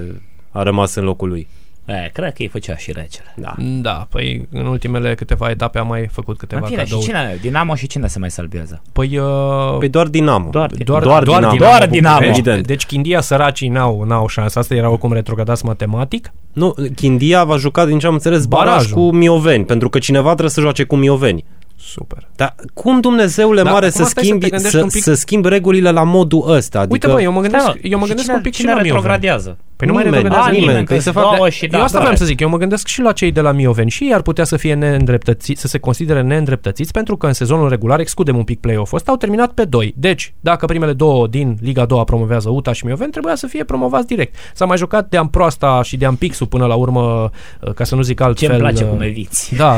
a 0.52 0.64
rămas 0.64 0.96
în 0.96 1.04
locul 1.04 1.30
lui. 1.30 1.48
E, 1.90 2.10
cred 2.14 2.34
că 2.34 2.42
îi 2.42 2.48
făcea 2.48 2.76
și 2.76 2.92
regele. 2.92 3.34
Da. 3.36 3.54
da, 3.58 4.08
păi 4.10 4.48
în 4.52 4.66
ultimele 4.66 5.16
câteva 5.16 5.50
etape 5.50 5.80
am 5.80 5.88
mai 5.88 6.08
făcut 6.12 6.38
câteva 6.38 6.66
fine, 6.66 6.78
cadouri. 6.78 7.04
Și 7.04 7.10
cine, 7.10 7.38
Dinamo 7.42 7.76
și 7.76 7.88
cine 7.88 8.08
se 8.08 8.20
mai 8.20 8.32
salvează? 8.32 8.82
Păi, 8.94 9.18
uh, 9.18 9.78
păi 9.80 9.90
doar 9.90 10.08
Dinamo. 10.08 10.50
Doar, 10.50 10.72
doar, 10.72 11.04
doar, 11.04 11.24
doar 11.24 11.40
Dinamo. 11.40 11.58
Doar 11.58 11.88
Dinamo. 11.88 12.26
Evident. 12.26 12.68
Deci 12.68 12.86
Chindia 12.86 13.22
săracii 13.22 13.68
n-au, 13.68 14.04
n-au 14.04 14.28
șansă. 14.28 14.60
Asta 14.60 14.76
era 14.76 14.90
oricum 14.90 15.14
retrogradați 15.14 15.66
matematic. 15.66 16.32
Nu, 16.54 16.76
Chindia 16.96 17.44
va 17.44 17.58
juca, 17.58 17.86
din 17.86 18.00
ce 18.00 18.08
am 18.08 18.14
înțeles, 18.14 18.46
baraj 18.46 18.68
Barajul. 18.74 18.96
cu 18.98 19.12
Mioveni, 19.16 19.66
pentru 19.66 19.90
că 19.90 20.00
cineva 20.00 20.28
trebuie 20.30 20.50
să 20.50 20.62
joace 20.62 20.84
cu 20.84 20.96
Mioveni. 20.96 21.44
Super. 21.82 22.28
Dar 22.36 22.56
cum 22.74 23.00
Dumnezeule 23.00 23.62
da, 23.62 23.72
mare 23.72 23.90
să 23.90 24.04
schimbi, 24.04 24.50
să, 24.58 24.86
pic... 24.92 25.04
să 25.04 25.14
schimbi 25.14 25.50
regulile 25.50 25.92
la 25.92 26.04
modul 26.04 26.44
ăsta? 26.48 26.80
Adică... 26.80 26.94
Uite 26.94 27.08
bă, 27.08 27.22
eu 27.22 27.32
mă 27.32 27.42
gândesc, 27.42 27.66
da, 27.66 27.74
eu 27.82 28.00
mă 28.00 28.06
gândesc 28.06 28.34
un 28.34 28.42
pic 28.42 28.54
cine 28.54 28.70
și 28.70 28.76
la 28.76 28.82
retrogradează? 28.82 29.58
Păi 29.76 29.88
nu 29.88 29.94
mai 29.94 30.04
retrogradează 30.04 30.50
nimeni. 30.50 30.68
nimeni. 30.68 30.86
Păi 30.86 31.00
se 31.00 31.12
fac 31.12 31.44
de... 31.44 31.50
și 31.50 31.66
eu 31.72 31.82
asta 31.82 32.00
vreau 32.00 32.16
să 32.16 32.26
zic. 32.26 32.40
Eu 32.40 32.50
mă 32.50 32.58
gândesc 32.58 32.88
și 32.88 33.02
la 33.02 33.12
cei 33.12 33.32
de 33.32 33.42
la 33.42 33.52
Mioveni 33.52 33.90
și 33.90 34.04
ei 34.04 34.14
ar 34.14 34.22
putea 34.22 34.44
să 34.44 34.58
fie 34.58 34.74
neîndreptățiți, 34.74 35.62
să 35.62 35.68
se 35.68 35.78
considere 35.78 36.22
neîndreptățiți 36.22 36.92
pentru 36.92 37.18
că 37.18 37.28
în 37.28 37.34
sezonul 37.34 37.70
regular, 37.70 38.00
excludem 38.00 38.38
un 38.38 38.44
pic 38.44 38.60
play-off 38.60 38.94
ăsta, 38.94 39.12
au 39.12 39.18
terminat 39.18 39.52
pe 39.52 39.66
2. 39.66 39.94
Deci, 39.98 40.34
dacă 40.40 40.66
primele 40.66 40.94
două 40.94 41.28
din 41.28 41.58
Liga 41.62 41.86
2 41.86 42.04
promovează 42.04 42.50
UTA 42.50 42.74
și 42.74 42.86
Mioveni, 42.86 43.12
trebuia 43.12 43.36
să 43.36 43.48
fie 43.48 43.64
promovați 43.64 44.08
direct. 44.08 44.36
S-a 44.54 44.66
mai 44.66 44.78
jucat 44.78 45.10
de 45.10 45.18
Amproasta 45.18 45.82
și 45.84 45.98
de 45.98 46.06
Ampixul 46.06 46.48
până 46.48 46.66
la 46.66 46.76
urmă, 46.76 47.30
ca 47.76 47.84
să 47.84 47.96
nu 47.96 48.02
zic 48.02 48.22
altfel. 48.22 48.48
Ce-mi 48.48 48.60
place 48.60 48.84
cum 48.84 49.02
eviți. 49.02 49.56
Da, 49.56 49.76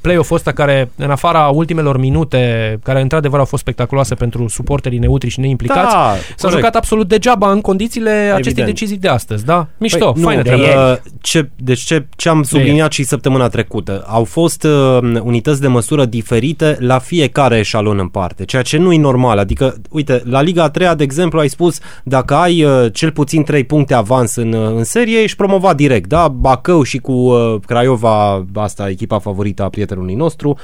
play-off 0.00 0.30
ăsta 0.30 0.52
care, 0.52 0.81
în 0.96 1.10
afara 1.10 1.48
ultimelor 1.48 1.98
minute, 1.98 2.78
care 2.82 3.00
într-adevăr 3.00 3.38
au 3.38 3.44
fost 3.44 3.62
spectaculoase 3.62 4.14
pentru 4.14 4.48
suporterii 4.48 4.98
neutri 4.98 5.28
și 5.30 5.40
neimplicați, 5.40 5.94
da, 5.94 6.14
s-a 6.36 6.48
jucat 6.48 6.76
absolut 6.76 7.08
degeaba 7.08 7.50
în 7.50 7.60
condițiile 7.60 8.10
Evident. 8.10 8.38
acestei 8.38 8.64
decizii 8.64 8.96
de 8.96 9.08
astăzi, 9.08 9.44
da? 9.44 9.66
Mișto, 9.78 10.12
păi, 10.12 10.22
faină 10.22 10.42
nu, 10.44 10.56
de 10.56 11.00
ce, 11.20 11.48
Deci 11.56 11.80
ce, 11.80 12.06
ce 12.16 12.28
am 12.28 12.42
subliniat 12.42 12.88
de 12.88 12.94
și 12.94 13.02
săptămâna 13.02 13.48
trecută, 13.48 14.04
au 14.06 14.24
fost 14.24 14.64
uh, 14.64 14.98
unități 15.22 15.60
de 15.60 15.66
măsură 15.66 16.04
diferite 16.04 16.76
la 16.80 16.98
fiecare 16.98 17.58
eșalon 17.58 17.98
în 17.98 18.08
parte, 18.08 18.44
ceea 18.44 18.62
ce 18.62 18.76
nu 18.76 18.92
e 18.92 18.98
normal, 18.98 19.38
adică, 19.38 19.76
uite, 19.90 20.22
la 20.24 20.40
Liga 20.40 20.62
a 20.62 20.70
3 20.70 20.94
de 20.96 21.02
exemplu, 21.02 21.38
ai 21.38 21.48
spus, 21.48 21.78
dacă 22.04 22.34
ai 22.34 22.64
uh, 22.64 22.86
cel 22.92 23.10
puțin 23.10 23.42
3 23.42 23.64
puncte 23.64 23.94
avans 23.94 24.36
în, 24.36 24.52
uh, 24.52 24.74
în 24.74 24.84
serie, 24.84 25.18
ești 25.18 25.36
promovat 25.36 25.76
direct, 25.76 26.08
da? 26.08 26.28
Bacău 26.28 26.82
și 26.82 26.98
cu 26.98 27.12
uh, 27.12 27.54
Craiova, 27.66 28.44
asta 28.54 28.88
echipa 28.88 29.18
favorită 29.18 29.62
a 29.62 29.68
prietenului 29.68 30.14
nostru, 30.14 30.58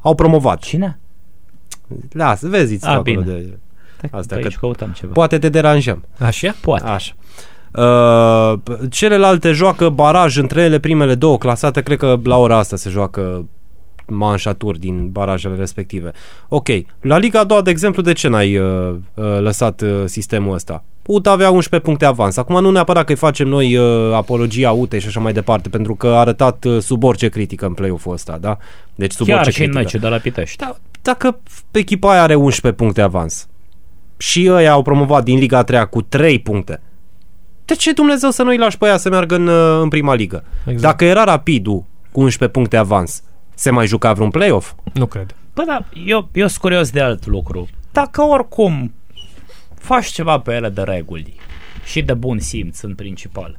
au 0.00 0.14
promovat. 0.14 0.60
Cine? 0.62 0.98
Lasă, 2.12 2.48
vezi, 2.48 2.86
A, 2.86 3.00
bine. 3.00 3.22
de... 3.22 3.58
Asta 4.10 4.34
Pe 4.34 4.40
că 4.40 4.46
aici 4.46 4.56
căutăm 4.56 4.88
ceva. 4.90 5.12
poate 5.12 5.38
te 5.38 5.48
deranjăm. 5.48 6.04
Așa? 6.18 6.54
Poate. 6.60 6.86
Așa. 6.86 7.12
Uh, 7.74 8.58
celelalte 8.90 9.52
joacă 9.52 9.88
baraj 9.88 10.36
între 10.36 10.62
ele, 10.62 10.78
primele 10.78 11.14
două 11.14 11.38
clasate, 11.38 11.80
cred 11.82 11.98
că 11.98 12.20
la 12.24 12.36
ora 12.36 12.56
asta 12.56 12.76
se 12.76 12.90
joacă 12.90 13.46
manșaturi 14.06 14.78
din 14.78 15.08
barajele 15.10 15.54
respective. 15.54 16.12
Ok, 16.48 16.68
la 17.00 17.18
Liga 17.18 17.40
a 17.40 17.44
doua, 17.44 17.62
de 17.62 17.70
exemplu, 17.70 18.02
de 18.02 18.12
ce 18.12 18.28
n-ai 18.28 18.56
uh, 18.58 18.94
uh, 19.14 19.24
lăsat 19.40 19.80
uh, 19.80 20.02
sistemul 20.04 20.54
ăsta? 20.54 20.84
UT 21.06 21.26
avea 21.26 21.50
11 21.50 21.88
puncte 21.88 22.04
avans. 22.04 22.36
Acum 22.36 22.60
nu 22.60 22.70
neapărat 22.70 23.04
că 23.04 23.10
îi 23.12 23.18
facem 23.18 23.48
noi 23.48 23.76
uh, 23.76 24.12
apologia 24.14 24.70
UTE 24.70 24.98
și 24.98 25.06
așa 25.06 25.20
mai 25.20 25.32
departe, 25.32 25.68
pentru 25.68 25.94
că 25.94 26.06
a 26.06 26.18
arătat 26.18 26.64
uh, 26.64 26.78
sub 26.82 27.04
orice 27.04 27.28
critică 27.28 27.66
în 27.66 27.72
play-off-ul 27.72 28.12
ăsta, 28.12 28.38
da? 28.40 28.56
Deci 29.00 29.12
sub 29.12 29.26
Chiar 29.26 29.36
orice 29.36 29.50
și 29.50 29.60
în 29.60 29.64
critică. 29.64 29.82
meciul 29.84 30.00
de 30.00 30.08
la 30.08 30.18
Pitești. 30.22 30.56
Da, 30.56 30.76
dacă 31.02 31.38
echipa 31.70 32.10
aia 32.12 32.22
are 32.22 32.34
11 32.34 32.82
puncte 32.82 33.00
avans 33.00 33.48
și 34.16 34.48
ăia 34.50 34.72
au 34.72 34.82
promovat 34.82 35.24
din 35.24 35.38
Liga 35.38 35.58
a 35.58 35.62
3 35.62 35.86
cu 35.88 36.02
3 36.02 36.40
puncte, 36.40 36.80
de 37.64 37.74
ce 37.74 37.92
Dumnezeu 37.92 38.30
să 38.30 38.42
nu-i 38.42 38.56
lași 38.56 38.78
pe 38.78 38.86
aia 38.86 38.96
să 38.96 39.08
meargă 39.08 39.34
în, 39.34 39.46
uh, 39.46 39.80
în 39.82 39.88
prima 39.88 40.14
ligă? 40.14 40.44
Exact. 40.60 40.80
Dacă 40.80 41.04
era 41.04 41.24
Rapidul 41.24 41.84
cu 42.12 42.20
11 42.20 42.58
puncte 42.58 42.76
avans, 42.76 43.22
se 43.54 43.70
mai 43.70 43.86
juca 43.86 44.12
vreun 44.12 44.30
play-off? 44.30 44.72
Nu 44.92 45.06
cred. 45.06 45.34
Bă, 45.54 45.62
da, 45.66 45.84
eu, 46.06 46.28
eu 46.32 46.46
sunt 46.46 46.60
curios 46.60 46.90
de 46.90 47.00
alt 47.00 47.26
lucru. 47.26 47.68
Dacă 47.92 48.22
oricum 48.22 48.94
faci 49.74 50.06
ceva 50.06 50.38
pe 50.38 50.52
ele 50.52 50.68
de 50.68 50.82
reguli 50.82 51.34
și 51.84 52.02
de 52.02 52.14
bun 52.14 52.38
simț 52.38 52.80
în 52.80 52.94
principal, 52.94 53.58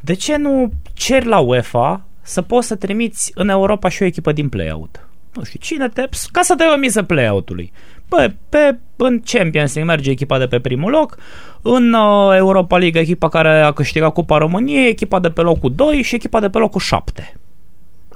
de 0.00 0.14
ce 0.14 0.36
nu 0.36 0.72
ceri 0.92 1.26
la 1.26 1.38
UEFA 1.38 2.06
să 2.22 2.42
poți 2.42 2.66
să 2.66 2.74
trimiți 2.74 3.32
în 3.34 3.48
Europa 3.48 3.88
și 3.88 4.02
o 4.02 4.06
echipă 4.06 4.32
din 4.32 4.48
play-out? 4.48 5.06
Nu 5.32 5.44
știu, 5.44 5.58
cine 5.62 5.88
te... 5.88 6.08
ca 6.30 6.42
să 6.42 6.54
dai 6.54 6.72
o 6.74 6.78
miză 6.78 7.02
play-out-ului. 7.02 7.72
Bă, 8.08 8.32
pe, 8.48 8.78
în 8.96 9.22
Champions 9.24 9.74
League 9.74 9.94
merge 9.94 10.10
echipa 10.10 10.38
de 10.38 10.46
pe 10.46 10.60
primul 10.60 10.90
loc, 10.90 11.16
în 11.62 11.92
uh, 11.92 12.36
Europa 12.36 12.78
League 12.78 13.00
echipa 13.00 13.28
care 13.28 13.60
a 13.60 13.72
câștigat 13.72 14.12
Cupa 14.12 14.38
României, 14.38 14.88
echipa 14.88 15.18
de 15.18 15.30
pe 15.30 15.40
locul 15.40 15.74
2 15.74 16.02
și 16.02 16.14
echipa 16.14 16.40
de 16.40 16.48
pe 16.48 16.58
locul 16.58 16.80
7. 16.80 17.36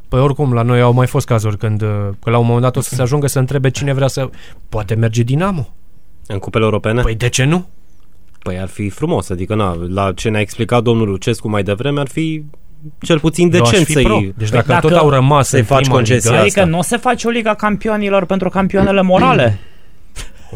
Păi 0.08 0.20
oricum, 0.20 0.52
la 0.52 0.62
noi 0.62 0.80
au 0.80 0.92
mai 0.92 1.06
fost 1.06 1.26
cazuri 1.26 1.58
când 1.58 1.82
uh, 1.82 1.88
că 2.22 2.30
la 2.30 2.38
un 2.38 2.44
moment 2.44 2.62
dat 2.62 2.76
o 2.76 2.80
să 2.80 2.94
se 2.94 3.02
ajungă 3.02 3.26
să 3.26 3.38
întrebe 3.38 3.70
cine 3.70 3.92
vrea 3.92 4.06
să... 4.06 4.30
Poate 4.68 4.94
merge 4.94 5.22
Dinamo. 5.22 5.68
În 6.26 6.38
cupele 6.38 6.64
europene? 6.64 7.02
Păi 7.02 7.14
de 7.14 7.28
ce 7.28 7.44
nu? 7.44 7.66
Păi 8.42 8.58
ar 8.58 8.68
fi 8.68 8.88
frumos, 8.88 9.30
adică 9.30 9.54
na, 9.54 9.76
la 9.88 10.12
ce 10.12 10.28
ne-a 10.28 10.40
explicat 10.40 10.82
domnul 10.82 11.08
Lucescu 11.08 11.48
mai 11.48 11.62
devreme 11.62 12.00
ar 12.00 12.08
fi 12.08 12.44
cel 13.00 13.20
puțin 13.20 13.50
Eu 13.54 13.62
aș 13.62 13.68
decent 13.70 13.86
fi 13.86 14.02
pro. 14.02 14.14
să-i... 14.14 14.34
Deci 14.36 14.48
Păi 14.48 14.58
dacă, 14.58 14.72
dacă 14.72 14.88
tot 14.88 14.96
au 14.96 15.10
rămas 15.10 15.48
să-i 15.48 15.60
în 15.60 15.64
faci 15.66 15.80
prima 15.80 15.94
concesia 15.94 16.30
ligă, 16.30 16.42
Adică 16.42 16.60
asta. 16.60 16.70
nu 16.70 16.82
se 16.82 16.96
face 16.96 17.26
o 17.26 17.30
Liga 17.30 17.54
Campionilor 17.54 18.24
pentru 18.24 18.48
campioanele 18.48 19.02
morale? 19.02 19.58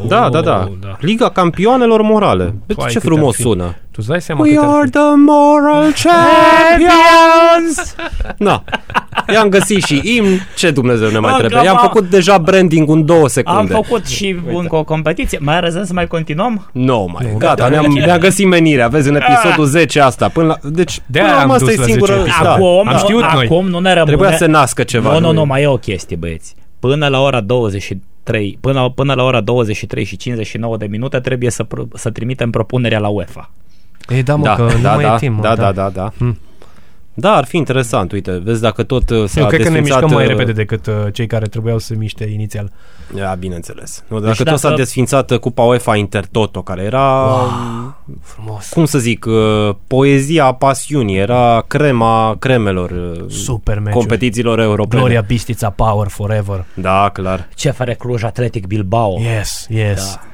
Da, 0.07 0.29
da, 0.29 0.41
da, 0.41 0.65
Oh, 0.67 0.73
da. 0.81 0.97
Liga 0.99 1.29
Campioanelor 1.29 2.01
Morale. 2.01 2.43
Uite 2.43 2.73
Vai, 2.75 2.87
ce 2.91 2.99
cât 2.99 3.07
frumos 3.07 3.27
ar 3.27 3.33
fi. 3.35 3.41
sună. 3.41 3.63
Tu 3.91 3.97
îți 3.97 4.07
dai 4.07 4.21
seama 4.21 4.41
We 4.41 4.49
cât 4.53 4.63
ar 4.63 4.69
are 4.69 4.85
fi. 4.85 4.89
the 4.91 5.01
moral 5.15 5.83
champions! 6.03 7.95
Na, 8.37 8.63
i-am 9.33 9.49
găsit 9.49 9.83
și 9.83 10.01
imn, 10.17 10.39
ce 10.55 10.71
Dumnezeu 10.71 11.09
ne 11.09 11.19
mai 11.19 11.31
Am 11.31 11.37
trebuie. 11.39 11.61
I-am 11.63 11.75
gama- 11.75 11.81
făcut 11.81 12.09
deja 12.09 12.37
branding 12.37 12.89
în 12.89 13.05
două 13.05 13.21
Am 13.21 13.27
secunde. 13.27 13.73
făcut 13.73 14.05
și 14.07 14.35
încă 14.53 14.75
o 14.75 14.83
competiție. 14.83 15.37
Mai 15.41 15.55
are 15.55 15.69
sens 15.69 15.87
să 15.87 15.93
mai 15.93 16.07
continuăm? 16.07 16.69
Nu 16.71 17.09
mai, 17.13 17.35
gata, 17.37 17.67
ne-am, 17.67 17.85
ne-am 17.91 18.19
găsit 18.19 18.47
menirea. 18.47 18.87
Vezi, 18.87 19.09
în 19.09 19.15
episodul 19.15 19.65
10 19.65 19.99
asta. 20.01 20.27
Până 20.27 20.47
la, 20.47 20.69
deci, 20.69 20.99
De-aia 21.05 21.27
până 21.27 21.37
la 21.39 21.43
urmă 21.43 21.53
am 21.53 21.59
asta 21.61 21.65
dus 21.65 21.75
e 21.75 21.79
la 21.79 21.85
singură... 21.85 22.11
10 22.13 22.23
episoade. 22.27 22.47
Da. 22.47 22.53
Acum, 22.53 22.87
Am 22.87 22.97
știut 22.97 23.21
noi. 23.33 23.45
acum 23.45 23.67
nu 23.69 23.79
ne 23.79 23.93
rămâne... 23.93 24.15
Trebuia 24.15 24.37
să 24.37 24.45
nască 24.45 24.83
ceva. 24.83 25.11
Nu, 25.13 25.19
nu, 25.19 25.31
nu, 25.31 25.45
mai 25.45 25.61
e 25.61 25.67
o 25.67 25.77
chestie, 25.77 26.15
băieți. 26.15 26.55
Până 26.79 27.07
la 27.07 27.19
ora 27.21 27.41
23, 28.31 28.57
până, 28.61 28.89
până 28.89 29.13
la 29.13 29.23
ora 29.23 29.41
23 29.41 30.03
și 30.03 30.17
59 30.17 30.77
de 30.77 30.85
minute 30.85 31.19
trebuie 31.19 31.49
să, 31.49 31.63
pro, 31.63 31.83
să 31.93 32.09
trimitem 32.11 32.49
propunerea 32.49 32.99
la 32.99 33.07
UEFA. 33.07 33.49
Ei, 34.09 34.23
da, 34.23 34.35
mă, 34.35 34.43
Da, 34.43 34.55
că 34.55 34.61
nu 34.61 34.81
da, 34.81 34.93
mai 34.93 35.03
da, 35.03 35.13
e 35.13 35.17
timp. 35.17 35.35
mă, 35.35 35.41
da, 35.41 35.55
da, 35.55 35.71
da, 35.71 35.89
da. 35.89 36.11
Hmm. 36.17 36.37
Da, 37.13 37.31
ar 37.35 37.45
fi 37.45 37.57
interesant. 37.57 38.11
Uite, 38.11 38.41
vezi 38.43 38.61
dacă 38.61 38.83
tot 38.83 39.09
uh, 39.09 39.23
s-a 39.27 39.39
Eu 39.39 39.47
cred 39.47 39.61
că 39.61 39.69
ne 39.69 39.73
desfințat, 39.73 40.01
mișcăm 40.01 40.17
mai 40.17 40.23
uh, 40.23 40.29
repede 40.29 40.51
decât 40.51 40.85
uh, 40.87 40.93
cei 41.13 41.27
care 41.27 41.45
trebuiau 41.45 41.77
să 41.77 41.85
se 41.85 41.95
miște 41.95 42.23
inițial. 42.33 42.71
Da, 43.15 43.33
bineînțeles. 43.39 44.03
Nu, 44.07 44.15
dacă 44.17 44.27
Deci 44.27 44.37
tot 44.37 44.45
dacă- 44.45 44.57
s-a 44.57 44.73
desfințat 44.75 45.31
uh, 45.31 45.39
Cupa 45.39 45.63
UEFA 45.63 45.95
Intertoto, 45.95 46.61
care 46.61 46.81
era, 46.83 47.35
Frumos. 48.21 48.69
cum 48.69 48.85
să 48.85 48.97
zic, 48.97 49.25
uh, 49.25 49.75
poezia 49.87 50.51
pasiunii, 50.51 51.17
era 51.17 51.63
crema 51.67 52.35
cremelor 52.39 52.89
uh, 52.91 53.29
Super 53.29 53.75
meciuri. 53.79 53.93
competițiilor 53.97 54.59
europene. 54.59 55.01
Gloria 55.01 55.21
Bistița 55.21 55.69
Power 55.69 56.07
Forever. 56.07 56.65
Da, 56.73 57.09
clar. 57.13 57.47
CFR 57.55 57.89
Cluj 57.89 58.23
Atletic 58.23 58.65
Bilbao. 58.67 59.19
Yes, 59.19 59.65
yes. 59.69 60.13
Da. 60.15 60.25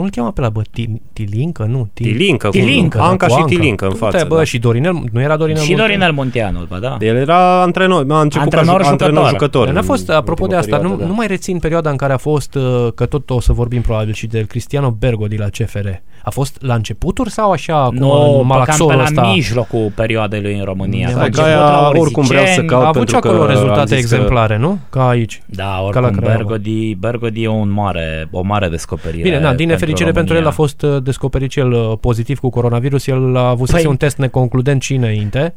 Cum 0.00 0.08
îl 0.08 0.14
cheamă 0.14 0.32
pe 0.32 0.40
la 0.40 0.48
bă? 0.48 0.62
Ti- 0.70 1.00
Tilincă? 1.12 1.66
Nu. 1.68 1.88
Ti- 1.92 2.02
Tilincă, 2.02 2.46
cu 2.46 2.52
Tilincă, 2.52 2.98
da, 2.98 3.04
Anca 3.04 3.26
cu 3.26 3.36
și 3.38 3.44
Tilincă 3.56 3.84
în 3.84 3.90
Tu 3.90 3.96
față. 3.96 4.16
te- 4.16 4.24
Bă, 4.24 4.36
da. 4.36 4.44
și 4.44 4.58
Dorinel, 4.58 5.02
nu 5.12 5.20
era 5.20 5.36
Dorinel 5.36 5.62
Și 5.62 5.68
Munteanu? 5.68 5.88
Dorinel 5.92 6.12
Munteanu, 6.12 6.58
bă, 6.68 6.78
da. 6.78 6.96
El 7.00 7.16
era 7.16 7.62
antrenor, 7.62 8.04
a 8.08 8.20
început 8.20 8.44
Antrenor, 8.54 8.76
ca 8.80 8.82
ju- 8.84 8.88
antrenor 8.90 9.28
jucător. 9.28 9.38
jucător. 9.66 9.74
N-a 9.74 9.82
fost, 9.82 10.08
în 10.08 10.14
apropo 10.14 10.46
de 10.46 10.54
ultima 10.54 10.58
asta, 10.60 10.76
perioadă, 10.76 10.94
nu, 10.96 11.00
da. 11.02 11.08
nu 11.08 11.14
mai 11.16 11.26
rețin 11.26 11.58
perioada 11.58 11.90
în 11.90 11.96
care 11.96 12.12
a 12.12 12.16
fost, 12.16 12.54
uh, 12.54 12.88
că 12.94 13.06
tot 13.06 13.30
o 13.30 13.40
să 13.40 13.52
vorbim 13.52 13.80
probabil 13.80 14.12
și 14.12 14.26
de 14.26 14.40
Cristiano 14.48 14.90
Bergo 14.98 15.26
de 15.26 15.36
la 15.38 15.46
CFR. 15.48 15.86
A 16.22 16.30
fost 16.30 16.56
la 16.60 16.74
începuturi 16.74 17.30
sau 17.30 17.50
așa 17.50 17.76
acum 17.82 17.96
Nu, 17.96 18.10
în 18.12 18.28
pe 18.30 18.36
cam 18.36 18.46
malaxorul 18.46 18.96
pe 18.96 19.02
ăsta? 19.02 19.22
la 19.22 19.32
mijlocul 19.32 19.92
perioadei 19.94 20.40
lui 20.40 20.54
în 20.58 20.64
România. 20.64 21.08
Stai 21.08 21.18
A 21.18 21.20
că 21.20 21.26
început 21.26 21.48
aia 21.48 21.58
la 21.58 21.90
oricum 21.94 22.22
vreau 22.24 22.42
să 22.44 22.48
Orziceni, 22.50 22.68
caut 22.68 22.82
A 22.84 22.86
avut 22.86 23.08
și 23.08 23.12
pentru 23.14 23.20
că 23.20 23.28
acolo 23.28 23.42
am 23.42 23.48
rezultate 23.56 23.96
zis 23.96 24.08
că- 24.08 24.14
exemplare, 24.14 24.56
nu? 24.56 24.78
Ca 24.90 25.08
aici. 25.08 25.42
Da, 25.46 25.64
Ca 25.64 26.00
la 26.00 26.06
oricum 26.06 26.16
Craiova. 26.22 26.36
Bergodi, 26.36 26.94
Bergodi 26.94 27.42
e 27.42 27.48
un 27.48 27.70
mare, 27.70 28.28
o 28.30 28.42
mare 28.42 28.68
descoperire. 28.68 29.22
Bine, 29.22 29.38
da, 29.38 29.54
din 29.54 29.68
nefericire 29.68 29.89
pentru 29.94 30.20
el 30.20 30.26
România. 30.26 30.48
a 30.48 30.50
fost 30.50 30.82
uh, 30.82 31.02
descoperit 31.02 31.50
cel 31.50 31.72
uh, 31.72 31.92
pozitiv 32.00 32.38
cu 32.38 32.50
coronavirus. 32.50 33.06
El 33.06 33.36
a 33.36 33.48
avut 33.48 33.78
Păi- 33.80 33.84
un 33.86 33.96
test 33.96 34.16
neconcludent 34.16 34.82
și 34.82 34.94
înainte. 34.94 35.54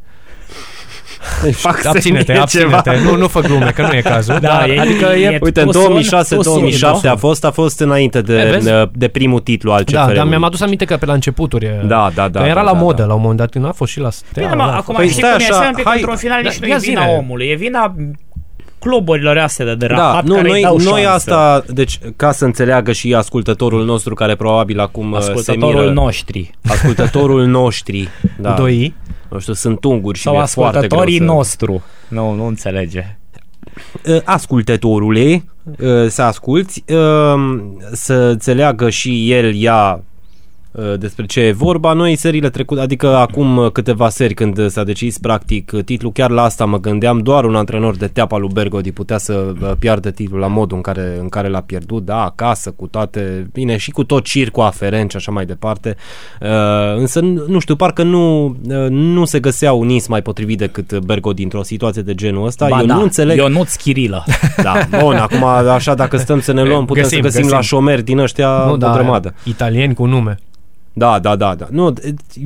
Îi 1.42 1.52
fac 1.52 1.84
Abține-te, 1.84 2.00
semne 2.24 2.44
ceva. 2.48 2.76
abține-te. 2.76 3.04
Nu, 3.04 3.16
nu 3.16 3.28
fă 3.28 3.40
glume, 3.40 3.70
că 3.74 3.82
nu 3.82 3.92
e 3.92 4.00
cazul. 4.00 4.34
Da, 4.40 4.48
dar, 4.48 4.68
e- 4.68 4.78
adică 4.80 5.04
e, 5.06 5.24
e- 5.24 5.38
Uite, 5.42 5.60
în 5.60 5.66
Tu 5.70 5.72
suni, 5.78 6.04
2006-2007 6.04 6.28
tu 6.28 6.42
suni, 6.42 7.08
a 7.08 7.16
fost, 7.16 7.44
a 7.44 7.50
fost 7.50 7.80
înainte 7.80 8.18
E, 8.18 8.20
de, 8.20 8.48
vezi? 8.50 8.70
de 8.92 9.08
primul 9.08 9.40
titlu 9.40 9.72
al 9.72 9.82
CFR. 9.84 9.92
da, 9.92 10.12
dar 10.12 10.26
mi-am 10.26 10.44
adus 10.44 10.60
aminte 10.60 10.84
că 10.84 10.96
pe 10.96 11.06
la 11.06 11.12
începuturi 11.12 11.64
e- 11.64 11.84
Da, 11.86 12.10
da, 12.14 12.28
da. 12.28 12.40
că 12.40 12.46
era 12.46 12.54
da, 12.54 12.62
la 12.62 12.72
da, 12.72 12.78
modă 12.78 13.02
da. 13.02 13.08
la 13.08 13.14
un 13.14 13.20
moment 13.20 13.38
dat, 13.38 13.50
când 13.50 13.64
a 13.66 13.72
fost 13.72 13.92
și 13.92 14.00
la 14.00 14.10
Steaua. 14.10 14.50
Bine, 14.50 14.62
mă, 14.62 14.68
da. 14.70 14.76
acum 14.76 14.94
Păi 14.94 15.08
știi 15.08 15.18
stai 15.22 15.30
cum 15.32 15.40
e, 15.40 15.44
așa, 15.44 15.58
așa, 15.58 15.68
un 15.68 15.74
pic 15.74 15.84
hai- 15.84 15.96
într-un 15.96 16.16
final 16.16 16.42
da, 16.42 16.48
nici 16.48 16.58
nu 16.58 16.66
ia 16.68 16.74
e 16.74 16.78
vina 16.78 17.00
zile. 17.02 17.16
omului, 17.18 17.46
e 17.46 17.54
vina 17.54 17.94
cluburilor 18.84 19.38
astea 19.38 19.64
de, 19.64 19.74
de 19.74 19.86
Da, 19.86 19.94
rahat 19.96 20.24
nu, 20.24 20.34
care 20.34 20.46
îi 20.46 20.52
noi, 20.52 20.62
dau 20.62 20.76
noi 20.76 21.02
șansă. 21.02 21.08
asta, 21.10 21.64
deci 21.72 21.98
ca 22.16 22.32
să 22.32 22.44
înțeleagă 22.44 22.92
și 22.92 23.14
ascultătorul 23.14 23.84
nostru 23.84 24.14
care 24.14 24.34
probabil 24.36 24.80
acum 24.80 25.12
uh, 25.12 25.18
se 25.20 25.30
Ascultătorul 25.30 25.80
miră, 25.80 25.92
noștri. 25.92 26.50
ascultătorul 26.68 27.44
noștri, 27.60 28.08
da, 28.40 28.52
Cu 28.54 28.60
doi 28.60 28.74
i. 28.74 28.94
nu 29.28 29.38
știu, 29.38 29.52
sunt 29.52 29.84
unguri 29.84 30.16
și 30.18 30.22
Sau 30.24 30.34
mi-e 30.36 30.44
foarte 30.44 30.76
ascultătorii 30.78 31.16
greu 31.16 31.28
să... 31.28 31.34
nostru. 31.34 31.82
Nu, 32.08 32.32
nu 32.34 32.46
înțelege. 32.46 33.18
Uh, 34.08 34.20
ascultătorule, 34.24 35.44
uh, 35.80 36.06
să 36.08 36.22
asculți, 36.22 36.84
uh, 36.88 37.60
să 37.92 38.14
înțeleagă 38.14 38.90
și 38.90 39.32
el, 39.32 39.54
ea, 39.56 39.92
uh, 39.92 40.00
despre 40.98 41.26
ce 41.26 41.40
e 41.40 41.52
vorba. 41.52 41.92
Noi 41.92 42.16
seriile 42.16 42.50
trecute, 42.50 42.80
adică 42.80 43.16
acum 43.16 43.56
uh, 43.56 43.70
câteva 43.70 44.08
seri 44.08 44.34
când 44.34 44.70
s-a 44.70 44.84
decis 44.84 45.18
practic 45.18 45.70
uh, 45.74 45.84
titlul, 45.84 46.12
chiar 46.12 46.30
la 46.30 46.42
asta 46.42 46.64
mă 46.64 46.80
gândeam, 46.80 47.18
doar 47.18 47.44
un 47.44 47.54
antrenor 47.54 47.96
de 47.96 48.06
teapa 48.06 48.36
lui 48.38 48.50
Bergodi 48.52 48.92
putea 48.92 49.18
să 49.18 49.52
uh, 49.62 49.70
piardă 49.78 50.10
titlul 50.10 50.40
la 50.40 50.46
modul 50.46 50.76
în 50.76 50.82
care, 50.82 51.16
în 51.20 51.28
care 51.28 51.48
l-a 51.48 51.60
pierdut, 51.60 52.04
da, 52.04 52.24
acasă, 52.24 52.70
cu 52.76 52.86
toate, 52.86 53.48
bine, 53.52 53.76
și 53.76 53.90
cu 53.90 54.04
tot 54.04 54.24
circul 54.24 54.62
aferent 54.62 55.10
și 55.10 55.16
așa 55.16 55.30
mai 55.30 55.46
departe. 55.46 55.96
Uh, 56.40 56.48
însă, 56.96 57.20
nu 57.20 57.58
știu, 57.58 57.76
parcă 57.76 58.02
nu, 58.02 58.44
uh, 58.44 58.86
nu 58.88 59.24
se 59.24 59.40
găsea 59.40 59.72
un 59.72 59.88
ins 59.88 60.06
mai 60.06 60.22
potrivit 60.22 60.58
decât 60.58 60.98
Bergodi 60.98 61.42
într-o 61.42 61.62
situație 61.62 62.02
de 62.02 62.14
genul 62.14 62.46
ăsta. 62.46 62.66
Ba 62.68 62.80
Eu 62.80 62.86
da, 62.86 62.94
nu 62.94 63.02
înțeleg 63.02 63.36
Ionuț 63.36 63.74
Chirilă. 63.74 64.24
da, 64.62 64.74
bun, 65.00 65.14
acum 65.14 65.44
așa 65.44 65.94
dacă 65.94 66.16
stăm 66.16 66.40
să 66.40 66.52
ne 66.52 66.62
luăm, 66.62 66.84
putem 66.84 67.02
Găsim, 67.02 67.18
să 67.18 67.24
găsim, 67.24 67.40
găsim. 67.40 67.56
la 67.56 67.62
șomeri 67.62 68.02
din 68.02 68.18
ăștia 68.18 68.62
Nu, 68.66 68.72
o 68.72 68.76
da, 68.76 68.92
grămadă. 68.92 69.34
italieni 69.44 69.94
cu 69.94 70.04
nume. 70.06 70.38
Da, 70.96 71.18
da, 71.18 71.36
da, 71.36 71.54
da. 71.54 71.66
Nu, 71.70 71.92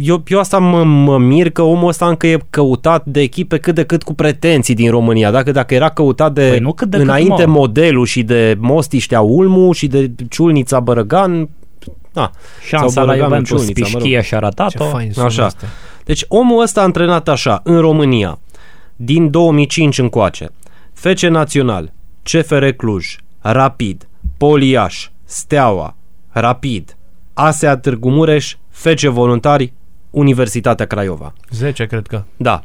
eu, 0.01 0.23
eu 0.27 0.39
asta 0.39 0.59
mă, 0.59 0.85
mă 0.85 1.19
mir 1.19 1.51
că 1.51 1.63
omul 1.63 1.89
ăsta 1.89 2.09
încă 2.09 2.27
e 2.27 2.39
căutat 2.51 3.05
de 3.05 3.21
echipe 3.21 3.59
cât 3.59 3.75
de 3.75 3.85
cât 3.85 4.03
cu 4.03 4.15
pretenții 4.15 4.75
din 4.75 4.91
România. 4.91 5.31
Dacă, 5.31 5.51
dacă 5.51 5.75
era 5.75 5.89
căutat 5.89 6.33
de, 6.33 6.49
Păi 6.49 6.59
nu 6.59 6.73
cât 6.73 6.91
de 6.91 6.97
cât, 6.97 7.07
înainte 7.07 7.45
mă. 7.45 7.53
modelul 7.53 8.07
și 8.07 8.23
de 8.23 8.57
Mostiștea 8.61 9.21
Ulmu 9.21 9.73
și 9.73 9.87
de 9.87 10.11
Ciulnița 10.29 10.81
Bărăgan, 10.81 11.49
da. 12.13 12.31
Șansa 12.69 12.87
Sau 12.89 13.05
la 13.05 13.13
Bărăganul 13.13 13.45
Juventus 13.47 13.67
Ciulnița, 13.67 13.81
mă 13.87 13.93
rog. 13.93 14.03
Pișchie 14.03 14.23
și-a 14.23 14.39
Ce 14.39 14.45
ratat-o. 14.45 14.85
fain 14.85 15.13
sună 15.13 15.27
Așa. 15.27 15.45
asta. 15.45 15.67
Deci 16.05 16.25
omul 16.29 16.63
ăsta 16.63 16.81
a 16.81 16.85
antrenat 16.85 17.29
așa, 17.29 17.61
în 17.65 17.81
România, 17.81 18.39
din 18.97 19.31
2005 19.31 19.99
încoace, 19.99 20.49
FC 20.93 21.21
Național, 21.21 21.93
CFR 22.23 22.67
Cluj, 22.67 23.17
Rapid, 23.41 24.09
Poliaș, 24.37 25.09
Steaua, 25.25 25.97
Rapid, 26.29 26.97
ASEA 27.39 27.77
Târgu 27.77 28.11
Mureș, 28.11 28.57
FC 28.71 29.01
Voluntari, 29.01 29.73
Universitatea 30.11 30.87
Craiova. 30.87 31.33
10, 31.51 31.87
cred 31.87 32.07
că. 32.07 32.23
Da. 32.37 32.63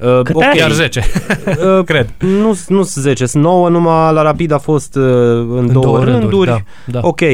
Uh, 0.00 0.20
Câte? 0.22 0.32
ok, 0.32 0.54
Chiar 0.56 0.70
10, 0.70 1.02
Uh, 1.46 1.84
cred. 1.90 2.12
Nu, 2.18 2.58
nu 2.68 2.82
sunt 2.82 3.04
10, 3.04 3.26
sunt 3.26 3.42
9, 3.42 3.68
numai 3.68 4.12
la 4.12 4.22
Rapid 4.22 4.50
a 4.52 4.58
fost 4.58 4.96
uh, 4.96 5.02
în, 5.02 5.68
două, 5.72 5.84
două 5.84 5.96
rânduri, 6.04 6.20
rânduri. 6.20 6.46
da, 6.48 6.60
da. 7.00 7.00
Ok, 7.08 7.20
uh, 7.20 7.28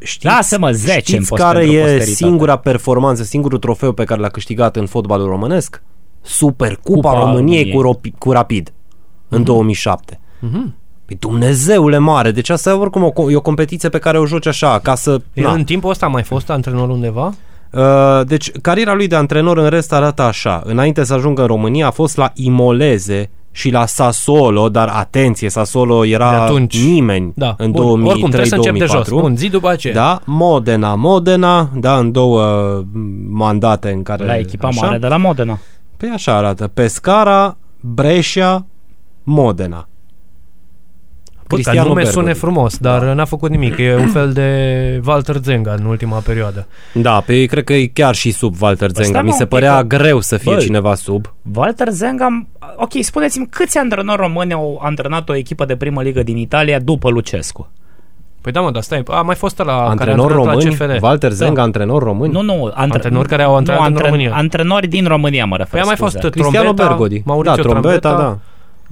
știți, 0.00 0.26
Lasă-mă, 0.34 0.70
10 0.72 0.92
îmi 0.94 1.02
știți 1.02 1.26
fost 1.28 1.42
care 1.42 1.58
pentru 1.58 1.76
e 1.76 1.80
posteritate. 1.80 2.10
singura 2.14 2.56
performanță, 2.56 3.22
singurul 3.22 3.58
trofeu 3.58 3.92
pe 3.92 4.04
care 4.04 4.20
l-a 4.20 4.28
câștigat 4.28 4.76
în 4.76 4.86
fotbalul 4.86 5.26
românesc? 5.28 5.82
Supercupa 6.20 7.10
Cupa 7.10 7.18
României 7.24 7.72
României. 7.72 7.72
cu, 7.74 7.82
Ropi- 8.10 8.18
cu 8.18 8.32
Rapid 8.32 8.72
în 9.28 9.44
2007. 9.44 10.20
Mhm. 10.38 10.74
Păi 11.06 11.16
Dumnezeule 11.20 11.98
mare, 11.98 12.30
deci 12.30 12.48
asta 12.50 12.70
e 12.70 12.72
oricum 12.72 13.02
o, 13.02 13.10
co- 13.10 13.30
e 13.30 13.36
o 13.36 13.40
competiție 13.40 13.88
pe 13.88 13.98
care 13.98 14.18
o 14.18 14.26
joci 14.26 14.46
așa, 14.46 14.78
ca 14.78 14.94
să... 14.94 15.20
El 15.34 15.50
în 15.54 15.64
timpul 15.64 15.90
ăsta 15.90 16.06
a 16.06 16.08
mai 16.08 16.22
fost 16.22 16.50
antrenor 16.50 16.88
undeva? 16.88 17.32
Uh, 17.70 18.20
deci, 18.26 18.50
cariera 18.50 18.94
lui 18.94 19.06
de 19.06 19.14
antrenor 19.16 19.58
în 19.58 19.68
rest 19.68 19.92
arată 19.92 20.22
așa. 20.22 20.62
Înainte 20.64 21.04
să 21.04 21.14
ajungă 21.14 21.40
în 21.40 21.46
România, 21.46 21.86
a 21.86 21.90
fost 21.90 22.16
la 22.16 22.30
Imoleze 22.34 23.30
și 23.50 23.70
la 23.70 23.86
Sassuolo, 23.86 24.68
dar 24.68 24.88
atenție, 24.88 25.48
Sassuolo 25.48 26.00
De 26.00 26.08
era 26.08 26.42
atunci. 26.42 26.84
nimeni 26.84 27.32
Da. 27.36 27.54
în 27.58 27.70
Bun. 27.70 28.04
Oricum, 28.06 28.28
trebuie 28.28 28.48
să 28.48 28.54
încep 28.54 28.78
de 28.78 28.84
jos. 28.84 29.06
2003-2004. 29.06 29.08
Bun, 29.10 29.36
zi 29.36 29.48
după 29.48 29.68
aceea. 29.68 29.94
Da, 29.94 30.20
Modena, 30.24 30.94
Modena, 30.94 31.68
da, 31.74 31.96
în 31.98 32.12
două 32.12 32.44
mandate 33.28 33.90
în 33.90 34.02
care... 34.02 34.24
La 34.24 34.36
echipa 34.38 34.68
așa. 34.68 34.86
mare 34.86 34.98
de 34.98 35.06
la 35.06 35.16
Modena. 35.16 35.58
Păi 35.96 36.10
așa 36.14 36.36
arată. 36.36 36.68
Pescara, 36.74 37.56
Brescia, 37.80 38.66
Modena. 39.22 39.86
Bă, 41.56 41.62
ca 41.62 41.62
Cristiano 41.62 41.88
nume 41.88 42.02
Bergodi. 42.02 42.18
sune 42.18 42.32
frumos, 42.32 42.76
dar 42.78 43.02
n-a 43.02 43.24
făcut 43.24 43.50
nimic. 43.50 43.78
E 43.78 43.96
un 43.96 44.06
fel 44.08 44.32
de 44.32 45.00
Walter 45.06 45.36
Zenga 45.42 45.74
în 45.78 45.84
ultima 45.84 46.18
perioadă. 46.18 46.66
Da, 46.92 47.20
pe 47.26 47.44
cred 47.44 47.64
că 47.64 47.72
e 47.72 47.86
chiar 47.86 48.14
și 48.14 48.30
sub 48.30 48.54
Walter 48.60 48.90
Zenga. 48.90 49.08
stai, 49.08 49.22
Mi 49.22 49.28
mă, 49.28 49.34
se 49.34 49.42
un 49.42 49.48
pic, 49.48 49.58
părea 49.58 49.76
că- 49.76 49.96
greu 49.96 50.20
să 50.20 50.36
fie 50.36 50.54
Bă, 50.54 50.60
cineva 50.60 50.94
sub. 50.94 51.32
Walter 51.54 51.88
Zenga, 51.90 52.46
ok, 52.76 52.90
spuneți-mi 53.00 53.46
câți 53.50 53.78
antrenori 53.78 54.20
români 54.20 54.52
au 54.52 54.80
antrenat 54.82 55.28
o 55.28 55.34
echipă 55.36 55.64
de 55.64 55.76
primă 55.76 56.02
ligă 56.02 56.22
din 56.22 56.36
Italia 56.36 56.78
după 56.78 57.10
Lucescu? 57.10 57.68
Păi 58.40 58.52
da, 58.52 58.60
mă, 58.60 58.70
dar 58.70 58.82
stai, 58.82 59.02
a 59.06 59.20
mai 59.20 59.34
fost 59.34 59.58
la 59.58 59.64
care 59.64 59.78
a 59.78 59.82
Antrenor 59.88 60.18
antrenat 60.30 60.46
români? 60.46 60.76
la 60.78 60.84
CFR. 60.96 61.04
Walter 61.04 61.30
Zenga, 61.32 61.54
Da. 61.54 61.62
antrenor 61.62 62.02
român? 62.02 62.30
Nu, 62.30 62.40
nu, 62.42 62.64
antre- 62.64 62.74
Antrenori 62.82 63.28
care 63.28 63.42
au 63.42 63.56
antrenat 63.56 63.86
în 63.88 63.96
România. 63.96 64.32
Antrenori 64.34 64.86
din 64.86 65.04
România, 65.06 65.44
mă 65.44 65.56
refer. 65.56 65.70
Păi 65.72 65.80
a 65.80 65.84
mai 65.84 65.96
scuze. 65.96 66.18
fost 66.18 66.32
Cristiano 66.32 66.64
Trombeta, 66.64 66.88
Bergodi. 66.88 67.22
Mauricio 67.24 67.54
da, 67.56 67.62
trombeta, 67.62 67.98
Trombeta. 67.98 68.22
da. 68.22 68.38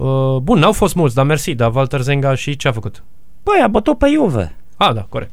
Uh, 0.05 0.37
bun, 0.41 0.59
n-au 0.59 0.71
fost 0.71 0.95
mulți, 0.95 1.15
dar 1.15 1.25
mersi, 1.25 1.53
dar 1.53 1.71
Walter 1.75 2.01
Zenga 2.01 2.35
și 2.35 2.55
ce 2.55 2.67
a 2.67 2.71
făcut? 2.71 3.03
Băi, 3.43 3.59
a 3.63 3.67
bătut 3.67 3.97
pe 3.97 4.07
Juve. 4.15 4.55
Ah, 4.77 4.93
da, 4.93 5.05
corect. 5.09 5.31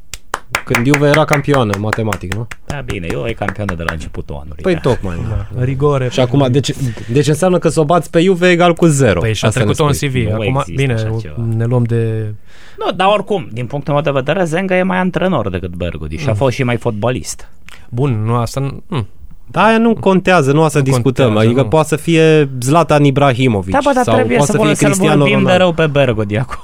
Când 0.64 0.86
Juve 0.86 1.08
era 1.08 1.24
campioană, 1.24 1.76
matematic, 1.78 2.34
nu? 2.34 2.46
Da, 2.66 2.80
bine, 2.84 3.06
eu 3.10 3.26
e 3.26 3.32
campionă 3.32 3.74
de 3.74 3.82
la 3.82 3.92
începutul 3.92 4.34
anului. 4.34 4.62
Păi 4.62 4.74
da. 4.74 4.80
tocmai. 4.80 5.16
Da. 5.28 5.62
Rigore. 5.64 6.08
Și 6.10 6.20
acum, 6.20 6.46
deci, 6.50 6.70
deci 7.12 7.26
înseamnă 7.26 7.58
că 7.58 7.68
să 7.68 7.80
o 7.80 7.84
bați 7.84 8.10
pe 8.10 8.20
Juve 8.20 8.50
egal 8.50 8.74
cu 8.74 8.86
0. 8.86 9.20
Păi 9.20 9.34
și-a 9.34 9.48
trecut-o 9.48 9.84
în 9.84 9.92
CV. 9.92 10.14
Nu 10.14 10.32
Acum, 10.32 10.44
există 10.46 10.72
bine, 10.74 10.92
așa 10.92 11.16
ceva. 11.20 11.34
ne 11.56 11.64
luăm 11.64 11.82
de... 11.84 12.32
Nu, 12.78 12.92
dar 12.92 13.08
oricum, 13.12 13.48
din 13.52 13.66
punctul 13.66 13.92
meu 13.92 14.02
de 14.02 14.10
vedere, 14.10 14.44
Zenga 14.44 14.76
e 14.76 14.82
mai 14.82 14.98
antrenor 14.98 15.50
decât 15.50 15.74
Bergodi 15.74 16.14
Mm. 16.14 16.20
și 16.20 16.28
a 16.28 16.34
fost 16.34 16.54
și 16.54 16.62
mai 16.62 16.76
fotbalist. 16.76 17.48
Bun, 17.88 18.22
nu 18.24 18.34
asta... 18.34 18.60
nu- 18.60 18.82
Mm. 18.86 19.06
Da, 19.50 19.64
aia 19.64 19.78
nu 19.78 19.94
contează, 19.94 20.52
nu 20.52 20.62
asta 20.62 20.78
Nu 20.78 20.84
discutăm. 20.84 21.24
contează, 21.26 21.46
adică 21.48 21.62
nu. 21.62 21.68
poate 21.68 21.88
să 21.88 21.96
fie 21.96 22.48
Zlatan 22.60 23.04
Ibrahimovic 23.04 23.72
Da, 23.72 23.78
bă, 23.84 23.90
dar 23.94 24.04
sau 24.04 24.14
trebuie 24.14 24.36
poate 24.36 24.52
să, 24.52 24.58
să 24.58 24.64
fie 24.64 24.74
să 24.74 24.84
Cristiano 24.84 25.16
vorbim 25.18 25.36
de 25.38 25.42
Ronaldo. 25.42 25.62
rău 25.62 25.72
pe 25.72 25.86
Bergodi 25.86 26.36
acum. 26.36 26.58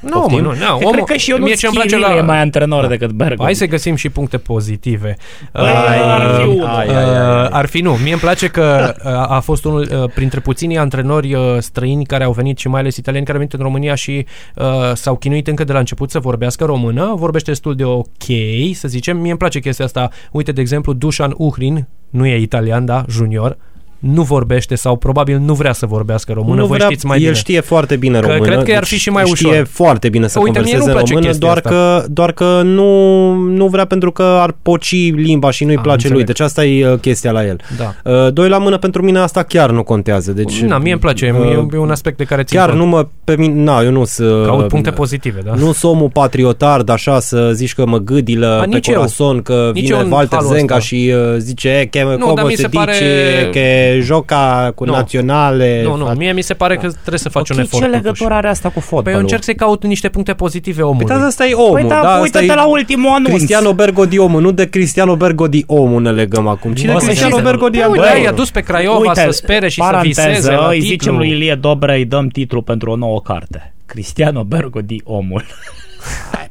Nu, 0.00 0.10
Poftim? 0.20 0.36
mă, 0.36 0.42
nu, 0.42 0.48
nu. 0.58 0.64
Eu 0.64 0.76
omul, 0.76 0.90
cred 0.92 1.04
că 1.04 1.14
și 1.16 1.30
eu 1.30 1.38
nu 1.38 1.44
mie 1.44 1.54
ce-mi 1.54 1.72
place 1.74 1.98
la... 1.98 2.08
la... 2.08 2.16
e 2.16 2.20
mai 2.20 2.40
antrenor 2.40 2.86
decât 2.86 3.10
Bergodi. 3.10 3.42
Hai 3.42 3.54
să 3.54 3.66
găsim 3.66 3.94
și 3.94 4.08
puncte 4.08 4.36
pozitive. 4.38 5.16
Băi, 5.52 5.62
Uh, 5.62 5.70
ar 6.04 6.40
fi 6.40 6.46
unul. 6.48 6.64
ai, 6.66 6.86
ai, 6.86 7.04
ai. 7.04 7.42
Uh, 7.42 7.48
ar 7.50 7.66
fi 7.66 7.80
nu. 7.80 7.92
Mie 8.02 8.12
îmi 8.12 8.20
place 8.20 8.46
că 8.48 8.94
uh, 9.04 9.10
a 9.12 9.40
fost 9.40 9.64
unul 9.64 9.80
uh, 10.02 10.10
printre 10.14 10.40
puținii 10.40 10.78
antrenori 10.78 11.34
uh, 11.34 11.42
străini 11.58 12.04
care 12.04 12.24
au 12.24 12.32
venit 12.32 12.58
și 12.58 12.68
mai 12.68 12.80
ales 12.80 12.96
italieni 12.96 13.26
care 13.26 13.38
au 13.38 13.44
venit 13.44 13.58
în 13.60 13.66
România 13.70 13.94
și 13.94 14.26
uh, 14.54 14.64
s-au 14.94 15.16
chinuit 15.16 15.46
încă 15.48 15.64
de 15.64 15.72
la 15.72 15.78
început 15.78 16.10
să 16.10 16.18
vorbească 16.18 16.64
română. 16.64 17.12
Vorbește 17.16 17.50
destul 17.50 17.74
de 17.74 17.84
ok, 17.84 18.24
să 18.72 18.88
zicem. 18.88 19.16
Mie 19.16 19.30
îmi 19.30 19.38
place 19.38 19.58
chestia 19.60 19.84
asta. 19.84 20.08
Uite, 20.32 20.52
de 20.52 20.60
exemplu, 20.60 20.92
Dușan 20.92 21.34
Uhrin, 21.36 21.86
nu 22.12 22.26
e 22.26 22.38
italian, 22.38 22.86
da, 22.86 23.04
junior, 23.08 23.56
nu 23.98 24.22
vorbește 24.22 24.74
sau 24.74 24.96
probabil 24.96 25.38
nu 25.38 25.54
vrea 25.54 25.72
să 25.72 25.86
vorbească 25.86 26.32
română. 26.32 26.60
nu 26.60 26.66
Voi 26.66 26.76
vrea, 26.76 26.88
știți 26.88 27.06
mai 27.06 27.16
el 27.16 27.22
bine. 27.22 27.34
știe 27.34 27.60
foarte 27.60 27.96
bine 27.96 28.18
Că 28.20 28.26
română. 28.26 28.44
cred 28.44 28.62
că 28.62 28.70
i-ar 28.70 28.84
fi 28.84 28.90
deci 28.90 29.00
și 29.00 29.10
mai 29.10 29.24
știe 29.34 29.50
ușor. 29.50 29.66
foarte 29.70 30.08
bine 30.08 30.26
să 30.28 30.38
Uite, 30.38 30.50
mie 30.60 30.72
converseze 30.72 30.90
nu-mi 30.92 30.98
place 30.98 31.12
română, 31.12 31.26
chestia 31.30 31.46
doar 31.48 31.56
asta. 31.64 31.68
că, 32.00 32.06
doar 32.12 32.32
că 32.32 32.60
nu, 32.64 33.32
nu 33.34 33.66
vrea 33.66 33.84
pentru 33.84 34.12
că 34.12 34.22
ar 34.22 34.54
poci 34.62 34.94
limba 35.14 35.50
și 35.50 35.64
nu-i 35.64 35.76
Am 35.76 35.82
place 35.82 36.08
lui. 36.08 36.16
înțeleg. 36.20 36.36
Deci 36.36 36.46
asta 36.46 36.64
e 36.64 36.90
uh, 36.92 36.98
chestia 36.98 37.30
la 37.30 37.46
el. 37.46 37.60
Da. 37.78 38.10
Uh, 38.12 38.32
Doi 38.32 38.48
la 38.48 38.58
mână 38.58 38.78
pentru 38.78 39.02
mine 39.02 39.18
asta 39.18 39.42
chiar 39.42 39.70
nu 39.70 39.82
contează. 39.82 40.32
Deci, 40.32 40.60
Na, 40.60 40.78
mie 40.78 40.92
îmi 40.92 41.00
place, 41.00 41.34
uh, 41.38 41.66
e 41.72 41.76
un 41.78 41.90
aspect 41.90 42.16
de 42.16 42.24
care 42.24 42.42
țin 42.42 42.58
Chiar 42.58 42.68
cont. 42.68 42.80
nu 42.80 42.86
mă, 42.86 43.06
pe 43.24 43.36
mine, 43.36 43.62
na, 43.62 43.80
eu 43.82 43.90
nu 43.90 44.04
sunt... 44.04 44.44
Caut 44.46 44.68
puncte 44.68 44.90
pozitive, 44.90 45.40
da? 45.44 45.54
Nu 45.54 45.72
sunt 45.72 45.92
omul 45.92 46.10
patriotard, 46.12 46.88
așa, 46.88 47.20
să 47.20 47.50
zici 47.54 47.74
că 47.74 47.86
mă 47.86 47.98
gâdilă 47.98 48.46
A, 48.46 48.60
pe 48.60 48.66
nici 48.66 48.88
eu. 48.88 48.94
corazon, 48.94 49.42
că 49.42 49.70
Nici 49.74 49.82
vine 49.84 49.96
eu 49.96 50.04
în 50.04 50.10
Walter 50.12 50.38
halul 50.38 50.54
Zenga 50.54 50.74
ăsta. 50.74 50.86
și 50.86 51.12
uh, 51.14 51.36
zice 51.38 51.68
e, 51.68 51.84
che, 51.84 52.04
dar 52.08 52.16
como 52.16 52.46
mi 52.46 52.54
se 52.54 52.62
se 52.62 52.68
dice, 52.68 52.78
pare- 52.84 53.48
che 53.94 54.00
joca 54.00 54.72
cu 54.74 54.84
Nu. 54.84 54.92
naționale. 54.92 55.82
Nu, 55.84 55.96
nu, 55.96 56.04
mie 56.16 56.32
mi 56.32 56.42
se 56.42 56.54
pare 56.54 56.76
că 56.76 56.88
trebuie 56.90 57.18
să 57.18 57.28
faci 57.28 57.50
Ok, 57.50 57.56
un 57.56 57.62
efort. 57.62 57.82
ce 57.82 57.88
totuși. 57.88 58.02
legătură 58.04 58.34
are 58.34 58.48
asta 58.48 58.68
cu 58.68 58.80
fotbalul? 58.80 59.02
Păi 59.04 59.12
eu 59.12 59.18
încerc 59.20 59.42
să-i 59.42 59.54
caut 59.54 59.84
niște 59.84 60.08
puncte 60.08 60.32
pozitive 60.32 60.82
omului. 60.82 61.06
Păi 61.06 61.16
da, 61.16 61.24
asta 61.24 61.46
e 61.46 61.52
omul. 61.52 61.72
Păi 61.80 61.88
da, 61.88 61.98
asta 62.00 62.20
uite-te 62.20 62.44
e 62.44 62.54
la 62.54 62.66
ultimul 62.66 63.08
anunț. 63.10 63.28
Cristiano 63.34 63.72
Bergodi 63.72 64.18
omul, 64.18 64.40
nu 64.40 64.50
de 64.52 64.68
Cristiano 64.68 65.16
Bergodi 65.16 65.64
omul 65.66 66.02
ne 66.02 66.10
legăm 66.10 66.46
acum. 66.46 66.72
Cine 66.74 66.92
O 66.92 66.96
e 66.96 66.98
să 66.98 67.04
Cristiano 67.04 67.30
știți- 67.32 67.48
Bergodi? 67.50 67.78
Păi, 67.78 67.86
uite, 67.88 68.00
antrenor? 68.00 68.24
i-a 68.24 68.32
dus 68.32 68.50
pe 68.50 68.60
Craiova 68.60 69.14
să 69.14 69.30
spere 69.30 69.68
și 69.68 69.80
să 69.80 69.82
paranteză, 69.82 70.22
viseze 70.28 70.50
la 70.50 70.66
îi 70.68 70.72
titlu. 70.78 70.88
zicem 70.88 71.16
lui 71.16 71.28
Ilie 71.30 71.54
Dobre, 71.54 71.96
îi 71.96 72.04
dăm 72.04 72.28
titlu 72.28 72.62
pentru 72.62 72.90
o 72.90 72.96
nouă 72.96 73.20
carte. 73.20 73.72
Cristiano 73.86 74.44
Bergodi, 74.44 75.00
omul. 75.04 75.44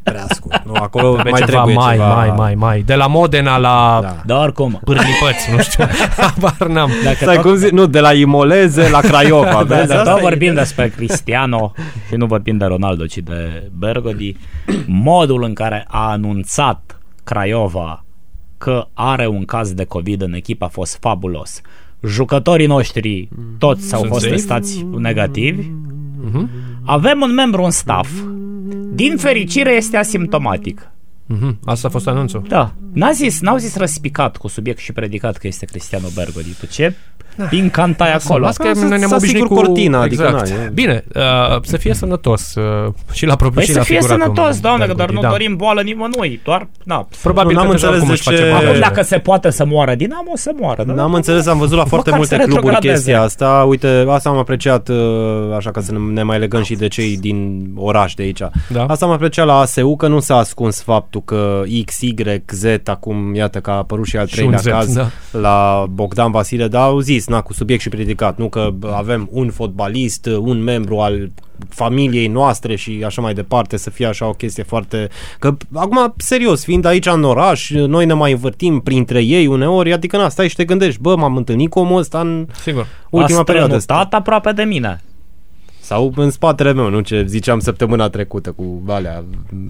Prea 0.03 0.25
scurt. 0.29 0.61
Nu, 0.65 0.73
acolo 0.73 1.11
Trebuie 1.13 1.31
mai 1.31 1.39
ceva 1.41 1.51
trebuie 1.51 1.75
mai, 1.75 1.95
ceva. 1.95 2.15
mai, 2.15 2.31
mai, 2.35 2.55
mai. 2.55 2.81
De 2.81 2.95
la 2.95 3.07
Modena 3.07 3.57
la 3.57 3.99
Da. 4.01 4.15
Dar 4.25 4.41
oricum, 4.43 4.79
pârlipăți, 4.83 5.51
nu 5.51 5.59
știu. 5.59 5.83
Habar 6.17 6.67
n-am. 6.67 6.89
dacă 7.03 7.15
Stai, 7.21 7.35
tot, 7.35 7.43
cum 7.43 7.55
zic? 7.55 7.69
Nu, 7.71 7.85
de 7.85 7.99
la 7.99 8.13
Imoleze 8.13 8.89
la 8.89 8.99
Craiova. 8.99 9.49
da, 9.51 9.75
vezi? 9.75 9.87
dacă 9.87 9.99
Asta 9.99 10.11
tot 10.11 10.19
e- 10.19 10.21
vorbim 10.21 10.53
despre 10.53 10.87
Cristiano 10.95 11.71
și 12.07 12.15
nu 12.15 12.25
vorbim 12.25 12.57
de 12.57 12.65
Ronaldo, 12.65 13.05
ci 13.05 13.17
de 13.17 13.69
Bergodi, 13.77 14.35
modul 14.85 15.43
în 15.43 15.53
care 15.53 15.85
a 15.87 16.09
anunțat 16.09 16.99
Craiova 17.23 18.05
că 18.57 18.87
are 18.93 19.27
un 19.27 19.45
caz 19.45 19.73
de 19.73 19.83
COVID 19.83 20.21
în 20.21 20.33
echipă 20.33 20.65
a 20.65 20.67
fost 20.67 20.97
fabulos. 21.01 21.61
Jucătorii 22.05 22.67
noștri 22.67 23.29
toți 23.57 23.93
au 23.93 23.99
Sunt 23.99 24.11
fost 24.11 24.23
safe? 24.23 24.35
testați 24.35 24.85
negativi. 24.97 25.67
Mhm. 26.31 26.49
Avem 26.85 27.21
un 27.21 27.33
membru 27.33 27.63
în 27.63 27.71
staff. 27.71 28.09
Din 28.97 29.17
fericire 29.17 29.71
este 29.71 29.97
asimptomatic. 29.97 30.91
Mhm. 31.25 31.59
Asta 31.65 31.87
a 31.87 31.91
fost 31.91 32.07
anunțul. 32.07 32.45
Da. 32.47 32.73
N-a 32.93 33.11
zis, 33.11 33.41
n-au 33.41 33.57
zis 33.57 33.75
răspicat 33.75 34.37
cu 34.37 34.47
subiect 34.47 34.79
și 34.79 34.91
predicat 34.91 35.37
că 35.37 35.47
este 35.47 35.65
Cristiano 35.65 36.07
Bergodi. 36.15 36.53
Tu 36.59 36.65
ce 36.65 36.95
pin 37.49 37.69
cantai 37.69 38.13
acolo? 38.13 38.45
Las 38.45 38.57
că 38.57 38.69
Să- 38.73 38.79
noi 38.85 38.97
ne-am 38.97 39.09
să 39.09 39.15
obișnuit 39.15 39.43
asigur 39.43 39.57
cu... 39.57 39.63
cortina, 39.65 40.01
adică 40.01 40.23
exact. 40.23 40.49
n-ai, 40.49 40.65
e. 40.65 40.69
Bine, 40.73 41.03
uh, 41.15 41.21
să 41.61 41.77
fie 41.77 41.93
sănătos 41.93 42.55
uh, 42.55 42.93
și 43.11 43.25
la 43.25 43.35
propriu 43.35 43.55
Păi 43.59 43.65
și 43.65 43.71
să 43.71 43.77
la 43.77 43.83
fie 43.83 43.99
figuratul 43.99 44.33
sănătos, 44.35 44.59
doamne, 44.59 44.85
că 44.85 44.93
doar 44.93 45.07
Bergodi, 45.07 45.15
nu 45.25 45.31
da. 45.31 45.37
dorim 45.37 45.55
boală 45.55 45.81
nimănui. 45.81 46.39
Doar, 46.43 46.67
na. 46.83 47.07
Probabil 47.21 47.53
Nu, 47.55 47.57
că 47.59 47.65
n-am 47.65 47.75
deja 47.75 47.87
înțeles 47.87 47.89
oricum 47.89 48.07
de 48.07 48.13
își 48.13 48.23
face 48.23 48.37
ce- 48.37 48.51
bani. 48.51 48.65
Acum 48.67 48.79
dacă 48.79 49.01
se 49.01 49.17
poate 49.17 49.49
să 49.49 49.65
moară 49.65 49.95
Dinamo, 49.95 50.31
să 50.35 50.51
moară. 50.59 50.83
Da? 50.83 50.93
N-am 50.93 51.13
înțeles, 51.13 51.47
am 51.47 51.57
văzut 51.57 51.77
la 51.77 51.85
foarte 51.85 52.09
Măcar 52.09 52.17
multe 52.19 52.35
să 52.35 52.41
cluburi 52.41 52.65
retrogradeze. 52.73 52.93
chestia 53.11 53.21
asta. 53.21 53.65
Uite, 53.67 54.05
asta 54.09 54.29
am 54.29 54.37
apreciat, 54.37 54.89
uh, 54.89 54.95
așa 55.57 55.71
ca 55.71 55.81
să 55.81 55.91
ne- 55.91 55.97
ne 56.13 56.23
mai 56.23 56.39
legăm 56.39 56.63
și 56.63 56.75
de 56.75 56.87
cei 56.87 57.17
din 57.17 57.65
oraș 57.75 58.13
de 58.13 58.23
aici. 58.23 58.41
Da. 58.69 58.85
Asta 58.87 59.05
am 59.05 59.11
apreciat 59.11 59.45
la 59.45 59.57
ASU, 59.59 59.95
că 59.95 60.07
nu 60.07 60.19
s-a 60.19 60.35
ascuns 60.37 60.81
faptul 60.81 61.21
că 61.25 61.61
X, 61.85 62.01
Y, 62.01 62.13
Z, 62.51 62.63
acum 62.85 63.35
iată 63.35 63.59
că 63.59 63.69
a 63.69 63.73
apărut 63.73 64.05
și 64.05 64.17
al 64.17 64.27
Și 64.27 64.39
un 64.39 64.51
treilea 64.51 64.81
Z, 64.81 64.85
caz 64.85 64.93
da. 64.95 65.07
la 65.39 65.85
Bogdan 65.89 66.31
Vasile, 66.31 66.67
dar 66.67 66.81
au 66.83 66.99
zis, 66.99 67.26
na, 67.27 67.41
cu 67.41 67.53
subiect 67.53 67.81
și 67.81 67.89
predicat, 67.89 68.37
nu 68.37 68.49
că 68.49 68.73
avem 68.93 69.29
un 69.31 69.49
fotbalist, 69.49 70.25
un 70.25 70.63
membru 70.63 70.97
al 70.97 71.31
familiei 71.69 72.27
noastre 72.27 72.75
și 72.75 73.03
așa 73.05 73.21
mai 73.21 73.33
departe, 73.33 73.77
să 73.77 73.89
fie 73.89 74.05
așa 74.05 74.27
o 74.27 74.31
chestie 74.31 74.63
foarte... 74.63 75.09
Că 75.39 75.57
acum, 75.73 76.13
serios, 76.17 76.63
fiind 76.63 76.85
aici 76.85 77.05
în 77.05 77.23
oraș, 77.23 77.69
noi 77.69 78.05
ne 78.05 78.13
mai 78.13 78.31
învârtim 78.31 78.79
printre 78.79 79.21
ei 79.21 79.47
uneori, 79.47 79.93
adică 79.93 80.17
na, 80.17 80.29
stai 80.29 80.47
și 80.49 80.55
te 80.55 80.65
gândești, 80.65 81.01
bă, 81.01 81.15
m-am 81.15 81.35
întâlnit 81.35 81.69
cu 81.69 81.79
omul 81.79 81.99
ăsta 81.99 82.19
în 82.19 82.47
Sigur. 82.61 82.87
ultima 83.09 83.39
a 83.39 83.43
perioadă. 83.43 83.75
asta. 83.75 83.93
strănutat 83.93 84.19
aproape 84.19 84.51
de 84.51 84.63
mine. 84.63 85.01
Sau 85.87 86.13
în 86.15 86.31
spatele 86.31 86.73
meu, 86.73 86.89
nu 86.89 86.99
ce 86.99 87.23
ziceam 87.27 87.59
săptămâna 87.59 88.09
trecută 88.09 88.51
cu 88.51 88.83
alea, 88.87 89.23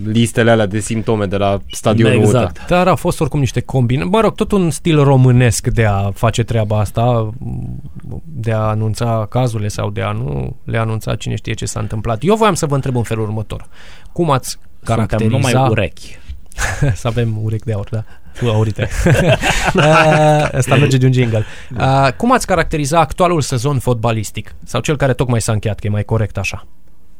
listele 0.05 0.51
alea 0.51 0.65
de 0.65 0.79
simptome 0.79 1.25
de 1.25 1.37
la 1.37 1.59
stadionul 1.71 2.19
Exact. 2.19 2.57
UTA. 2.57 2.65
Dar 2.67 2.87
au 2.87 2.95
fost 2.95 3.19
oricum 3.21 3.39
niște 3.39 3.61
combine. 3.61 4.03
Mă 4.03 4.19
rog, 4.21 4.35
tot 4.35 4.51
un 4.51 4.69
stil 4.69 5.03
românesc 5.03 5.67
de 5.67 5.85
a 5.85 6.11
face 6.11 6.43
treaba 6.43 6.79
asta, 6.79 7.29
de 8.23 8.51
a 8.51 8.57
anunța 8.59 9.25
cazurile 9.29 9.67
sau 9.67 9.89
de 9.89 10.01
a 10.01 10.11
nu 10.11 10.55
le 10.63 10.77
anunța 10.77 11.15
cine 11.15 11.35
știe 11.35 11.53
ce 11.53 11.65
s-a 11.65 11.79
întâmplat. 11.79 12.23
Eu 12.23 12.35
voiam 12.35 12.53
să 12.53 12.65
vă 12.65 12.75
întreb 12.75 12.95
în 12.95 13.03
felul 13.03 13.23
următor. 13.23 13.67
Cum 14.11 14.31
ați 14.31 14.49
Suntem 14.49 14.95
caracteriza... 14.95 15.37
numai 15.37 15.69
urechi. 15.69 16.17
să 17.01 17.07
avem 17.07 17.37
urechi 17.43 17.65
de 17.65 17.73
aur, 17.73 17.87
da. 17.91 18.03
Uite. 18.45 18.89
Asta 20.53 20.75
merge 20.79 20.97
de 20.97 21.05
un 21.05 21.13
jingle. 21.13 21.45
Uh, 21.77 22.07
cum 22.17 22.31
ați 22.31 22.47
caracteriza 22.47 22.99
actualul 22.99 23.41
sezon 23.41 23.79
fotbalistic? 23.79 24.55
Sau 24.63 24.81
cel 24.81 24.97
care 24.97 25.13
tocmai 25.13 25.41
s-a 25.41 25.51
încheiat, 25.51 25.79
că 25.79 25.87
e 25.87 25.89
mai 25.89 26.03
corect 26.03 26.37
așa? 26.37 26.67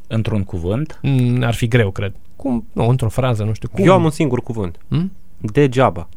Într-un 0.06 0.44
cuvânt? 0.44 0.98
Mm, 1.02 1.42
ar 1.42 1.54
fi 1.54 1.68
greu, 1.68 1.90
cred. 1.90 2.12
Cum? 2.36 2.66
Nu, 2.72 2.88
într-o 2.88 3.08
frază, 3.08 3.42
nu 3.44 3.52
știu. 3.52 3.68
Cum? 3.68 3.84
Eu 3.84 3.92
am 3.92 4.04
un 4.04 4.10
singur 4.10 4.42
cuvânt. 4.42 4.76
Hmm? 4.88 5.12
Degeaba. 5.38 6.08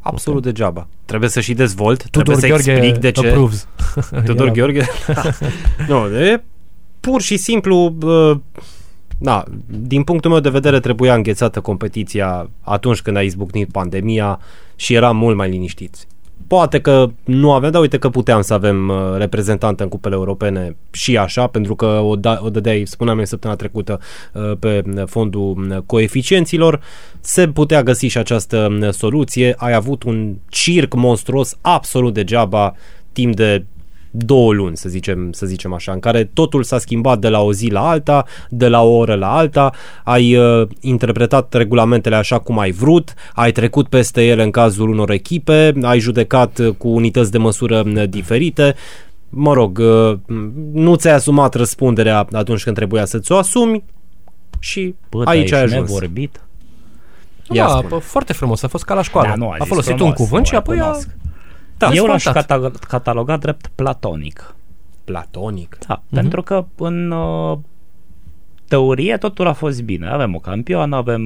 Absolut 0.00 0.38
okay. 0.38 0.52
degeaba. 0.52 0.86
Trebuie 1.04 1.30
să 1.30 1.40
și 1.40 1.54
dezvolt, 1.54 2.02
Tudor 2.10 2.22
trebuie 2.22 2.36
să 2.36 2.46
Gheorghe 2.46 2.86
explic 2.86 3.00
de 3.00 3.10
ce. 3.10 3.26
approves. 3.28 3.68
Tudor 4.24 4.46
Era- 4.46 4.52
Gheorghe? 4.52 4.84
Da. 5.06 5.22
nu, 5.88 6.18
e 6.18 6.44
pur 7.00 7.20
și 7.20 7.36
simplu 7.36 7.96
uh, 8.02 8.38
da, 9.18 9.44
din 9.66 10.02
punctul 10.02 10.30
meu 10.30 10.40
de 10.40 10.48
vedere 10.48 10.80
trebuia 10.80 11.14
înghețată 11.14 11.60
competiția 11.60 12.50
atunci 12.60 13.02
când 13.02 13.16
a 13.16 13.22
izbucnit 13.22 13.70
pandemia 13.70 14.40
și 14.76 14.94
eram 14.94 15.16
mult 15.16 15.36
mai 15.36 15.50
liniștiți. 15.50 16.06
Poate 16.46 16.80
că 16.80 17.10
nu 17.24 17.52
aveam, 17.52 17.72
dar 17.72 17.80
uite 17.80 17.98
că 17.98 18.08
puteam 18.08 18.42
să 18.42 18.54
avem 18.54 18.88
uh, 18.88 18.96
reprezentantă 19.16 19.82
în 19.82 19.88
cupele 19.88 20.14
europene 20.14 20.76
și 20.90 21.18
așa, 21.18 21.46
pentru 21.46 21.74
că 21.74 21.86
o, 21.86 22.16
da, 22.16 22.38
o 22.42 22.50
dădeai, 22.50 22.82
spuneam 22.86 23.18
eu 23.18 23.24
săptămâna 23.24 23.58
trecută, 23.58 24.00
uh, 24.32 24.52
pe 24.58 24.82
fondul 25.06 25.66
uh, 25.70 25.76
coeficienților, 25.86 26.80
se 27.20 27.48
putea 27.48 27.82
găsi 27.82 28.06
și 28.06 28.18
această 28.18 28.78
uh, 28.80 28.88
soluție. 28.90 29.54
Ai 29.56 29.72
avut 29.72 30.02
un 30.02 30.34
circ 30.48 30.94
monstruos 30.94 31.56
absolut 31.60 32.14
degeaba 32.14 32.74
timp 33.12 33.34
de 33.36 33.64
două 34.18 34.52
luni, 34.52 34.76
să 34.76 34.88
zicem, 34.88 35.32
să 35.32 35.46
zicem 35.46 35.72
așa, 35.72 35.92
în 35.92 35.98
care 36.00 36.24
totul 36.24 36.62
s-a 36.62 36.78
schimbat 36.78 37.18
de 37.18 37.28
la 37.28 37.40
o 37.40 37.52
zi 37.52 37.68
la 37.70 37.88
alta, 37.88 38.24
de 38.48 38.68
la 38.68 38.82
o 38.82 38.96
oră 38.96 39.14
la 39.14 39.36
alta, 39.36 39.72
ai 40.04 40.36
uh, 40.36 40.68
interpretat 40.80 41.54
regulamentele 41.54 42.16
așa 42.16 42.38
cum 42.38 42.58
ai 42.58 42.70
vrut, 42.70 43.14
ai 43.34 43.52
trecut 43.52 43.88
peste 43.88 44.26
ele 44.26 44.42
în 44.42 44.50
cazul 44.50 44.88
unor 44.88 45.10
echipe, 45.10 45.72
ai 45.82 45.98
judecat 45.98 46.58
uh, 46.58 46.74
cu 46.78 46.88
unități 46.88 47.30
de 47.30 47.38
măsură 47.38 47.82
uh, 47.86 48.08
diferite, 48.08 48.74
mă 49.28 49.52
rog, 49.52 49.78
uh, 49.78 50.18
nu 50.72 50.94
ți-ai 50.94 51.14
asumat 51.14 51.54
răspunderea 51.54 52.26
atunci 52.32 52.62
când 52.62 52.76
trebuia 52.76 53.04
să-ți 53.04 53.32
o 53.32 53.36
asumi 53.36 53.84
și 54.58 54.94
Bă, 55.10 55.22
aici 55.24 55.52
ai 55.52 55.62
ești 55.62 55.74
ajuns. 55.74 55.88
nevorbit. 55.88 56.40
Ia 57.50 57.64
Da, 57.64 57.70
spune. 57.70 57.86
bă, 57.88 57.96
foarte 57.96 58.32
frumos, 58.32 58.62
a 58.62 58.68
fost 58.68 58.84
ca 58.84 58.94
la 58.94 59.02
școală. 59.02 59.28
Da, 59.28 59.34
nu, 59.34 59.48
a 59.48 59.52
a 59.52 59.56
zis 59.58 59.68
folosit 59.68 59.94
frumos, 59.94 60.08
un 60.08 60.24
cuvânt 60.24 60.44
o 60.44 60.48
și 60.48 60.54
apoi 60.54 60.80
a... 60.80 60.96
recunosc. 61.78 61.94
Da, 61.94 61.94
Eu 61.94 62.06
l-aș 62.06 62.20
spontat. 62.20 62.46
cata- 62.46 62.86
cataloga 62.88 63.36
drept 63.36 63.70
platonic. 63.74 64.54
Platonic. 65.04 65.78
Da, 65.86 66.00
uh-huh. 66.00 66.14
pentru 66.14 66.42
că 66.42 66.64
în 66.76 67.10
uh, 67.10 67.58
teorie 68.68 69.16
totul 69.16 69.46
a 69.46 69.52
fost 69.52 69.82
bine. 69.82 70.08
Avem 70.08 70.34
o 70.34 70.38
campioană, 70.38 70.96
avem 70.96 71.22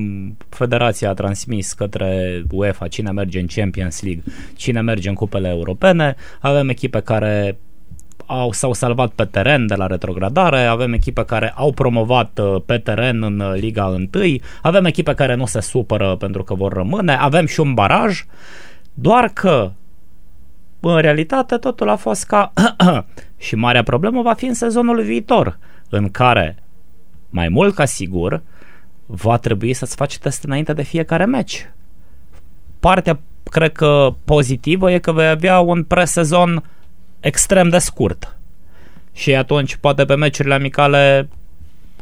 federația 0.48 1.10
a 1.10 1.14
transmis 1.14 1.72
către 1.72 2.42
UEFA 2.50 2.88
cine 2.88 3.10
merge 3.10 3.40
în 3.40 3.46
Champions 3.46 4.02
League, 4.02 4.22
cine 4.56 4.80
merge 4.80 5.08
în 5.08 5.14
cupele 5.14 5.48
europene, 5.48 6.14
avem 6.40 6.68
echipe 6.68 7.00
care 7.00 7.58
au, 8.26 8.52
s-au 8.52 8.72
salvat 8.72 9.10
pe 9.10 9.24
teren 9.24 9.66
de 9.66 9.74
la 9.74 9.86
retrogradare, 9.86 10.60
avem 10.60 10.92
echipe 10.92 11.24
care 11.24 11.52
au 11.56 11.72
promovat 11.72 12.38
uh, 12.38 12.62
pe 12.66 12.78
teren 12.78 13.22
în 13.22 13.40
uh, 13.40 13.52
Liga 13.54 13.86
1, 13.86 14.08
avem 14.62 14.84
echipe 14.84 15.14
care 15.14 15.34
nu 15.34 15.46
se 15.46 15.60
supără 15.60 16.16
pentru 16.16 16.44
că 16.44 16.54
vor 16.54 16.72
rămâne, 16.72 17.14
avem 17.14 17.46
și 17.46 17.60
un 17.60 17.74
baraj, 17.74 18.24
doar 18.94 19.28
că 19.28 19.70
în 20.80 21.00
realitate 21.00 21.56
totul 21.56 21.88
a 21.88 21.96
fost 21.96 22.24
ca 22.24 22.52
și 23.36 23.54
marea 23.54 23.82
problemă 23.82 24.22
va 24.22 24.34
fi 24.34 24.46
în 24.46 24.54
sezonul 24.54 25.02
viitor 25.02 25.58
în 25.88 26.10
care 26.10 26.56
mai 27.30 27.48
mult 27.48 27.74
ca 27.74 27.84
sigur 27.84 28.42
va 29.06 29.36
trebui 29.36 29.72
să-ți 29.72 29.96
faci 29.96 30.18
test 30.18 30.44
înainte 30.44 30.72
de 30.72 30.82
fiecare 30.82 31.24
meci. 31.24 31.70
Partea 32.80 33.20
cred 33.42 33.72
că 33.72 34.14
pozitivă 34.24 34.90
e 34.90 34.98
că 34.98 35.12
vei 35.12 35.28
avea 35.28 35.60
un 35.60 35.84
presezon 35.84 36.64
extrem 37.20 37.68
de 37.68 37.78
scurt. 37.78 38.36
Și 39.12 39.34
atunci 39.34 39.76
poate 39.76 40.04
pe 40.04 40.14
meciurile 40.14 40.54
amicale 40.54 41.28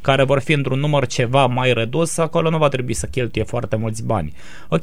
care 0.01 0.25
vor 0.25 0.39
fi 0.39 0.53
într-un 0.53 0.79
număr 0.79 1.07
ceva 1.07 1.47
mai 1.47 1.73
redus, 1.73 2.19
acolo 2.19 2.51
nu 2.51 2.59
va 2.59 2.69
trebui 2.69 2.95
să 2.95 3.07
cheltuie 3.07 3.45
foarte 3.45 3.77
mulți 3.77 4.05
bani. 4.05 4.33
Ok, 4.69 4.83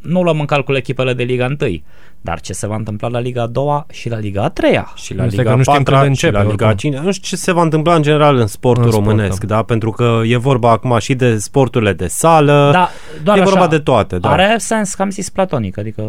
nu 0.00 0.22
luăm 0.22 0.40
în 0.40 0.46
calcul 0.46 0.76
echipele 0.76 1.14
de 1.14 1.22
Liga 1.22 1.56
1, 1.60 1.82
dar 2.24 2.40
ce 2.40 2.52
se 2.52 2.66
va 2.66 2.74
întâmpla 2.74 3.08
la 3.08 3.18
Liga 3.18 3.42
a 3.42 3.46
doua 3.46 3.86
și 3.90 4.08
la 4.08 4.18
Liga 4.18 4.42
a 4.42 4.48
treia? 4.48 4.92
și 4.94 5.14
la 5.14 5.24
Este 5.24 5.36
Liga 5.36 5.50
că 5.50 5.56
nu 5.56 5.62
știm 5.62 5.82
4 5.82 5.94
când 5.94 6.16
și 6.16 6.24
începe, 6.24 6.44
la 6.44 6.50
Liga 6.50 6.66
oricum. 6.66 6.90
5. 6.90 7.04
Nu 7.04 7.12
știu 7.12 7.36
ce 7.36 7.42
se 7.42 7.52
va 7.52 7.62
întâmpla 7.62 7.94
în 7.94 8.02
general 8.02 8.36
în 8.36 8.46
sportul 8.46 8.84
În 8.84 8.90
sport, 8.90 9.06
românesc, 9.06 9.44
da. 9.44 9.54
da. 9.54 9.62
Pentru 9.62 9.90
că 9.90 10.20
e 10.24 10.36
vorba 10.36 10.70
acum 10.70 10.98
și 10.98 11.14
de 11.14 11.36
sporturile 11.36 11.92
de 11.92 12.06
sală, 12.06 12.70
Da, 12.72 12.88
doar 13.22 13.38
e 13.38 13.40
așa, 13.40 13.50
vorba 13.50 13.66
de 13.66 13.78
toate, 13.78 14.18
da. 14.18 14.30
Are 14.30 14.54
sens 14.58 14.94
că 14.94 15.02
am 15.02 15.10
zis 15.10 15.30
platonic, 15.30 15.78
adică 15.78 16.02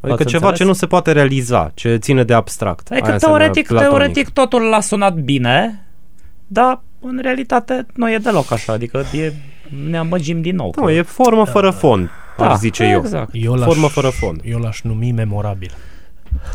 adică 0.00 0.22
ați 0.22 0.30
ceva 0.30 0.48
înțeles? 0.48 0.58
ce 0.58 0.64
nu 0.64 0.72
se 0.72 0.86
poate 0.86 1.12
realiza, 1.12 1.70
ce 1.74 1.96
ține 1.96 2.24
de 2.24 2.34
abstract. 2.34 2.90
Adică 2.90 3.04
Aia 3.04 3.14
înseamnă 3.14 3.38
teoretic, 3.38 3.66
platonic. 3.66 3.90
teoretic 3.90 4.28
totul 4.28 4.62
l-a 4.62 4.80
sunat 4.80 5.14
bine, 5.14 5.86
dar 6.46 6.80
în 7.00 7.18
realitate 7.22 7.86
nu 7.94 8.10
e 8.10 8.18
deloc 8.18 8.52
așa, 8.52 8.72
adică 8.72 9.04
e, 9.12 9.32
ne 9.90 9.96
amăgim 9.96 10.40
din 10.40 10.56
nou. 10.56 10.74
Nu, 10.76 10.90
e 10.90 11.02
formă 11.02 11.44
fără 11.44 11.70
fond, 11.70 12.10
Da, 12.36 12.50
aș 12.50 12.58
zice 12.58 12.84
eu. 12.84 12.98
exact. 12.98 13.30
Eu 13.32 13.52
l-aș, 13.54 13.66
Formă 13.66 13.86
fără 13.86 14.08
fond. 14.08 14.40
Eu 14.44 14.58
l-aș 14.58 14.80
numi 14.82 15.12
memorabil. 15.12 15.70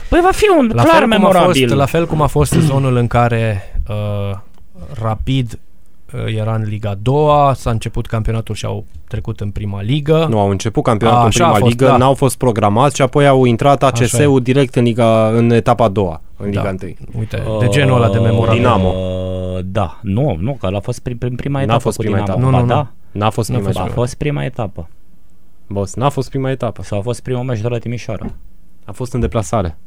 Păi 0.09 0.19
va 0.23 0.31
fi 0.31 0.45
un 0.59 0.71
La 0.73 0.83
clar 0.83 0.95
fel, 0.95 1.01
cum 1.03 1.11
a 1.13 1.17
memorabil. 1.17 1.61
fost, 1.67 1.77
la 1.79 1.85
fel 1.85 2.05
cum 2.07 2.21
a 2.21 2.27
fost 2.27 2.51
sezonul 2.51 2.95
în 2.95 3.07
care 3.07 3.73
uh, 3.89 4.37
Rapid 5.01 5.59
uh, 6.13 6.35
era 6.37 6.55
în 6.55 6.63
Liga 6.67 6.95
2 7.01 7.15
s-a 7.55 7.69
început 7.69 8.05
campionatul 8.05 8.55
și 8.55 8.65
au 8.65 8.85
trecut 9.07 9.39
în 9.39 9.49
prima 9.49 9.81
ligă. 9.81 10.25
Nu, 10.29 10.39
au 10.39 10.49
început 10.49 10.83
campionatul 10.83 11.19
A, 11.21 11.23
în 11.23 11.27
așa 11.27 11.43
a 11.45 11.51
prima 11.51 11.59
fost, 11.65 11.71
ligă, 11.79 11.85
da. 11.91 11.97
n-au 11.97 12.13
fost 12.13 12.37
programați 12.37 12.95
și 12.95 13.01
apoi 13.01 13.27
au 13.27 13.43
intrat 13.45 13.83
Așa 13.83 14.03
ACS-ul 14.03 14.41
direct 14.41 14.75
în, 14.75 14.83
liga, 14.83 15.27
în 15.27 15.49
etapa 15.51 15.83
a 15.83 15.87
doua, 15.87 16.21
în 16.37 16.49
Liga 16.49 16.61
Da. 16.61 16.69
1. 16.69 16.93
Uite, 17.19 17.43
de 17.59 17.67
genul 17.67 17.95
ăla 18.01 18.09
de 18.13 18.19
memorabil. 18.19 18.57
Dinamo. 18.59 18.87
Uh, 18.87 19.59
Da, 19.63 19.99
nu, 20.01 20.37
nu, 20.39 20.51
că 20.59 20.69
a 20.75 20.79
fost 20.79 20.99
prin, 20.99 21.17
prin 21.17 21.35
prima 21.35 21.57
N-a 21.57 21.63
etapă 21.63 21.79
fost 21.81 21.97
cu 21.97 22.03
prima 22.03 22.17
Dinamo. 22.17 22.39
etapă. 22.39 22.51
Nu, 22.51 22.57
Ba 22.57 22.73
nu, 22.73 22.75
nu. 22.75 22.81
da, 22.81 23.19
N-a 23.19 23.29
fost 23.29 23.49
N-a 23.49 23.55
prima 23.55 23.69
fost 23.71 23.79
a 23.79 23.83
etapă. 23.85 23.99
fost 23.99 24.15
prima 24.15 24.43
etapă. 24.43 24.87
Boss, 25.67 25.95
n-a 25.95 26.09
fost 26.09 26.29
prima 26.29 26.49
etapă. 26.51 26.83
Sau 26.83 26.97
a 26.97 27.01
fost 27.01 27.21
primul 27.21 27.43
meci 27.43 27.59
de 27.61 27.67
la 27.67 27.77
Timișoara. 27.77 28.25
A 28.85 28.91
fost 28.91 29.13
în 29.13 29.19
deplasare. 29.19 29.77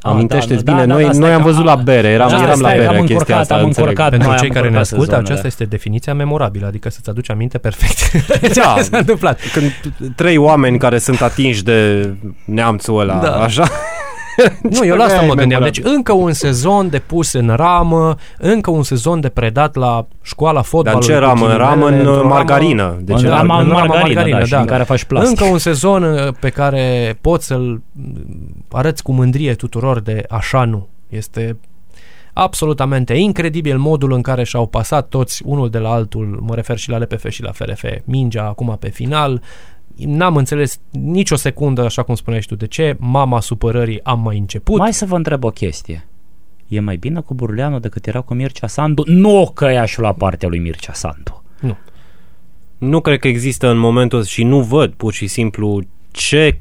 Ah, 0.00 0.12
Amintește-ți 0.12 0.64
da, 0.64 0.72
bine, 0.72 0.86
da, 0.86 0.92
noi, 0.94 1.02
da, 1.04 1.08
stai 1.08 1.20
noi 1.20 1.32
am 1.32 1.42
că- 1.42 1.46
văzut 1.48 1.64
la 1.64 1.74
bere, 1.74 2.08
eram, 2.08 2.28
Da, 2.28 2.36
eram 2.36 2.48
la 2.48 2.54
stai 2.54 2.72
că 2.72 2.76
bere 2.78 2.86
am 2.86 2.92
chestia 2.94 3.14
încurcat, 3.16 3.40
asta, 3.40 3.54
am 3.54 3.64
înțeleg. 3.64 3.88
încurcat. 3.88 4.10
Pentru 4.10 4.28
noi 4.28 4.38
cei 4.38 4.48
am 4.48 4.54
care 4.54 4.68
ne 4.68 4.76
încurcat 4.76 4.92
ascultă, 4.92 5.04
sezonele. 5.10 5.28
aceasta 5.32 5.46
este 5.46 5.64
definiția 5.64 6.14
memorabilă, 6.14 6.66
adică 6.66 6.88
să-ți 6.90 7.10
aduci 7.10 7.30
aminte 7.30 7.58
perfect 7.58 7.98
Da. 8.54 8.74
ce 8.76 8.82
s-a 8.90 8.98
întâmplat. 8.98 9.40
Când 9.52 9.72
trei 10.16 10.36
oameni 10.36 10.78
care 10.78 10.98
sunt 10.98 11.20
atinși 11.20 11.62
de 11.64 12.10
neamțul 12.44 12.98
ăla, 13.00 13.18
Da. 13.18 13.34
așa, 13.42 13.64
Nu, 14.70 14.84
eu 14.86 14.96
la 14.96 15.04
asta 15.04 15.22
e 15.22 15.26
mă 15.26 15.34
gândeam. 15.34 15.62
Deci 15.62 15.76
memorabil. 15.78 15.96
încă 15.96 16.12
un 16.12 16.32
sezon 16.32 16.88
de 16.88 16.98
pus 16.98 17.32
în 17.32 17.52
ramă, 17.56 18.14
încă 18.38 18.70
un 18.70 18.82
sezon 18.82 19.20
de 19.20 19.28
predat 19.28 19.74
la 19.74 20.06
școala 20.22 20.52
dar 20.52 20.62
în 20.62 20.68
fotbalului. 20.70 21.06
ce 21.06 21.12
cu 21.14 21.18
ramă? 21.20 21.32
În 21.32 21.38
ghilimele, 21.46 21.68
ramă 21.68 21.86
în 21.86 21.94
într-o 21.94 22.10
uh, 22.12 22.18
ramă- 22.18 22.28
margarină. 22.28 22.96
De 23.00 23.12
În 23.12 23.18
ce 23.18 23.26
rama- 23.26 23.30
ramă? 23.34 23.60
în 23.60 23.68
margarină, 23.68 23.98
margarină, 24.02 24.38
da, 24.38 24.44
și 24.44 24.50
da. 24.50 24.60
în 24.60 24.66
care 24.66 24.82
faci 24.82 25.04
plastic. 25.04 25.40
Încă 25.40 25.52
un 25.52 25.58
sezon 25.58 26.02
uh, 26.02 26.28
pe 26.40 26.48
care 26.48 27.18
poți 27.20 27.46
să-l 27.46 27.82
mm, 27.92 28.64
arăți 28.72 29.02
cu 29.02 29.12
mândrie 29.12 29.54
tuturor 29.54 30.00
de 30.00 30.24
așa 30.28 30.64
nu. 30.64 30.88
Este 31.08 31.56
absolutamente 32.32 33.14
incredibil 33.14 33.78
modul 33.78 34.12
în 34.12 34.22
care 34.22 34.44
și-au 34.44 34.66
pasat 34.66 35.08
toți 35.08 35.42
unul 35.44 35.70
de 35.70 35.78
la 35.78 35.90
altul, 35.90 36.38
mă 36.46 36.54
refer 36.54 36.76
și 36.78 36.90
la 36.90 36.98
LPF 36.98 37.28
și 37.28 37.42
la 37.42 37.50
FRF, 37.52 37.84
mingea 38.04 38.46
acum 38.46 38.76
pe 38.80 38.88
final. 38.88 39.42
N-am 39.96 40.36
înțeles 40.36 40.78
nicio 40.90 41.36
secundă, 41.36 41.82
așa 41.84 42.02
cum 42.02 42.14
spuneai 42.14 42.42
și 42.42 42.48
tu, 42.48 42.54
de 42.54 42.66
ce 42.66 42.96
mama 42.98 43.40
supărării 43.40 44.00
am 44.04 44.20
mai 44.20 44.38
început. 44.38 44.78
Mai 44.78 44.92
să 44.94 45.04
vă 45.06 45.16
întreb 45.16 45.44
o 45.44 45.50
chestie. 45.50 46.06
E 46.68 46.80
mai 46.80 46.96
bine 46.96 47.20
cu 47.20 47.34
Burleanu 47.34 47.78
decât 47.78 48.06
era 48.06 48.20
cu 48.20 48.34
Mircea 48.34 48.66
Sandu? 48.66 49.02
Nu 49.06 49.50
că 49.54 49.70
i-aș 49.70 49.96
lua 49.96 50.12
partea 50.12 50.48
lui 50.48 50.58
Mircea 50.58 50.92
Sandu. 50.92 51.42
Nu 52.78 53.00
cred 53.00 53.18
că 53.18 53.28
există 53.28 53.68
în 53.68 53.78
momentul 53.78 54.18
ăsta 54.18 54.30
și 54.30 54.42
nu 54.44 54.60
văd 54.62 54.92
pur 54.92 55.12
și 55.12 55.26
simplu 55.26 55.82
ce 56.10 56.58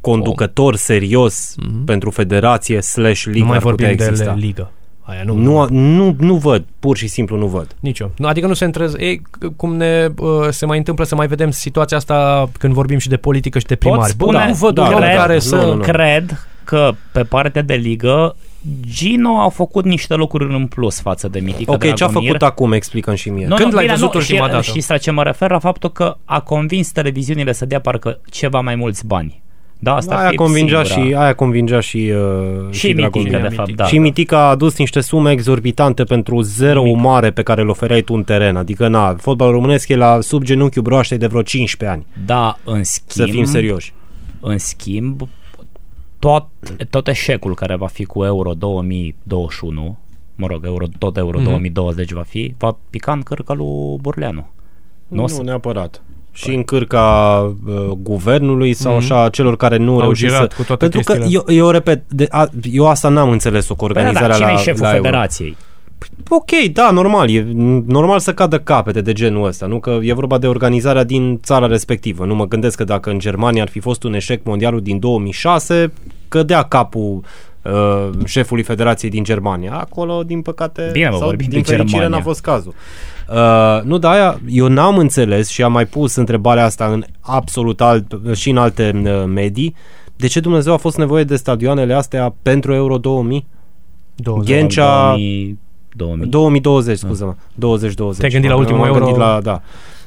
conducător 0.00 0.76
serios 0.76 1.54
Mhm. 1.58 1.84
pentru 1.84 2.10
federație 2.10 2.80
slash 2.80 3.24
nu 3.24 3.32
ligă 3.32 3.44
mai 3.46 3.56
ar 3.56 3.62
putea 3.62 3.76
vorbim 3.86 3.96
de 3.96 4.10
exista. 4.10 4.32
ligă. 4.34 4.70
Aia 5.06 5.22
nu. 5.24 5.34
Nu, 5.34 5.66
nu, 5.70 6.16
nu 6.18 6.34
văd, 6.34 6.64
pur 6.78 6.96
și 6.96 7.06
simplu 7.06 7.36
nu 7.36 7.46
văd. 7.46 7.76
Nici 7.80 7.98
eu. 7.98 8.10
Nu, 8.16 8.26
Adică 8.26 8.46
nu 8.46 8.54
se 8.54 8.64
întrez... 8.64 8.94
E, 8.94 9.14
c- 9.16 9.20
cum 9.56 9.76
ne 9.76 10.08
uh, 10.18 10.48
se 10.50 10.66
mai 10.66 10.78
întâmplă 10.78 11.04
să 11.04 11.14
mai 11.14 11.26
vedem 11.26 11.50
situația 11.50 11.96
asta 11.96 12.48
când 12.58 12.72
vorbim 12.72 12.98
și 12.98 13.08
de 13.08 13.16
politică 13.16 13.58
și 13.58 13.66
de 13.66 13.74
Pot 13.74 13.90
primari. 13.92 14.16
Bă, 14.16 14.24
spune, 14.24 14.46
nu 14.48 14.54
văd 14.54 14.74
da, 14.74 14.82
un 14.86 14.92
om 14.92 15.00
cred, 15.00 15.16
care 15.16 15.34
nu, 15.34 15.40
să... 15.40 15.56
nu, 15.56 15.74
nu. 15.74 15.82
cred 15.82 16.46
că 16.64 16.90
pe 17.12 17.22
partea 17.22 17.62
de 17.62 17.74
ligă 17.74 18.36
Gino 18.80 19.40
a 19.40 19.48
făcut 19.48 19.84
niște 19.84 20.14
lucruri 20.14 20.54
în 20.54 20.66
plus 20.66 21.00
față 21.00 21.28
de 21.28 21.40
Mitică 21.40 21.72
Ok, 21.72 21.82
ce 21.82 21.88
a 21.90 21.92
Dragomir. 21.94 22.26
făcut 22.26 22.42
acum? 22.42 22.72
Explicăm 22.72 23.14
și 23.14 23.30
mie. 23.30 23.46
Nu, 23.46 23.54
Când 23.54 23.68
nu, 23.68 23.74
l-ai 23.74 23.84
bine, 23.84 23.96
văzut 23.96 24.12
nu, 24.14 24.20
ultima 24.20 24.44
și, 24.46 24.50
dată? 24.50 24.62
Și 24.62 24.84
la 24.88 24.96
ce 24.96 25.10
mă 25.10 25.22
refer 25.22 25.50
la 25.50 25.58
faptul 25.58 25.92
că 25.92 26.16
a 26.24 26.40
convins 26.40 26.92
televiziunile 26.92 27.52
să 27.52 27.64
dea 27.66 27.80
parcă 27.80 28.20
ceva 28.30 28.60
mai 28.60 28.74
mulți 28.74 29.06
bani. 29.06 29.42
Da, 29.84 29.94
asta 29.94 30.14
ar 30.14 30.20
aia 30.20 30.28
fi 30.30 30.36
convingea 30.36 30.84
singura. 30.84 31.08
și 31.08 31.14
aia 31.14 31.34
convingea 31.34 31.80
și 31.80 32.12
uh, 32.14 32.70
Și 32.70 32.92
Dragoș 32.92 33.22
Mitică, 33.22 33.36
Mitică. 33.36 33.48
de 33.48 33.54
fapt, 33.54 33.74
da. 33.74 33.84
și 33.84 33.98
Mitica 33.98 34.38
a 34.38 34.48
adus 34.50 34.78
niște 34.78 35.00
sume 35.00 35.30
exorbitante 35.30 36.04
pentru 36.04 36.40
zero 36.40 36.92
mare 36.94 37.30
pe 37.30 37.42
care 37.42 37.60
îl 37.60 37.68
ofereai 37.68 38.00
tu 38.02 38.14
în 38.14 38.22
teren. 38.24 38.56
Adică, 38.56 38.88
na, 38.88 39.14
fotbalul 39.14 39.52
românesc 39.52 39.88
e 39.88 39.96
la 39.96 40.20
sub 40.20 40.42
genunchiul 40.42 40.82
broaștei 40.82 41.18
de 41.18 41.26
vreo 41.26 41.42
15 41.42 41.98
ani. 41.98 42.06
Da, 42.26 42.58
în 42.64 42.84
Să 42.84 43.00
schimb, 43.06 43.28
fim 43.30 43.44
serioși. 43.44 43.92
în 44.40 44.58
schimb, 44.58 45.20
tot, 46.18 46.46
tot 46.90 47.08
eșecul 47.08 47.54
care 47.54 47.76
va 47.76 47.86
fi 47.86 48.04
cu 48.04 48.24
Euro 48.24 48.52
2021, 48.52 49.98
mă 50.34 50.46
rog, 50.46 50.64
Euro, 50.66 50.86
tot 50.98 51.16
Euro 51.16 51.38
Mhm. 51.38 51.48
2020 51.48 52.12
va 52.12 52.22
fi, 52.22 52.54
va 52.58 52.76
pica 52.90 53.12
în 53.12 53.20
cârca 53.20 53.54
lui 53.54 53.98
Burleanu. 54.00 54.46
Nu, 55.08 55.20
Nu, 55.20 55.26
să- 55.26 55.42
neapărat. 55.42 56.02
Și 56.36 56.54
în 56.54 56.62
cârca 56.62 57.06
uh, 57.66 57.74
guvernului 57.98 58.72
sau 58.72 58.92
Mhm. 58.94 59.00
așa 59.12 59.28
celor 59.28 59.56
care 59.56 59.76
nu 59.76 59.92
Au 59.92 60.00
reușesc 60.00 60.32
girat 60.34 60.50
să... 60.50 60.56
cu 60.56 60.62
toate 60.64 60.88
Pentru 60.88 61.00
că 61.12 61.12
eu, 61.12 61.18
chestiile. 61.40 61.60
eu 61.62 61.70
repet, 61.70 62.02
de, 62.08 62.26
a, 62.30 62.48
eu 62.72 62.88
asta 62.88 63.08
n-am 63.08 63.30
înțeles-o 63.30 63.74
cu 63.74 63.84
Păi 63.84 63.94
da, 63.94 64.00
organizarea 64.00 64.28
dar 64.28 64.38
cine 64.38 64.52
la, 64.52 64.60
e 64.60 64.62
șeful 64.62 64.82
la 64.82 64.88
Euro. 64.94 65.02
federației? 65.02 65.56
Ok, 66.28 66.50
da, 66.72 66.90
normal. 66.90 67.30
E 67.30 67.46
normal 67.86 68.18
să 68.18 68.34
cadă 68.34 68.58
capete 68.58 69.00
de 69.00 69.12
genul 69.12 69.46
ăsta, 69.46 69.66
nu? 69.66 69.80
Că 69.80 69.98
e 70.02 70.12
vorba 70.14 70.38
de 70.38 70.46
organizarea 70.46 71.04
din 71.04 71.40
țara 71.42 71.66
respectivă. 71.66 72.24
Nu 72.24 72.34
mă 72.34 72.46
gândesc 72.46 72.76
că 72.76 72.84
dacă 72.84 73.10
în 73.10 73.18
Germania 73.18 73.62
ar 73.62 73.68
fi 73.68 73.80
fost 73.80 74.02
un 74.02 74.14
eșec 74.14 74.44
mondialul 74.44 74.80
din 74.80 74.98
2006, 74.98 75.92
cădea 76.28 76.62
capul 76.62 77.20
uh, 77.62 78.08
șefului 78.24 78.62
federației 78.62 79.10
din 79.10 79.24
Germania. 79.24 79.72
Acolo, 79.72 80.22
din 80.22 80.42
păcate, 80.42 80.88
Bine, 80.92 81.08
mă, 81.08 81.16
sau 81.16 81.26
vorbim 81.26 81.46
din 81.48 81.60
de 81.62 81.64
fericire 81.64 81.90
Germania. 81.98 82.16
n-a 82.18 82.22
fost 82.24 82.40
cazul. 82.40 82.74
Uh, 83.30 83.82
nu, 83.82 83.98
da, 83.98 84.10
aia, 84.10 84.40
eu 84.48 84.66
n-am 84.66 84.98
înțeles 84.98 85.48
și 85.48 85.62
am 85.62 85.72
mai 85.72 85.86
pus 85.86 86.14
întrebarea 86.14 86.64
asta 86.64 86.86
în 86.86 87.04
absolut 87.20 87.80
alt, 87.80 88.34
și 88.34 88.50
în 88.50 88.56
alte 88.56 89.02
uh, 89.04 89.24
medii. 89.26 89.74
De 90.16 90.26
ce 90.26 90.40
Dumnezeu 90.40 90.72
a 90.72 90.76
fost 90.76 90.96
nevoie 90.96 91.24
de 91.24 91.36
stadioanele 91.36 91.94
astea 91.94 92.34
pentru 92.42 92.72
Euro 92.74 92.98
2000? 92.98 93.46
20. 94.14 94.56
Ghencea... 94.56 95.08
2000, 95.08 95.58
2000. 95.92 96.26
2020, 96.28 96.98
scuză-mă. 96.98 97.34
2020. 97.54 98.18
Te-ai 98.18 98.30
gândit 98.30 98.50
la 98.50 98.56
M-am 98.56 98.64
ultimul 98.64 98.92
gândit 98.92 99.06
Euro? 99.06 99.18
La, 99.18 99.40
da. 99.40 99.62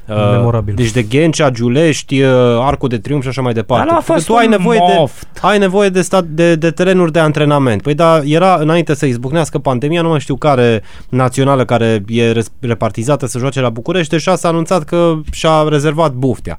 Uh, 0.08 0.30
Memorabil. 0.30 0.74
Deci 0.74 0.90
de 0.90 1.02
Ghencea, 1.02 1.50
Giulești, 1.50 2.22
uh, 2.22 2.30
Arcul 2.60 2.88
de 2.88 2.98
Triumf 2.98 3.22
și 3.22 3.28
așa 3.28 3.42
mai 3.42 3.52
departe. 3.52 3.84
Dar 3.86 3.94
a 3.94 3.96
Pentru 3.96 4.12
că 4.12 4.18
fost 4.18 4.26
tu 4.26 4.34
ai 4.36 4.44
un 4.44 4.50
nevoie, 4.50 4.78
de, 4.86 4.94
moft. 4.98 5.26
ai 5.40 5.58
nevoie 5.58 5.88
de, 5.88 6.00
stat, 6.02 6.24
de, 6.24 6.54
de 6.54 6.70
terenuri 6.70 7.12
de 7.12 7.18
antrenament. 7.18 7.82
Păi 7.82 7.94
da, 7.94 8.20
era 8.24 8.54
înainte 8.54 8.94
să 8.94 9.06
izbucnească 9.06 9.58
pandemia, 9.58 10.02
nu 10.02 10.08
mai 10.08 10.20
știu 10.20 10.36
care 10.36 10.82
națională 11.08 11.64
care 11.64 12.04
e 12.06 12.32
res- 12.32 12.52
repartizată 12.60 13.26
să 13.26 13.38
joace 13.38 13.60
la 13.60 13.70
București, 13.70 14.10
deja 14.10 14.36
s-a 14.36 14.48
anunțat 14.48 14.84
că 14.84 15.14
și-a 15.30 15.64
rezervat 15.68 16.12
buftea. 16.12 16.58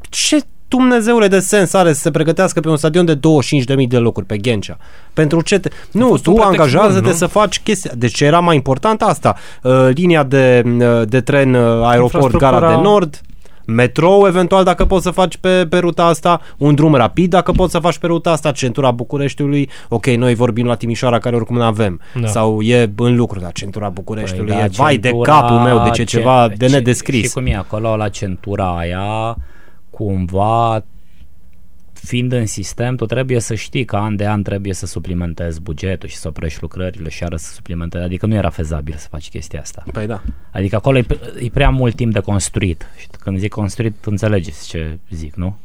Ce 0.00 0.38
Dumnezeule 0.68 1.28
de 1.28 1.38
sens 1.40 1.72
are 1.72 1.92
să 1.92 2.00
se 2.00 2.10
pregătească 2.10 2.60
pe 2.60 2.68
un 2.68 2.76
stadion 2.76 3.04
de 3.04 3.16
25.000 3.16 3.86
de 3.88 3.98
locuri 3.98 4.26
pe 4.26 4.36
Ghencea? 4.36 4.76
Pentru 5.12 5.40
ce 5.40 5.58
te... 5.58 5.68
Nu, 5.92 6.06
fost 6.06 6.22
tu 6.22 6.30
un 6.30 6.36
pretext 6.36 6.58
angajează-te 6.60 7.00
bun, 7.00 7.10
nu? 7.10 7.16
să 7.16 7.26
faci 7.26 7.60
chestia. 7.60 7.90
Deci 7.96 8.20
era 8.20 8.40
mai 8.40 8.54
important 8.56 9.02
asta. 9.02 9.36
Uh, 9.62 9.88
linia 9.94 10.22
de, 10.22 10.62
uh, 10.66 11.02
de 11.08 11.20
tren 11.20 11.54
uh, 11.54 11.60
aeroport 11.84 12.36
Gara 12.36 12.58
de 12.58 12.64
Infrastructura- 12.64 12.82
Nord, 12.82 13.20
metrou 13.64 14.26
eventual 14.26 14.64
dacă 14.64 14.84
poți 14.84 15.02
să 15.02 15.10
faci 15.10 15.36
pe, 15.36 15.66
pe 15.70 15.78
ruta 15.78 16.04
asta, 16.04 16.40
un 16.56 16.74
drum 16.74 16.94
rapid 16.94 17.30
dacă 17.30 17.52
poți 17.52 17.72
să 17.72 17.78
faci 17.78 17.98
pe 17.98 18.06
ruta 18.06 18.30
asta, 18.30 18.50
centura 18.52 18.90
Bucureștiului, 18.90 19.70
ok, 19.88 20.06
noi 20.06 20.34
vorbim 20.34 20.66
la 20.66 20.74
Timișoara 20.74 21.18
care 21.18 21.36
oricum 21.36 21.56
nu 21.56 21.62
avem, 21.62 22.00
Da. 22.20 22.26
sau 22.26 22.60
e 22.60 22.90
în 22.96 23.16
lucru, 23.16 23.40
dar 23.40 23.52
centura 23.52 23.88
Bucureștiului 23.88 24.52
Păi, 24.52 24.62
e 24.62 24.66
da, 24.76 24.82
vai 24.82 24.96
de 24.96 25.08
centura- 25.08 25.32
capul 25.32 25.56
meu, 25.56 25.82
deci 25.82 25.98
e 25.98 26.04
ce- 26.04 26.16
ceva 26.16 26.48
de 26.56 26.66
ce- 26.66 26.72
nedescris. 26.72 27.22
Și 27.26 27.32
cum 27.32 27.46
e 27.46 27.54
acolo 27.56 27.96
la 27.96 28.08
centura 28.08 28.76
aia, 28.78 29.36
cumva 29.96 30.84
fiind 31.92 32.32
în 32.32 32.46
sistem, 32.46 32.96
tu 32.96 33.06
trebuie 33.06 33.40
să 33.40 33.54
știi 33.54 33.84
că 33.84 33.96
an 33.96 34.16
de 34.16 34.26
an 34.26 34.42
trebuie 34.42 34.72
să 34.74 34.86
suplimentezi 34.86 35.60
bugetul 35.60 36.08
și 36.08 36.16
să 36.16 36.28
oprești 36.28 36.58
lucrările 36.60 37.08
și 37.08 37.22
iară 37.22 37.36
să 37.36 37.52
suplimentezi. 37.52 38.04
Adică 38.04 38.26
nu 38.26 38.34
era 38.34 38.50
fezabil 38.50 38.94
să 38.94 39.06
faci 39.10 39.28
chestia 39.28 39.60
asta. 39.60 39.84
Păi 39.92 40.06
da. 40.06 40.22
Adică 40.50 40.76
acolo 40.76 40.98
e, 40.98 41.02
pe- 41.02 41.20
e 41.40 41.48
prea 41.48 41.70
mult 41.70 41.94
timp 41.94 42.12
de 42.12 42.20
construit. 42.20 42.86
Și 42.98 43.06
când 43.20 43.38
zic 43.38 43.50
construit, 43.52 44.04
înțelegeți 44.04 44.68
ce 44.68 44.98
zic, 45.10 45.34
nu? 45.34 45.56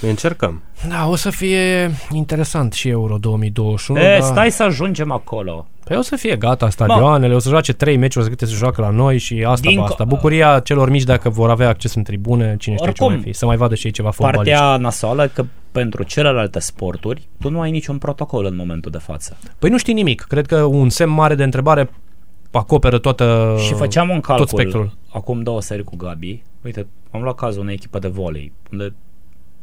Încercăm. 0.00 0.62
Da, 0.88 1.08
o 1.08 1.14
să 1.16 1.30
fie 1.30 1.90
interesant 2.12 2.72
și 2.72 2.88
Euro 2.88 3.16
2021. 3.18 4.00
e, 4.00 4.16
da. 4.18 4.24
stai 4.24 4.50
să 4.50 4.62
ajungem 4.62 5.10
acolo. 5.12 5.66
Păi 5.84 5.96
o 5.96 6.00
să 6.00 6.16
fie 6.16 6.36
gata 6.36 6.70
stadioanele, 6.70 7.34
o 7.34 7.38
să 7.38 7.48
joace 7.48 7.72
trei 7.72 7.96
meciuri, 7.96 8.18
o 8.24 8.28
să 8.28 8.28
câte 8.34 8.46
să 8.46 8.54
joacă 8.54 8.80
la 8.80 8.90
noi 8.90 9.18
și 9.18 9.44
asta 9.46 9.68
Din 9.68 9.78
basta. 9.80 10.04
co- 10.04 10.08
Bucuria 10.08 10.60
celor 10.60 10.90
mici 10.90 11.02
dacă 11.02 11.28
vor 11.28 11.50
avea 11.50 11.68
acces 11.68 11.94
în 11.94 12.02
tribune, 12.02 12.56
cine 12.58 12.74
știe 12.76 12.92
ce 12.92 13.02
Oricum, 13.02 13.20
mai 13.22 13.30
fi, 13.32 13.38
să 13.38 13.46
mai 13.46 13.56
vadă 13.56 13.74
și 13.74 13.86
ei 13.86 13.92
ceva 13.92 14.10
fotbaliști. 14.10 14.50
Partea 14.58 14.76
nasoală 14.76 15.26
că 15.34 15.44
pentru 15.72 16.02
celelalte 16.02 16.58
sporturi 16.58 17.28
tu 17.40 17.50
nu 17.50 17.60
ai 17.60 17.70
niciun 17.70 17.98
protocol 17.98 18.44
în 18.44 18.56
momentul 18.56 18.90
de 18.90 18.98
față. 18.98 19.36
Păi 19.58 19.70
nu 19.70 19.78
știi 19.78 19.94
nimic. 19.94 20.20
Cred 20.20 20.46
că 20.46 20.62
un 20.62 20.88
semn 20.88 21.12
mare 21.12 21.34
de 21.34 21.42
întrebare 21.44 21.90
acoperă 22.52 22.98
toată 22.98 23.56
Și 23.66 23.72
făceam 23.74 24.08
un 24.08 24.20
calcul 24.20 24.46
tot 24.46 24.58
spectrul. 24.58 24.92
acum 25.12 25.42
două 25.42 25.60
seri 25.60 25.84
cu 25.84 25.96
Gabi. 25.96 26.42
Uite, 26.64 26.86
am 27.10 27.22
luat 27.22 27.34
cazul 27.34 27.60
unei 27.62 27.74
echipe 27.74 27.98
de 27.98 28.08
volei, 28.08 28.52
unde 28.72 28.94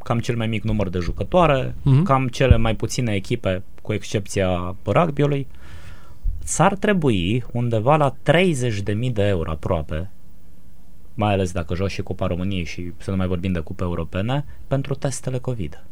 cam 0.06 0.18
cel 0.18 0.36
mai 0.36 0.46
mic 0.46 0.62
număr 0.62 0.88
de 0.88 0.98
jucătoare, 0.98 1.74
Mhm. 1.82 2.02
cam 2.02 2.28
cele 2.28 2.56
mai 2.56 2.74
puține 2.74 3.14
echipe, 3.14 3.62
cu 3.82 3.92
excepția 3.92 4.76
rugby-ului, 4.84 5.46
s-ar 6.44 6.74
trebui 6.76 7.44
undeva 7.52 7.96
la 7.96 8.14
30.000 8.22 9.10
de 9.12 9.22
euro 9.22 9.50
aproape, 9.50 10.10
mai 11.14 11.32
ales 11.32 11.52
dacă 11.52 11.74
joci 11.74 11.90
și 11.90 12.02
Cupa 12.02 12.26
României 12.26 12.64
și 12.64 12.92
să 12.96 13.10
nu 13.10 13.16
mai 13.16 13.26
vorbim 13.26 13.52
de 13.52 13.58
cupe 13.60 13.82
europene, 13.82 14.44
pentru 14.68 14.94
testele 14.94 15.38
COVID. 15.38 15.84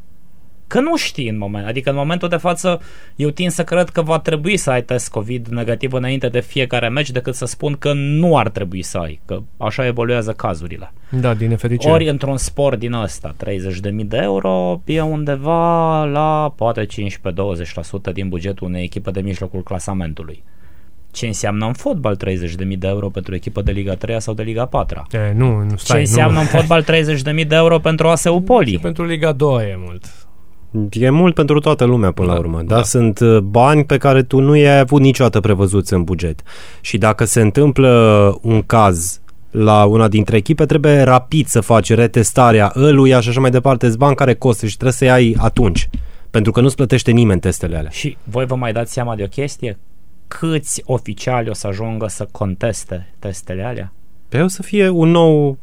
Că 0.74 0.80
nu 0.80 0.96
știi 0.96 1.28
în 1.28 1.38
moment, 1.38 1.66
adică 1.66 1.90
în 1.90 1.96
momentul 1.96 2.28
de 2.28 2.36
față 2.36 2.80
eu 3.16 3.30
tind 3.30 3.50
să 3.50 3.64
cred 3.64 3.88
că 3.88 4.02
va 4.02 4.18
trebui 4.18 4.56
să 4.56 4.70
ai 4.70 4.82
test 4.82 5.10
COVID 5.10 5.46
negativ 5.46 5.92
înainte 5.92 6.28
de 6.28 6.40
fiecare 6.40 6.88
meci 6.88 7.10
decât 7.10 7.34
să 7.34 7.44
spun 7.44 7.72
că 7.72 7.92
nu 7.92 8.36
ar 8.36 8.48
trebui 8.48 8.82
să 8.82 8.98
ai, 8.98 9.20
că 9.24 9.38
așa 9.56 9.86
evoluează 9.86 10.32
cazurile. 10.32 10.92
Da, 11.10 11.34
din 11.34 11.48
nefericire. 11.48 11.92
Ori 11.92 12.08
într-un 12.08 12.36
sport 12.36 12.78
din 12.78 12.92
ăsta, 12.92 13.34
30.000 13.44 14.06
de 14.06 14.16
euro 14.22 14.82
e 14.84 15.00
undeva 15.00 16.04
la 16.04 16.52
poate 16.56 16.86
15-20% 16.86 18.12
din 18.12 18.28
bugetul 18.28 18.66
unei 18.66 18.82
echipe 18.82 19.10
de 19.10 19.20
mijlocul 19.20 19.62
clasamentului. 19.62 20.42
Ce 21.10 21.26
înseamnă 21.26 21.66
în 21.66 21.72
fotbal 21.72 22.16
30.000 22.26 22.78
de 22.78 22.86
euro 22.86 23.08
pentru 23.08 23.32
o 23.32 23.36
echipă 23.36 23.62
de 23.62 23.72
Liga 23.72 23.94
3 23.94 24.20
sau 24.20 24.34
de 24.34 24.42
Liga 24.42 24.66
4? 24.66 25.06
E, 25.10 25.32
nu, 25.36 25.58
nu, 25.62 25.70
Ce 25.70 25.76
stai, 25.76 26.00
înseamnă 26.00 26.34
nu. 26.34 26.40
în 26.40 26.46
fotbal 26.46 26.82
30.000 26.82 27.46
de 27.46 27.54
euro 27.54 27.78
pentru 27.78 28.08
ASU 28.08 28.40
Poli? 28.40 28.78
Pentru 28.78 29.04
Liga 29.04 29.32
2 29.32 29.64
e 29.64 29.76
mult. 29.78 30.04
E 30.90 31.10
mult 31.10 31.34
pentru 31.34 31.60
toată 31.60 31.84
lumea 31.84 32.10
până 32.12 32.26
la 32.26 32.32
Da, 32.32 32.38
urmă, 32.38 32.62
da? 32.62 32.74
da. 32.74 32.82
Sunt 32.82 33.18
uh, 33.18 33.38
bani 33.38 33.84
pe 33.84 33.96
care 33.98 34.22
tu 34.22 34.40
nu 34.40 34.54
i-ai 34.56 34.78
avut 34.78 35.00
niciodată 35.00 35.40
prevăzuți 35.40 35.92
în 35.92 36.02
buget. 36.04 36.42
Și 36.80 36.98
dacă 36.98 37.24
se 37.24 37.40
întâmplă 37.40 38.38
un 38.42 38.62
caz 38.62 39.20
la 39.50 39.84
una 39.84 40.08
dintre 40.08 40.36
echipe, 40.36 40.66
trebuie 40.66 41.02
rapid 41.02 41.46
să 41.46 41.60
faci 41.60 41.92
retestarea 41.92 42.72
ăluia 42.76 43.20
și 43.20 43.28
așa 43.28 43.40
mai 43.40 43.50
departe. 43.50 43.86
Sunt 43.86 43.98
bani 43.98 44.14
care 44.16 44.34
costă 44.34 44.66
și 44.66 44.72
trebuie 44.72 44.92
să-i 44.92 45.10
ai 45.10 45.34
atunci. 45.38 45.88
Pentru 46.30 46.52
că 46.52 46.60
nu-ți 46.60 46.76
plătește 46.76 47.10
nimeni 47.10 47.40
testele 47.40 47.76
alea. 47.76 47.90
Și 47.90 48.16
voi 48.24 48.46
vă 48.46 48.54
mai 48.54 48.72
dați 48.72 48.92
seama 48.92 49.14
de 49.14 49.22
o 49.22 49.26
chestie? 49.26 49.78
Câți 50.28 50.82
oficiali 50.86 51.48
o 51.48 51.52
să 51.54 51.66
ajungă 51.66 52.06
să 52.08 52.28
conteste 52.30 53.14
testele 53.18 53.62
alea? 53.62 53.92
Pe 54.28 54.40
o 54.40 54.48
să 54.48 54.62
fie 54.62 54.88
un 54.88 55.10
nou, 55.10 55.58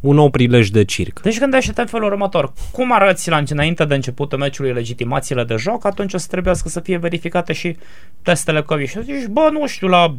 un 0.00 0.14
nou 0.14 0.30
prilej 0.30 0.68
de 0.68 0.84
circ. 0.84 1.20
Deci 1.20 1.38
gândește-te 1.38 1.80
în 1.80 1.86
felul 1.86 2.06
următor. 2.06 2.52
Cum 2.72 2.92
arăți 2.92 3.30
la 3.30 3.42
înainte 3.48 3.84
de 3.84 3.94
începutul 3.94 4.38
meciului 4.38 4.72
legitimațiile 4.72 5.44
de 5.44 5.54
joc, 5.56 5.84
atunci 5.84 6.14
o 6.14 6.18
să 6.18 6.26
trebuiască 6.30 6.68
să 6.68 6.80
fie 6.80 6.96
verificate 6.96 7.52
și 7.52 7.76
testele 8.22 8.62
COVID. 8.62 8.88
Și 8.88 9.02
zici, 9.02 9.26
bă, 9.26 9.48
nu 9.52 9.66
știu, 9.66 9.88
la 9.88 10.16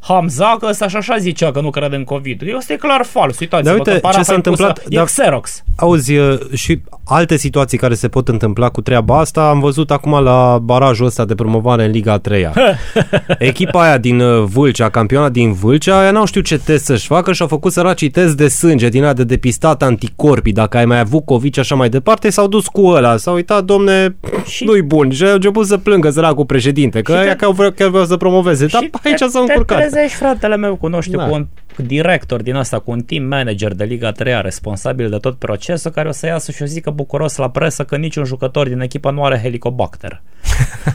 Hamza, 0.00 0.56
că 0.60 0.66
ăsta 0.70 0.88
și 0.88 0.96
așa 0.96 1.16
zicea 1.16 1.50
că 1.52 1.60
nu 1.60 1.70
crede 1.70 1.96
în 1.96 2.04
COVID. 2.04 2.42
Ăsta 2.56 2.72
e 2.72 2.76
clar 2.76 3.04
fals, 3.04 3.38
uitați-vă 3.38 3.68
Dar 3.68 3.78
uite 3.78 3.90
că 3.90 3.96
ce 3.96 4.00
parafa 4.02 4.22
s-a 4.22 4.32
e 4.32 4.36
pusă- 4.36 4.50
întâmplat, 4.50 4.84
E 4.88 4.96
dar- 4.96 5.04
Xerox. 5.04 5.62
Auzi, 5.76 6.16
uh, 6.16 6.38
și 6.54 6.80
alte 7.04 7.36
situații 7.36 7.78
care 7.78 7.94
se 7.94 8.08
pot 8.08 8.28
întâmpla 8.28 8.68
cu 8.68 8.80
treaba 8.80 9.18
asta 9.18 9.48
am 9.48 9.60
văzut 9.60 9.90
acum 9.90 10.22
la 10.22 10.58
barajul 10.62 11.06
ăsta 11.06 11.24
de 11.24 11.34
promovare 11.34 11.84
în 11.84 11.90
Liga 11.90 12.18
3 12.18 12.50
Echipa 13.38 13.82
aia 13.82 13.98
din 13.98 14.20
uh, 14.20 14.44
Vâlcea, 14.44 14.88
campioana 14.88 15.28
din 15.28 15.52
Vâlcea, 15.52 15.98
aia 15.98 16.10
n-au 16.10 16.24
știut 16.26 16.44
ce 16.44 16.58
test 16.58 16.84
să-și 16.84 17.06
facă 17.06 17.32
și 17.32 17.42
au 17.42 17.48
făcut 17.48 17.72
săracii 17.72 18.10
test 18.10 18.36
de 18.36 18.48
sânge 18.48 18.88
din 18.88 19.02
aia 19.02 19.12
de 19.12 19.24
depistat 19.24 19.82
anticorpii, 19.82 20.52
dacă 20.52 20.76
ai 20.76 20.84
mai 20.84 20.98
avut 20.98 21.24
COVID 21.24 21.54
și 21.54 21.60
așa 21.60 21.74
mai 21.74 21.88
departe, 21.88 22.30
s-au 22.30 22.46
dus 22.48 22.66
cu 22.66 22.86
ăla, 22.86 23.16
s-au 23.16 23.34
uitat, 23.34 23.64
domne, 23.64 24.16
Și- 24.46 24.64
nu-i 24.64 24.82
bun 24.82 25.10
și 25.10 25.24
au 25.24 25.32
început 25.34 25.66
să 25.66 25.76
plângă 25.78 26.10
săracul 26.10 26.44
președinte, 26.44 27.00
că 27.02 27.12
Și 27.12 27.18
te- 27.18 27.24
aia 27.24 27.36
chiar 27.36 27.50
vreau, 27.52 27.70
chiar 27.70 27.88
vreau 27.88 28.04
să 28.04 28.16
promoveze, 28.16 28.66
dar 28.66 28.82
Și 28.82 28.90
aici 29.02 29.18
te- 29.18 29.26
s-au 29.26 29.44
te 29.44 29.50
încurcat. 29.52 29.89
Trezești, 29.90 30.16
fratele 30.16 30.56
meu, 30.56 30.76
cu, 30.76 30.86
nu 30.88 31.00
știu, 31.00 31.18
Da. 31.18 31.26
cu 31.26 31.34
un 31.34 31.46
director 31.76 32.42
din 32.42 32.54
asta, 32.54 32.78
cu 32.78 32.90
un 32.90 33.00
team 33.00 33.24
manager 33.24 33.74
de 33.74 33.84
Liga 33.84 34.12
3 34.12 34.38
responsabil 34.42 35.10
de 35.10 35.16
tot 35.16 35.38
procesul, 35.38 35.90
care 35.90 36.08
o 36.08 36.12
să 36.12 36.26
iasă 36.26 36.52
și 36.52 36.62
o 36.62 36.66
zică 36.66 36.90
bucuros 36.90 37.36
la 37.36 37.50
presă 37.50 37.84
că 37.84 37.96
niciun 37.96 38.24
jucător 38.24 38.68
din 38.68 38.80
echipă 38.80 39.10
nu 39.10 39.24
are 39.24 39.38
helicobacter. 39.42 40.22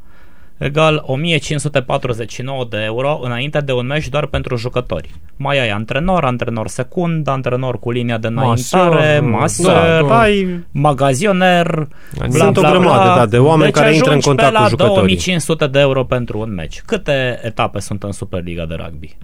egal 0.60 1.02
1549 1.06 2.64
de 2.70 2.82
euro 2.84 3.20
înainte 3.22 3.60
de 3.60 3.72
un 3.72 3.86
meci 3.86 4.08
doar 4.08 4.26
pentru 4.26 4.56
jucători. 4.56 5.10
Mai 5.36 5.60
ai 5.60 5.68
antrenor, 5.70 6.24
antrenor 6.24 6.68
secund, 6.68 7.28
antrenor 7.28 7.78
cu 7.78 7.90
linia 7.90 8.18
de 8.18 8.26
înaintare, 8.26 9.20
Masor, 9.20 9.30
maser, 9.30 10.02
da, 10.02 10.20
Ai, 10.20 10.64
magazioner, 10.70 11.88
bla, 12.16 12.28
Sunt 12.28 12.56
o 12.56 12.60
bla, 12.60 12.70
grămadă, 12.70 13.02
bla. 13.02 13.14
da, 13.16 13.26
de 13.26 13.38
oameni 13.38 13.72
deci 13.72 13.80
care 13.82 13.94
intră 13.94 14.10
în 14.10 14.16
ajungi 14.16 14.26
contact 14.26 14.50
pe 14.50 14.56
cu 14.56 14.62
la 14.62 14.68
jucătorii. 14.68 14.94
2500 14.94 15.66
de 15.66 15.78
euro 15.78 16.04
pentru 16.04 16.38
un 16.38 16.54
meci. 16.54 16.82
Câte 16.86 17.40
etape 17.42 17.80
sunt 17.80 18.02
în 18.02 18.12
Superliga 18.12 18.64
de 18.66 18.74
rugby? 18.74 19.16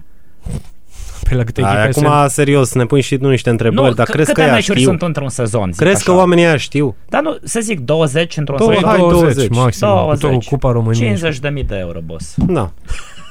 Pe 1.29 1.35
la 1.35 1.43
câte 1.43 1.61
ai, 1.63 1.87
echipe 1.87 2.05
acum, 2.07 2.27
serios, 2.27 2.73
ne 2.73 2.85
pui 2.85 3.01
și 3.01 3.17
tu 3.17 3.29
niște 3.29 3.49
întrebări, 3.49 3.95
dar 3.95 4.05
c- 4.07 4.09
crezi 4.09 4.27
că 4.27 4.33
câte 4.33 4.47
ea 4.47 4.53
meciuri 4.53 4.77
știu? 4.77 4.89
sunt 4.89 5.01
într-un 5.01 5.29
sezon? 5.29 5.71
zic 5.71 5.81
Crezi 5.81 6.03
că 6.03 6.11
așa? 6.11 6.19
oamenii 6.19 6.45
aia 6.45 6.57
știu? 6.57 6.95
Dar 7.09 7.21
nu, 7.21 7.37
să 7.43 7.59
zic 7.59 7.79
20 7.79 8.37
într-un 8.37 8.57
Două- 8.57 8.73
sezon. 8.73 8.89
hai, 8.89 8.97
20, 8.97 9.21
20. 9.21 9.49
maxim. 9.49 9.87
20. 9.87 10.31
Cu 10.43 10.49
Cupa 10.49 10.71
României. 10.71 11.05
50 11.05 11.39
de 11.39 11.49
mii 11.49 11.63
de 11.63 11.75
euro, 11.79 11.99
boss. 12.05 12.33
Da. 12.47 12.71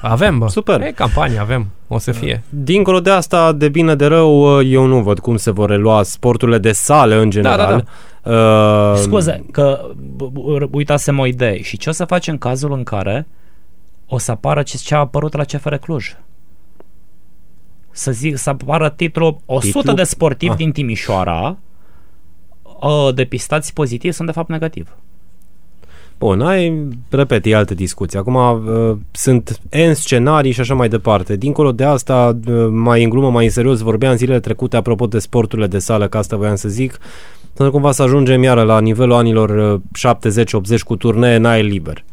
Avem, 0.01 0.39
bă. 0.39 0.49
Super. 0.49 0.81
E 0.81 0.93
campanie, 0.93 1.39
avem. 1.39 1.67
O 1.89 1.99
să 1.99 2.13
fie. 2.13 2.43
Dincolo 2.49 3.01
de 3.01 3.11
asta, 3.11 3.53
de 3.53 3.69
bine 3.69 3.95
de 3.95 4.07
rău, 4.07 4.63
eu 4.63 4.85
nu 4.85 5.03
văd 5.03 5.19
cum 5.19 5.37
se 5.37 5.51
vor 5.51 5.69
relua 5.71 6.03
sporturile 6.03 6.59
de 6.59 6.73
sală 6.73 7.15
în 7.21 7.31
general. 7.31 7.57
Da, 7.57 7.65
da, 7.65 7.77
da. 7.77 8.93
Uh, 8.93 8.97
Scuze, 8.97 9.45
că 9.53 9.81
b- 10.17 10.31
b- 10.33 10.71
uitasem 10.71 11.19
o 11.19 11.27
idee. 11.27 11.63
Și 11.63 11.77
ce 11.77 11.89
o 11.89 11.93
să 11.93 12.05
faci 12.05 12.27
în 12.29 12.39
cazul 12.39 12.73
în 12.73 12.83
care 12.83 13.27
o 14.09 14.19
să 14.19 14.31
apară 14.31 14.63
ce, 14.63 14.77
ce 14.77 14.95
a 14.95 14.99
apărut 14.99 15.37
la 15.37 15.45
CFR 15.45 15.75
Cluj? 15.75 16.17
Să 17.97 18.13
zic, 18.13 18.37
să 18.37 18.51
apară 18.51 18.91
titlul 18.97 19.37
100 19.47 19.79
Titlu? 19.79 19.93
de 19.95 20.03
sportivi 20.03 20.51
Ah. 20.53 20.57
din 20.57 20.73
Timișoara 20.73 21.57
uh, 22.81 23.15
depistați 23.15 23.73
pozitiv 23.73 24.13
sunt 24.13 24.27
de 24.27 24.33
fapt 24.35 24.49
negativ. 24.49 24.89
Bun, 26.19 26.41
ai, 26.41 26.89
repet, 27.11 27.47
e 27.47 27.55
altă 27.55 27.75
discuție. 27.75 28.19
Acum 28.19 28.35
uh, 28.35 28.97
sunt 29.11 29.61
N 29.71 29.93
scenarii 29.93 30.53
și 30.53 30.61
așa 30.61 30.75
mai 30.75 30.89
departe. 30.89 31.37
Dincolo 31.37 31.73
de 31.73 31.85
asta, 31.85 32.39
uh, 32.49 32.67
mai 32.71 33.03
în 33.03 33.11
glumă, 33.11 33.31
mai 33.31 33.45
în 33.45 33.51
serios, 33.51 33.81
vorbeam 33.81 34.17
zilele 34.17 34.41
trecute 34.41 34.77
apropo 34.77 35.07
de 35.07 35.19
sporturile 35.19 35.67
de 35.67 35.79
sală, 35.79 36.09
că 36.09 36.19
asta 36.19 36.37
voiam 36.37 36.55
să 36.55 36.69
zic, 36.69 36.99
să 37.53 37.71
cumva 37.71 37.93
să 37.93 38.03
ajungem 38.03 38.43
iară 38.43 38.63
la 38.63 38.81
nivelul 38.81 39.13
anilor 39.15 39.81
uh, 39.97 40.77
70-80 40.77 40.79
cu 40.85 40.97
turnee 40.97 41.35
în 41.37 41.45
aer 41.45 41.65
liber. 41.65 42.05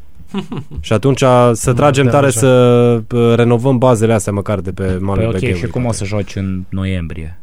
Și 0.80 0.94
atunci 0.94 1.24
să 1.52 1.74
tragem 1.74 2.06
da, 2.06 2.12
tare 2.12 2.26
așa. 2.26 2.40
să 2.40 3.02
uh, 3.14 3.36
renovăm 3.36 3.78
bazele 3.78 4.14
astea 4.14 4.34
măcar 4.34 4.60
de 4.60 4.72
pe 4.72 4.98
malul 5.00 5.16
Păi 5.16 5.26
ok, 5.26 5.32
Begheului. 5.32 5.60
și 5.60 5.68
cum 5.68 5.86
o 5.86 5.92
să 5.92 6.06
joci 6.06 6.36
în 6.36 6.64
noiembrie? 6.70 7.38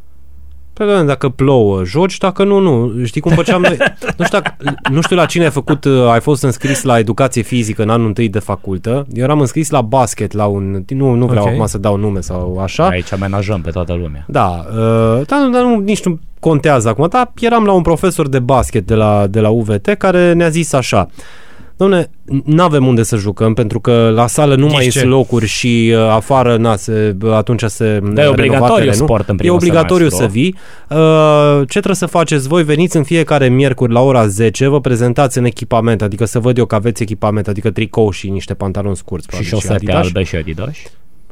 Păi 0.73 0.85
doamne, 0.85 1.05
dacă 1.05 1.29
plouă, 1.29 1.83
joci, 1.83 2.17
dacă 2.17 2.43
nu, 2.43 2.59
nu. 2.59 3.03
Știi 3.03 3.21
cum 3.21 3.31
făceam 3.31 3.61
noi? 3.61 3.77
Nu 4.17 4.25
știu, 4.25 4.39
dacă, 4.39 4.55
nu 4.91 5.01
știu 5.01 5.15
la 5.15 5.25
cine 5.25 5.43
ai 5.43 5.49
făcut, 5.49 5.85
uh, 5.85 6.07
ai 6.11 6.19
fost 6.19 6.43
înscris 6.43 6.83
la 6.83 6.99
educație 6.99 7.41
fizică 7.41 7.81
în 7.81 7.89
anul 7.89 8.07
întâi 8.07 8.29
de 8.29 8.39
facultă. 8.39 9.05
Eu 9.13 9.23
eram 9.23 9.39
înscris 9.39 9.69
la 9.69 9.81
basket, 9.81 10.31
la 10.31 10.45
un... 10.45 10.83
Nu, 10.87 11.13
nu 11.13 11.25
vreau 11.25 11.43
Ok. 11.45 11.51
acum 11.51 11.65
să 11.65 11.77
dau 11.77 11.95
nume 11.97 12.19
sau 12.19 12.57
așa. 12.57 12.87
Aici 12.87 13.13
amenajăm 13.13 13.61
pe 13.61 13.69
toată 13.69 13.93
lumea. 13.93 14.25
Da, 14.27 14.65
uh, 14.69 15.25
dar, 15.25 15.39
nu, 15.39 15.49
dar 15.49 15.61
nu, 15.63 15.79
nici 15.79 16.03
nu 16.03 16.19
contează 16.39 16.89
acum. 16.89 17.07
Dar 17.09 17.31
eram 17.39 17.63
la 17.63 17.71
un 17.71 17.81
profesor 17.81 18.27
de 18.27 18.39
basket 18.39 18.87
de 18.87 18.95
la, 18.95 19.27
de 19.27 19.39
la 19.39 19.49
UVT 19.49 19.87
care 19.97 20.33
ne-a 20.33 20.49
zis 20.49 20.73
așa. 20.73 21.07
Domne, 21.81 22.09
nu 22.45 22.63
avem 22.63 22.87
unde 22.87 23.03
să 23.03 23.15
jucăm 23.15 23.53
pentru 23.53 23.79
că 23.79 24.11
la 24.15 24.27
sală 24.27 24.55
nu 24.55 24.65
mai 24.67 24.83
Ghișe. 24.83 24.99
sunt 24.99 25.11
locuri 25.11 25.45
și 25.47 25.93
uh, 25.95 25.99
afară 26.09 26.57
na, 26.57 26.75
se, 26.75 27.15
atunci 27.31 27.63
se 27.63 27.99
Da, 28.13 28.23
e 28.23 28.27
obligatoriu 28.27 28.91
sport 28.91 29.27
în 29.27 29.33
E 29.33 29.37
primul 29.37 29.55
obligatoriu 29.55 30.09
semestru. 30.09 30.25
să 30.25 30.31
vii. 30.31 30.55
Uh, 30.89 31.59
ce 31.59 31.65
trebuie 31.71 31.95
să 31.95 32.05
faceți 32.05 32.47
voi? 32.47 32.63
Veniți 32.63 32.97
în 32.97 33.03
fiecare 33.03 33.49
miercuri 33.49 33.91
la 33.93 34.01
ora 34.01 34.27
10, 34.27 34.67
vă 34.67 34.81
prezentați 34.81 35.37
în 35.37 35.45
echipament, 35.45 36.01
adică 36.01 36.25
să 36.25 36.39
văd 36.39 36.57
eu 36.57 36.65
că 36.65 36.75
aveți 36.75 37.01
echipament, 37.01 37.47
adică 37.47 37.71
tricou 37.71 38.09
și 38.11 38.29
niște 38.29 38.53
pantaloni 38.53 38.95
scurți. 38.95 39.25
Și 39.25 39.29
probabil, 39.29 39.57
șosete 39.59 39.73
Adidas. 39.73 40.05
albe 40.05 40.23
și 40.23 40.35
Adidas? 40.35 40.65
Nu 40.67 40.73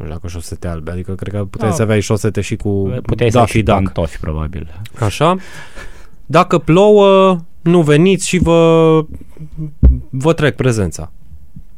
știu 0.06 0.08
dacă 0.08 0.28
șosete 0.28 0.68
albe, 0.68 0.92
adică 0.92 1.12
cred 1.12 1.34
că 1.34 1.44
puteai 1.50 1.70
Da. 1.70 1.76
să 1.76 1.82
aveai 1.82 2.02
șosete 2.02 2.42
și 2.42 2.56
cu 2.56 2.70
Puteai 3.06 3.32
să 3.32 3.38
ai 3.38 3.44
Daffy 3.44 3.58
și 3.58 3.64
Duck. 3.64 3.78
pantofi, 3.78 4.20
probabil. 4.20 4.68
Așa. 5.00 5.36
Dacă 6.26 6.58
plouă, 6.58 7.38
nu 7.62 7.82
veniți 7.82 8.28
și 8.28 8.38
vă, 8.38 9.02
vă 10.10 10.34
trec 10.34 10.56
prezența. 10.56 11.12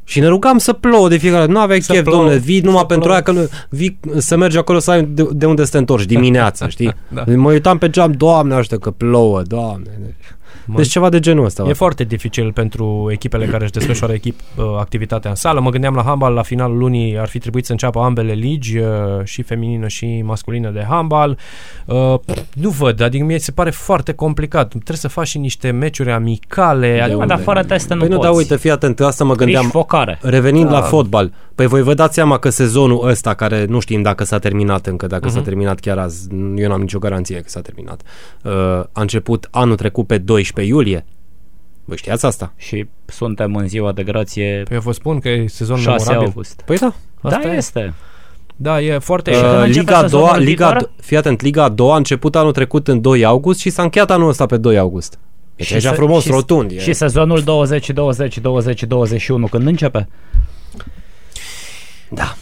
Și 0.03 0.19
ne 0.19 0.27
rugam 0.27 0.57
să 0.57 0.73
plouă 0.73 1.09
de 1.09 1.17
fiecare 1.17 1.41
dată. 1.41 1.51
Nu 1.51 1.59
aveai 1.59 1.81
Să 1.81 1.91
chef, 1.93 2.03
plouă, 2.03 2.17
domnule, 2.17 2.37
vii 2.39 2.59
numai 2.59 2.79
să 2.79 2.85
pentru 2.85 3.09
plouă. 3.09 3.13
aia 3.13 3.23
că 3.23 3.31
nu, 3.31 3.49
vii 3.69 3.99
să 4.17 4.37
mergi 4.37 4.57
acolo 4.57 4.79
să 4.79 4.91
ai 4.91 5.03
de, 5.03 5.27
de 5.31 5.45
unde 5.45 5.63
să 5.65 5.71
te 5.71 5.77
întorci 5.77 6.05
dimineața, 6.05 6.67
știi? 6.75 6.93
Da. 7.07 7.23
Mă 7.35 7.51
uitam 7.51 7.77
pe 7.77 7.89
geam, 7.89 8.11
doamne, 8.11 8.53
aștept 8.53 8.81
că 8.81 8.91
plouă, 8.91 9.41
doamne. 9.41 10.15
Deci 10.65 10.87
ceva 10.87 11.09
de 11.09 11.19
genul 11.19 11.45
ăsta. 11.45 11.61
E 11.61 11.65
va 11.65 11.71
fi. 11.71 11.77
foarte 11.77 12.03
dificil 12.03 12.51
pentru 12.51 13.07
echipele 13.11 13.45
care 13.45 13.63
își 13.63 13.71
desfășoară 13.71 14.13
echip, 14.13 14.39
uh, 14.57 14.63
activitatea 14.79 15.29
în 15.29 15.35
sală. 15.35 15.59
Mă 15.59 15.69
gândeam 15.69 15.93
la 15.95 16.03
handbal, 16.03 16.33
la 16.33 16.41
finalul 16.41 16.77
lunii 16.77 17.19
ar 17.19 17.27
fi 17.27 17.39
trebuit 17.39 17.65
să 17.65 17.71
înceapă 17.71 17.99
ambele 17.99 18.33
ligi, 18.33 18.77
uh, 18.77 18.85
și 19.23 19.41
feminină 19.41 19.87
și 19.87 20.21
masculină 20.25 20.69
de 20.69 20.85
handbal. 20.89 21.37
Uh, 21.85 22.13
nu 22.53 22.69
văd, 22.69 23.01
adică 23.01 23.23
mie 23.25 23.39
se 23.39 23.51
pare 23.51 23.69
foarte 23.69 24.13
complicat. 24.13 24.67
Trebuie 24.69 24.97
să 24.97 25.07
faci 25.07 25.27
și 25.27 25.37
niște 25.37 25.71
meciuri 25.71 26.11
amicale. 26.11 26.97
Da, 26.97 27.03
adică- 27.03 27.25
dar 27.25 27.39
fără 27.39 27.63
teste 27.63 27.93
nu 27.93 27.99
Păi 27.99 28.09
nu, 28.09 28.15
poți. 28.15 28.27
dar 28.27 28.37
uite, 28.37 28.57
fii 28.57 28.71
atent, 28.71 28.99
asta 28.99 29.23
mă 29.23 29.29
Rici 29.33 29.39
gândeam. 29.43 29.65
focare. 29.69 30.19
Revenind 30.21 30.69
Da. 30.69 30.71
la 30.79 30.81
fotbal, 30.81 31.31
păi 31.61 31.67
voi 31.67 31.81
vă 31.81 31.93
dați 31.93 32.13
seama 32.13 32.37
că 32.37 32.49
sezonul 32.49 33.07
ăsta, 33.07 33.33
care 33.33 33.65
nu 33.65 33.79
știm 33.79 34.01
dacă 34.01 34.23
s-a 34.23 34.39
terminat 34.39 34.85
încă, 34.87 35.07
dacă 35.07 35.25
Mhm. 35.27 35.35
s-a 35.35 35.41
terminat 35.41 35.79
chiar 35.79 35.97
azi, 35.97 36.27
eu 36.55 36.69
n-am 36.69 36.81
nicio 36.81 36.99
garanție 36.99 37.37
că 37.37 37.49
s-a 37.49 37.61
terminat, 37.61 38.01
uh, 38.43 38.51
a 38.91 39.01
început 39.01 39.47
anul 39.51 39.75
trecut 39.75 40.07
pe 40.07 40.17
12 40.17 40.73
iulie. 40.73 41.05
Voi 41.85 41.97
știați 41.97 42.25
asta? 42.25 42.53
Și 42.57 42.87
suntem 43.05 43.55
în 43.55 43.67
ziua 43.67 43.91
de 43.91 44.03
grație 44.03 44.61
Păi 44.67 44.75
eu 44.75 44.81
vă 44.81 44.91
spun 44.91 45.19
că 45.19 45.29
e 45.29 45.47
sezon 45.47 45.77
6 45.77 45.97
memorabil. 45.97 46.27
august. 46.27 46.61
Păi 46.65 46.77
da. 46.77 46.93
Da, 47.21 47.29
Asta 47.35 47.47
e. 47.47 47.55
este. 47.55 47.93
Da, 48.55 48.81
e 48.81 48.97
foarte... 48.97 49.31
Și 49.33 49.39
când 49.39 49.51
Uh, 49.53 49.59
începe 49.65 49.79
Liga 49.79 49.97
a 49.97 50.07
doua, 50.07 50.23
sezonul 50.27 50.43
Liga, 50.47 50.69
viitor? 50.69 50.91
fii 51.01 51.17
atent, 51.17 51.41
Liga 51.41 51.63
a 51.63 51.69
doua 51.69 51.93
a 51.93 51.97
început 51.97 52.35
anul 52.35 52.51
trecut 52.51 52.87
în 52.87 53.01
2 53.01 53.25
august 53.25 53.59
și 53.59 53.69
s-a 53.69 53.81
încheiat 53.83 54.11
anul 54.11 54.29
ăsta 54.29 54.45
pe 54.45 54.57
2 54.57 54.77
august. 54.77 55.19
Deci 55.55 55.65
Și 55.67 55.73
aici 55.73 55.83
se- 55.83 55.89
frumos, 55.89 56.23
și- 56.23 56.31
rotund. 56.31 56.71
E. 56.71 56.79
Și 56.79 56.93
sezonul 56.93 57.41
20, 57.41 57.89
20, 57.89 58.37
20, 58.39 58.83
21, 58.83 59.47
când 59.47 59.67
începe? 59.67 60.07
Da. 62.13 62.35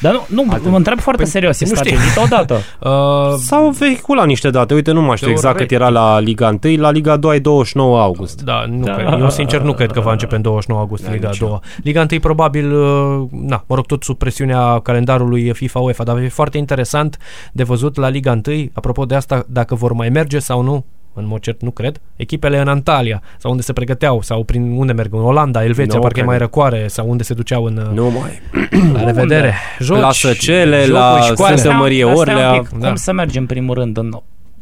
Dar 0.00 0.12
nu, 0.28 0.46
nu 0.62 0.70
mă 0.70 0.76
întreb 0.76 1.00
foarte 1.00 1.24
serios, 1.24 1.60
e 1.60 1.64
nu 1.68 1.74
știu. 1.74 1.90
stabilit 1.90 2.16
odată. 2.24 2.54
Uh, 2.80 3.38
S-au 3.38 3.70
vehiculat 3.70 4.26
niște 4.26 4.50
date, 4.50 4.74
uite, 4.74 4.92
nu 4.92 5.02
mai 5.02 5.16
știu 5.16 5.30
exact 5.30 5.56
cât 5.56 5.68
Teoretic. 5.68 5.96
era 5.96 6.04
la 6.04 6.18
Liga 6.18 6.56
1, 6.64 6.80
la 6.80 6.90
Liga 6.90 7.16
2 7.16 7.36
e 7.36 7.38
29 7.38 8.00
august. 8.00 8.42
Da, 8.42 8.64
nu 8.68 8.84
Da. 8.84 8.92
da. 8.92 9.04
cred. 9.04 9.20
Eu 9.20 9.30
sincer 9.30 9.60
nu 9.60 9.72
cred 9.72 9.90
că 9.90 10.00
va 10.00 10.12
începe 10.12 10.34
în 10.36 10.42
29 10.42 10.80
august 10.82 11.04
Da, 11.04 11.10
Liga 11.12 11.28
nici 11.28 11.38
2. 11.38 11.58
Liga 11.82 12.06
1 12.10 12.20
probabil, 12.20 12.72
uh, 12.72 13.22
na, 13.30 13.64
mă 13.66 13.74
rog, 13.74 13.86
tot 13.86 14.02
sub 14.02 14.16
presiunea 14.18 14.78
calendarului 14.82 15.52
FIFA 15.52 15.78
UEFA, 15.78 16.04
dar 16.04 16.14
va 16.14 16.20
fi 16.20 16.28
foarte 16.28 16.58
interesant 16.58 17.16
de 17.52 17.62
văzut 17.62 17.96
la 17.96 18.08
Liga 18.08 18.40
1, 18.46 18.70
apropo 18.72 19.04
de 19.04 19.14
asta, 19.14 19.44
dacă 19.48 19.74
vor 19.74 19.92
mai 19.92 20.08
merge 20.08 20.38
sau 20.38 20.62
nu 20.62 20.84
în 21.14 21.26
mod 21.26 21.40
cert 21.40 21.60
nu 21.62 21.70
cred, 21.70 22.00
echipele 22.16 22.60
în 22.60 22.68
Antalya 22.68 23.22
sau 23.38 23.50
unde 23.50 23.62
se 23.62 23.72
pregăteau 23.72 24.22
sau 24.22 24.42
prin 24.44 24.62
unde 24.70 24.92
merg, 24.92 25.14
în 25.14 25.20
Olanda, 25.20 25.64
Elveția, 25.64 25.94
Nu 25.94 26.00
parcă 26.00 26.08
e 26.08 26.22
cred. 26.22 26.26
mai 26.26 26.38
răcoare 26.38 26.86
sau 26.88 27.08
unde 27.10 27.22
se 27.22 27.34
duceau 27.34 27.64
în 27.64 27.76
uh, 27.76 27.94
Nu 27.94 28.10
mai. 28.10 28.40
la 28.94 29.04
revedere. 29.04 29.54
Joci, 29.78 30.00
La 30.00 30.12
Săcele, 30.12 30.76
jocuri, 30.76 30.92
la 30.92 31.20
școală. 31.20 31.56
Sfântă 31.56 31.76
Mărie 31.76 32.04
Asta 32.04 32.14
e 32.16 32.18
Orlea. 32.18 32.52
un 32.52 32.58
pic, 32.60 32.78
Da. 32.78 32.86
Cum 32.86 32.96
să 32.96 33.12
mergi 33.12 33.38
în 33.38 33.46
primul 33.46 33.74
rând 33.74 33.96
în, 33.96 34.10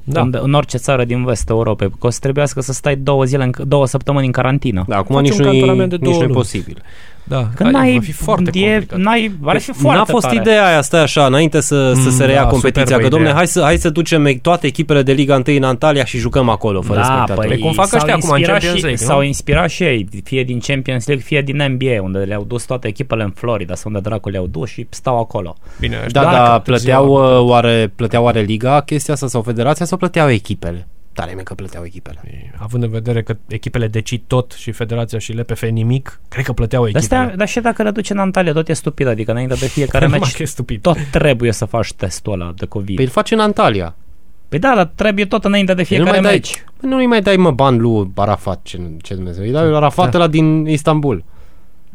Da. 0.05 0.21
în, 0.21 0.39
în 0.43 0.53
orice 0.55 0.77
țară 0.77 1.05
din 1.05 1.25
vestul 1.25 1.57
Europei? 1.57 1.89
Că 1.91 2.07
o 2.07 2.11
să 2.11 2.19
trebuiască 2.21 2.61
să 2.61 2.73
stai 2.73 2.97
două 2.97 3.25
zile, 3.25 3.45
în, 3.45 3.53
două 3.69 3.87
săptămâni 3.87 4.27
în 4.27 4.33
carantină. 4.33 4.85
Da, 4.89 4.97
acum 4.97 5.15
Faci 5.17 5.25
nici 5.25 5.39
un 5.39 5.45
nu 5.45 5.53
e 5.53 5.59
cantonament 5.59 5.91
de 5.91 5.97
două 5.97 6.11
nici 6.13 6.19
nu 6.23 6.29
e 6.29 6.33
luni. 6.33 6.39
posibil. 6.39 6.83
Da, 7.29 7.49
Când 7.55 7.75
Hai, 7.75 7.83
n-ai, 7.89 7.95
va 7.95 8.01
fi 8.01 8.13
foarte 8.13 8.51
e, 8.55 8.71
complicat. 8.71 8.99
n-ai, 8.99 9.33
ar 9.45 9.59
fi 9.61 9.73
foarte 9.73 9.99
N-a 9.99 10.05
fost 10.05 10.27
tare. 10.27 10.37
ideea 10.41 10.67
aia, 10.67 10.83
stai 10.83 11.03
așa, 11.03 11.27
înainte 11.27 11.61
să, 11.61 11.93
să 11.93 12.01
Mm, 12.05 12.11
se 12.11 12.25
reia 12.25 12.43
da, 12.43 12.47
competiția, 12.49 12.83
superbă 12.85 13.03
că 13.03 13.09
domne, 13.09 13.25
ideea. 13.25 13.37
hai 13.37 13.47
să, 13.47 13.61
hai 13.63 13.77
să 13.77 13.91
ducem 13.91 14.39
toate 14.43 14.67
echipele 14.67 15.03
de 15.03 15.13
Liga 15.13 15.35
1 15.47 15.57
în 15.57 15.63
Antalya 15.63 16.05
și 16.05 16.19
jucăm 16.19 16.49
acolo, 16.49 16.83
fără 16.83 16.99
da, 16.99 17.05
spectatori. 17.05 17.49
Păi 17.49 17.59
cum 17.59 17.73
fac 17.73 17.87
s-au 17.87 17.99
ăștia 17.99 18.15
acum 18.15 18.29
în 18.31 18.37
inspirat 18.37 18.61
Champions 18.63 18.77
și- 18.79 18.85
League, 18.85 19.05
nu? 19.07 19.11
S-au 19.13 19.23
inspirat 19.23 19.71
și 19.71 19.83
ei, 19.83 20.09
fie 20.25 20.43
din 20.43 20.59
Champions 20.59 21.07
League, 21.07 21.25
fie 21.27 21.41
din 21.43 21.57
NBA, 21.57 22.03
unde 22.03 22.19
le-au 22.19 22.45
dus 22.45 22.65
toate 22.65 22.89
echipele 22.89 23.23
în 23.23 23.31
Florida, 23.35 23.75
sau 23.75 23.91
unde 23.95 24.09
dracu 24.09 24.29
le-au 24.29 24.47
dus 24.47 24.69
și 24.71 24.87
stau 24.91 25.19
acolo. 25.19 25.57
Bine, 25.81 25.97
Da, 25.97 26.05
ăștia- 26.07 26.23
da, 26.23 26.31
dacă 26.31 26.61
plăteau 26.65 27.05
târziu- 27.07 27.39
uh, 27.41 27.49
oare, 27.51 27.93
plăteau 27.97 28.25
oare 28.25 28.41
Liga 28.41 28.81
chestia 28.81 29.15
asta 29.15 29.27
sau 29.27 29.43
Federația 29.43 29.87
sau 29.87 29.99
plăteau 29.99 30.31
echipele? 30.31 30.89
Tare 31.19 31.33
mie 31.35 31.43
că 31.43 31.55
plăteau 31.55 31.85
echipele. 31.85 32.21
Având 32.57 32.83
în 32.83 32.91
vedere 32.91 33.23
că 33.23 33.37
echipele 33.49 33.87
decid 33.89 34.23
tot 34.27 34.53
și 34.53 34.71
Federația 34.73 35.19
și 35.19 35.33
LPF 35.33 35.63
nimic, 35.63 36.21
cred 36.29 36.45
că 36.45 36.53
plăteau 36.53 36.83
Dar, 36.87 36.91
echipele. 36.97 37.21
astea, 37.21 37.37
dar 37.37 37.49
și 37.49 37.61
dacă 37.61 37.83
le 37.83 37.91
duci 37.91 38.11
în 38.11 38.19
Antalya, 38.19 38.53
tot 38.53 38.69
e 38.69 38.73
stupid, 38.73 39.07
adică 39.07 39.31
înainte 39.31 39.55
de 39.55 39.67
fiecare 39.67 40.05
Numai 40.05 40.19
meci, 40.23 40.37
că 40.37 40.43
e 40.43 40.47
stupid. 40.47 40.81
tot 40.81 40.97
trebuie 41.11 41.53
să 41.53 41.65
faci 41.65 41.93
testul 41.93 42.33
ăla 42.33 42.53
de 42.57 42.67
COVID. 42.67 42.95
Păi 42.97 43.05
îl 43.05 43.11
faci 43.11 43.31
în 43.31 43.41
Antalya. 43.41 43.95
Păi 44.49 44.59
da, 44.59 44.73
dar 44.75 44.91
trebuie 44.95 45.25
tot 45.25 45.45
înainte 45.45 45.75
de 45.75 45.81
nu 45.81 45.87
fiecare 45.87 46.11
mai 46.11 46.21
dai, 46.21 46.33
meci. 46.33 46.65
Păi 46.81 46.89
nu-i 46.91 47.07
mai 47.07 47.21
dai 47.23 47.37
mă 47.37 47.51
bani 47.51 47.79
lui 47.79 48.11
Arafat, 48.15 48.61
ce, 48.63 48.81
ce 49.03 49.15
Dumnezeu. 49.15 49.45
Îi 49.45 49.51
dai 49.51 49.67
lui 49.67 49.77
Arafat 49.77 50.11
Da. 50.11 50.19
ăla 50.19 50.27
din 50.27 50.67
Istanbul. 50.67 51.25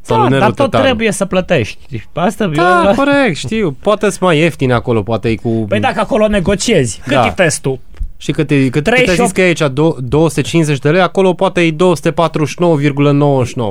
Sau 0.01 0.17
lui 0.17 0.25
Da, 0.29 0.29
Nelu 0.35 0.41
dar 0.45 0.51
tot 0.53 0.65
Tătanu. 0.65 0.83
trebuie 0.83 1.11
să 1.11 1.25
plătești. 1.25 2.07
Asta 2.13 2.47
Da, 2.47 2.83
eu... 2.87 2.93
corect, 2.95 3.35
știu. 3.35 3.71
Poate 3.81 4.09
să 4.09 4.17
mai 4.21 4.37
ieftin 4.37 4.71
acolo, 4.71 5.01
poate 5.03 5.29
e 5.29 5.35
cu... 5.35 5.49
Păi 5.49 5.79
dacă 5.79 5.99
acolo 5.99 6.27
negociezi, 6.27 6.99
cât 7.03 7.11
Da. 7.13 7.25
e 7.25 7.31
testul? 7.31 7.79
Și 8.23 8.31
cât, 8.31 8.51
e, 8.51 8.69
cât, 8.69 8.71
cât 8.71 8.87
ai 8.87 9.03
38 9.03 9.27
zis 9.27 9.31
că 9.31 9.41
e 9.41 9.43
aici, 9.43 9.73
do, 9.73 9.95
250 9.99 10.79
de 10.79 10.89
lei, 10.89 11.01
acolo 11.01 11.33
poate 11.33 11.61
e 11.61 11.71
249,99. 11.71 11.75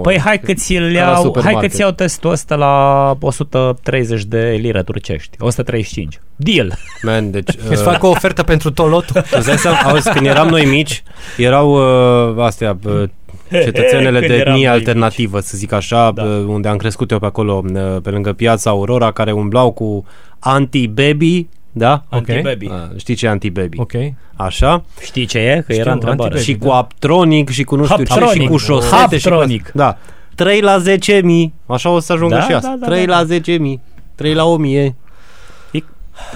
Păi 0.03 0.19
hai 0.19 0.41
că 0.41 0.53
ți 0.55 0.79
la 0.79 0.87
iau, 0.87 1.13
hai 1.13 1.23
supermarket. 1.23 1.61
că 1.61 1.75
ți 1.75 1.81
iau 1.81 1.91
testul 1.91 2.31
ăsta 2.31 2.55
la 2.55 3.17
130 3.21 4.25
de 4.25 4.59
lire 4.61 4.83
turcești. 4.83 5.37
135. 5.41 6.21
Deal. 6.37 6.75
Man, 7.03 7.31
deci... 7.31 7.49
Îți 7.71 7.83
fac 7.83 8.03
o 8.03 8.09
ofertă 8.09 8.43
pentru 8.43 8.71
Toloto. 8.71 9.21
Îți 9.31 9.47
dai 9.47 9.57
seama, 9.57 9.79
auzi, 9.79 10.11
când 10.11 10.27
eram 10.27 10.49
noi 10.49 10.65
mici, 10.65 11.03
erau 11.37 11.73
uh, 11.73 12.45
astea, 12.45 12.79
uh, 12.85 13.03
cetățenele 13.51 14.19
Când 14.19 14.31
de 14.31 14.37
eram 14.37 14.53
etnie 14.53 14.67
noi 14.67 14.75
alternativă, 14.77 15.41
să 15.41 15.57
zic 15.57 15.73
așa, 15.73 16.11
Da. 16.15 16.23
uh, 16.23 16.45
unde 16.47 16.69
am 16.69 16.77
crescut 16.77 17.11
eu 17.11 17.19
pe 17.19 17.27
acolo, 17.27 17.63
uh, 17.75 17.97
pe 18.03 18.11
lângă 18.11 18.33
piața 18.33 18.71
Aurora, 18.71 19.11
care 19.11 19.33
umblau 19.33 19.71
cu 19.71 20.05
anti-baby, 20.39 21.47
da? 21.73 22.05
Anti-baby. 22.11 22.67
Uh, 22.67 22.73
știi 22.97 23.15
ce 23.15 23.27
e 23.27 23.29
anti-baby? 23.29 23.79
ok. 23.79 23.93
Așa? 24.37 24.85
Știi 25.03 25.27
ce 25.27 25.39
e? 25.39 25.55
Că 25.67 25.73
Știu, 25.73 25.83
era 25.85 25.93
întrebare. 25.93 26.23
anti-baby. 26.23 26.45
Și 26.45 26.55
da. 26.55 26.67
cu 26.67 26.73
Aptronic 26.73 27.49
și 27.51 27.65
cu 27.65 27.77
nu 27.77 27.85
știu 27.85 27.97
ce, 28.05 28.13
și 28.13 28.19
Haptronic. 28.19 28.49
cu 28.51 28.57
șosete 28.57 29.19
și 29.19 29.25
cu... 29.29 29.31
Haptronic. 29.35 29.71
Da. 29.75 29.97
3 30.35 30.61
la 30.61 30.79
10 30.79 31.21
mii. 31.25 31.55
Așa 31.67 31.89
o 31.91 31.99
să 31.99 32.13
ajungă 32.13 32.35
Da, 32.35 32.41
și 32.43 32.53
asta. 32.53 32.69
da, 32.69 32.77
da, 32.77 32.87
3 32.87 33.07
da. 33.07 33.17
la 33.19 33.25
10 33.25 33.53
mii. 33.53 33.81
3 34.15 34.35
la 34.35 34.45
1000. 34.45 34.95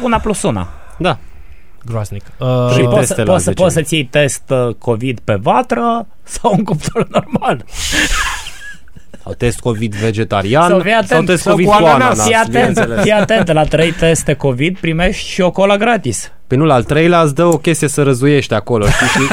Una 0.03 0.19
plus 0.19 0.43
una. 0.43 0.69
Da. 0.99 1.19
Groaznic. 1.85 2.23
Și 2.25 2.75
Și 2.75 2.81
Uh, 2.81 2.89
poți, 2.89 2.99
teste 2.99 3.15
să, 3.15 3.23
la 3.23 3.33
poți, 3.33 3.45
să, 3.45 3.51
10.000. 3.51 3.55
poți 3.55 3.75
să-ți 3.75 3.95
iei 3.95 4.05
test 4.05 4.43
uh, 4.51 4.75
COVID 4.79 5.21
pe 5.25 5.35
vatră 5.35 6.07
sau 6.23 6.53
un 6.57 6.65
cuptor 6.65 7.07
normal. 7.11 7.65
Sau 9.27 9.35
test 9.35 9.61
COVID 9.61 9.95
vegetarian 9.95 10.69
Sau 10.69 10.81
fii 10.81 10.93
atent, 10.93 11.09
sau 11.09 11.23
test 11.23 11.43
sau 11.43 11.53
COVID 11.53 11.67
cu 11.67 11.73
cu 11.77 11.85
ananas. 11.85 12.03
ananas. 12.03 12.25
Fii 12.25 12.35
atent, 12.35 12.51
bineînțeles. 12.53 13.03
fii 13.03 13.13
atent, 13.13 13.53
la 13.53 13.65
trei 13.65 13.93
teste 13.93 14.35
COVID 14.35 14.79
primești 14.79 15.29
și 15.29 15.41
o 15.41 15.51
cola 15.51 15.77
gratis. 15.77 16.33
Păi 16.47 16.57
nu, 16.59 16.65
la 16.65 16.75
al 16.75 16.85
treilea 16.85 17.21
îți 17.23 17.35
dă 17.35 17.45
o 17.45 17.57
chestie 17.59 17.89
să 17.89 18.03
răzuiești 18.03 18.55
acolo, 18.55 18.87
știi? 18.87 19.07
Și, 19.07 19.29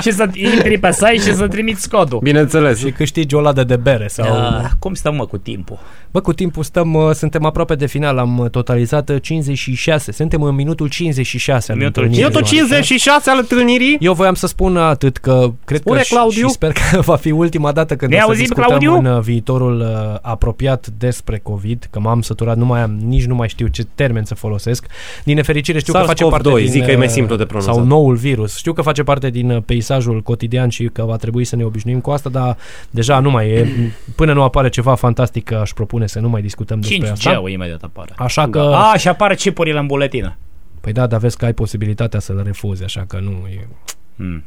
și 0.02 0.12
să 0.12 0.28
intri 0.32 0.78
pe 0.78 0.92
site 0.92 1.14
și 1.14 1.34
să 1.34 1.48
trimiți 1.48 1.88
codul. 1.88 2.18
bineînțeles. 2.22 2.78
și 2.78 2.90
câștigi 2.90 3.34
o 3.34 3.40
ladă 3.40 3.64
de 3.64 3.76
bere 3.76 4.06
sau... 4.08 4.26
Uh, 4.36 4.64
cum 4.78 4.94
stăm 4.94 5.14
mă 5.14 5.26
cu 5.26 5.36
timpul? 5.38 5.78
Bă, 6.10 6.20
cu 6.20 6.32
timpul 6.32 6.62
stăm, 6.62 6.94
uh, 6.94 7.10
suntem 7.14 7.44
aproape 7.44 7.74
de 7.74 7.86
final, 7.86 8.18
am 8.18 8.38
uh, 8.38 8.50
totalizat 8.50 9.08
uh, 9.08 9.16
56, 9.22 10.12
suntem 10.12 10.42
în 10.42 10.54
minutul 10.54 10.88
56 10.88 11.72
al 11.72 11.78
Minutul 11.78 12.02
întâlnirii 12.02 12.24
Minutul 12.24 12.40
noastre. 12.40 12.76
56 12.76 13.30
al 13.30 13.38
întâlnirii. 13.38 13.96
Eu 14.00 14.12
voiam 14.12 14.34
să 14.34 14.46
spun 14.46 14.76
atât 14.76 15.16
că 15.16 15.52
cred 15.64 15.80
Spune, 15.80 15.96
că 15.98 16.04
și- 16.04 16.12
Claudiu. 16.12 16.46
și 16.46 16.52
sper 16.52 16.72
că 16.72 17.00
va 17.10 17.16
fi 17.16 17.30
ultima 17.30 17.72
dată 17.72 17.96
când 17.96 18.10
Ne 18.10 18.16
o 18.16 18.20
să 18.20 18.26
auzim, 18.26 18.40
discutăm 18.42 18.64
Claudiu? 18.78 18.94
în 18.94 19.04
uh, 19.16 19.20
viitorul 19.22 19.80
uh, 19.80 20.18
apropiat 20.22 20.86
despre 20.98 21.38
COVID, 21.42 21.86
că 21.90 22.00
m-am 22.00 22.20
săturat, 22.22 22.56
nu 22.56 22.64
mai 22.64 22.80
am, 22.82 22.90
nici 23.06 23.24
nu 23.24 23.34
mai 23.34 23.48
știu 23.48 23.66
ce 23.66 23.82
termen 23.94 24.24
să 24.24 24.34
folosesc. 24.34 24.86
Din 25.24 25.34
nefericire 25.34 25.58
știu 25.66 25.92
că 25.92 25.98
face 25.98 26.24
SARS-CoV-2, 26.24 26.30
parte 26.30 26.54
din... 26.54 26.66
zic 26.66 26.84
că 26.84 26.90
e 26.90 26.96
mai 26.96 27.06
uh, 27.06 27.12
simplu 27.12 27.36
de 27.36 27.44
pronunțat. 27.44 27.74
Sau 27.74 27.84
noul 27.84 28.14
virus. 28.14 28.56
Știu 28.56 28.72
că 28.72 28.82
face 28.82 29.02
parte 29.02 29.30
din 29.30 29.50
uh, 29.50 29.62
peisajul 29.66 30.22
cotidian 30.22 30.68
și 30.68 30.84
că 30.92 31.02
va 31.02 31.16
trebui 31.16 31.44
să 31.44 31.56
ne 31.56 31.64
obișnuim 31.64 32.00
cu 32.00 32.10
asta, 32.10 32.28
dar 32.28 32.56
deja 32.90 33.20
nu 33.20 33.30
mai 33.30 33.48
e. 33.48 33.68
Până 34.16 34.32
nu 34.32 34.42
apare 34.42 34.68
ceva 34.68 34.94
fantastic, 34.94 35.52
aș 35.52 35.70
propune 35.70 36.06
să 36.06 36.20
nu 36.20 36.28
mai 36.28 36.42
discutăm 36.42 36.80
despre 36.80 37.08
asta. 37.08 37.40
5G-ul 37.40 37.50
imediat 37.50 37.82
apare. 37.82 38.12
Așa 38.16 38.48
că... 38.48 38.58
A, 38.60 38.96
și 38.96 39.08
apar 39.08 39.34
chipurile 39.34 39.78
în 39.78 39.86
buletină. 39.86 40.36
Păi 40.80 40.92
da, 40.92 41.06
dar 41.06 41.20
vezi 41.20 41.36
că 41.36 41.44
ai 41.44 41.52
posibilitatea 41.52 42.20
să 42.20 42.32
le 42.32 42.42
refuzi, 42.42 42.84
așa 42.84 43.04
că 43.08 43.18
nu 43.18 43.46
e... 43.48 43.68
Hmm. 44.16 44.44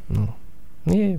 e 0.84 1.18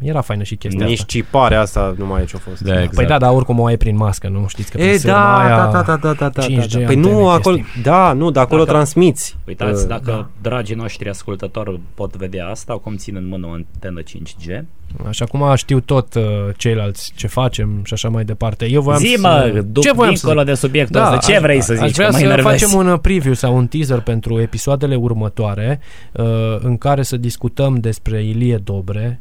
era 0.00 0.20
faină 0.20 0.42
și 0.42 0.56
chestia 0.56 0.84
Nici 0.86 0.92
asta. 0.98 1.06
ciparea 1.08 1.60
asta 1.60 1.94
nu 1.98 2.06
mai 2.06 2.22
e 2.22 2.24
ce-a 2.24 2.38
fost. 2.38 2.60
Da, 2.62 2.72
exact. 2.72 2.94
Păi 2.94 3.06
da, 3.06 3.18
dar 3.18 3.32
oricum 3.32 3.58
o 3.58 3.64
ai 3.66 3.76
prin 3.76 3.96
mască, 3.96 4.28
nu? 4.28 4.44
Știți 4.48 4.70
că 4.70 4.76
prin 4.76 4.88
E, 4.90 4.96
sârma 4.96 5.16
da, 5.16 5.38
aia, 5.38 5.56
da, 5.70 5.82
da, 5.82 5.96
da, 5.96 6.12
da, 6.12 6.28
da, 6.28 6.42
5G 6.42 6.56
da, 6.56 6.78
da. 6.78 6.84
Păi 6.86 6.94
antene, 6.96 7.12
nu, 7.12 7.28
acolo, 7.28 7.56
chestii. 7.56 7.82
da, 7.82 8.12
nu, 8.12 8.30
dar 8.30 8.44
acolo 8.44 8.60
Dacă- 8.60 8.72
transmiți. 8.72 9.36
Uitați, 9.46 9.82
Uh, 9.82 9.88
dacă 9.88 10.10
da. 10.10 10.28
dragii 10.50 10.74
noștri 10.74 11.08
ascultători 11.08 11.80
pot 11.94 12.16
vedea 12.16 12.46
asta, 12.48 12.72
cum 12.78 12.96
țin 12.96 13.16
în 13.16 13.28
mână 13.28 13.46
o 13.46 13.50
antenă 13.50 14.02
5G. 14.02 14.64
Așa 15.08 15.24
cum 15.24 15.54
știu 15.56 15.80
tot 15.80 16.14
uh, 16.14 16.22
ceilalți 16.56 17.12
ce 17.16 17.26
facem 17.26 17.80
și 17.84 17.92
așa 17.92 18.08
mai 18.08 18.24
departe. 18.24 18.66
Eu 18.70 18.80
voiam 18.82 19.00
Zi 19.00 19.14
să... 19.18 19.20
mă, 19.54 19.60
du- 19.66 19.80
ce 19.80 19.92
voiam 19.92 20.14
să 20.14 20.20
dincolo 20.20 20.40
zic? 20.44 20.48
de 20.54 20.54
subiectul 20.66 21.00
Da, 21.00 21.06
ăsta, 21.14 21.16
ce 21.16 21.34
aș- 21.36 21.40
vrei 21.42 21.60
să 21.60 21.74
zici? 21.74 21.82
Aș 21.84 21.90
vrea 21.92 22.06
că 22.06 22.12
mă 22.12 22.18
să 22.18 22.24
enervezi? 22.24 22.48
facem 22.64 22.78
un 22.78 22.86
uh, 22.88 22.98
preview 23.02 23.34
sau 23.34 23.56
un 23.56 23.66
teaser 23.66 24.00
pentru 24.00 24.40
episoadele 24.40 24.94
următoare 24.94 25.80
uh, 26.12 26.24
în 26.60 26.78
care 26.78 27.02
să 27.02 27.16
discutăm 27.16 27.74
despre 27.74 28.22
Ilie 28.24 28.56
Dobre 28.56 29.20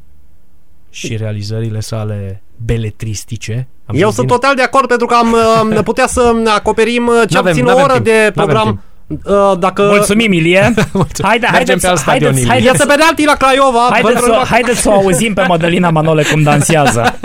și 0.90 1.16
realizările 1.16 1.80
sale 1.80 2.42
beletristice. 2.66 3.68
Am 3.86 3.96
Eu 3.96 4.08
zis 4.08 4.16
sunt 4.16 4.28
din- 4.28 4.36
total 4.36 4.56
de 4.56 4.62
acord 4.62 4.88
pentru 4.88 5.06
că 5.08 5.16
am 5.16 5.36
uh, 5.76 5.80
putea 5.92 6.08
să 6.08 6.32
acoperim 6.56 7.08
uh, 7.08 7.14
cel 7.30 7.42
N-avem- 7.42 7.52
puțin 7.52 7.64
o 7.64 7.68
n-avem 7.68 7.84
oră 7.84 7.94
timp, 7.94 8.06
de 8.06 8.32
n-avem 8.36 8.54
program. 8.54 8.84
Uh, 9.26 9.58
Dacă 9.60 9.82
Mulțumim, 9.82 10.32
Ilie! 10.32 10.60
Haide, 11.22 11.48
Mergem 11.52 11.52
haideți, 11.52 11.82
pe 11.82 11.88
alt 11.88 11.98
stadion, 12.00 12.06
haideți, 12.32 12.40
Ilie. 12.40 12.48
haideți, 12.52 12.72
Iese 12.72 12.86
penalti 12.86 13.26
la 13.26 13.34
Craiova. 13.34 13.88
haideți, 13.92 14.14
pentru- 14.14 14.32
să, 14.32 14.46
haideți 14.50 14.80
să 14.82 14.90
o 14.90 14.94
auzim 14.94 15.34
pe 15.34 15.46
Mădălina 15.48 15.90
Manole 15.90 16.24
cum 16.24 16.44
dansează. 16.44 17.20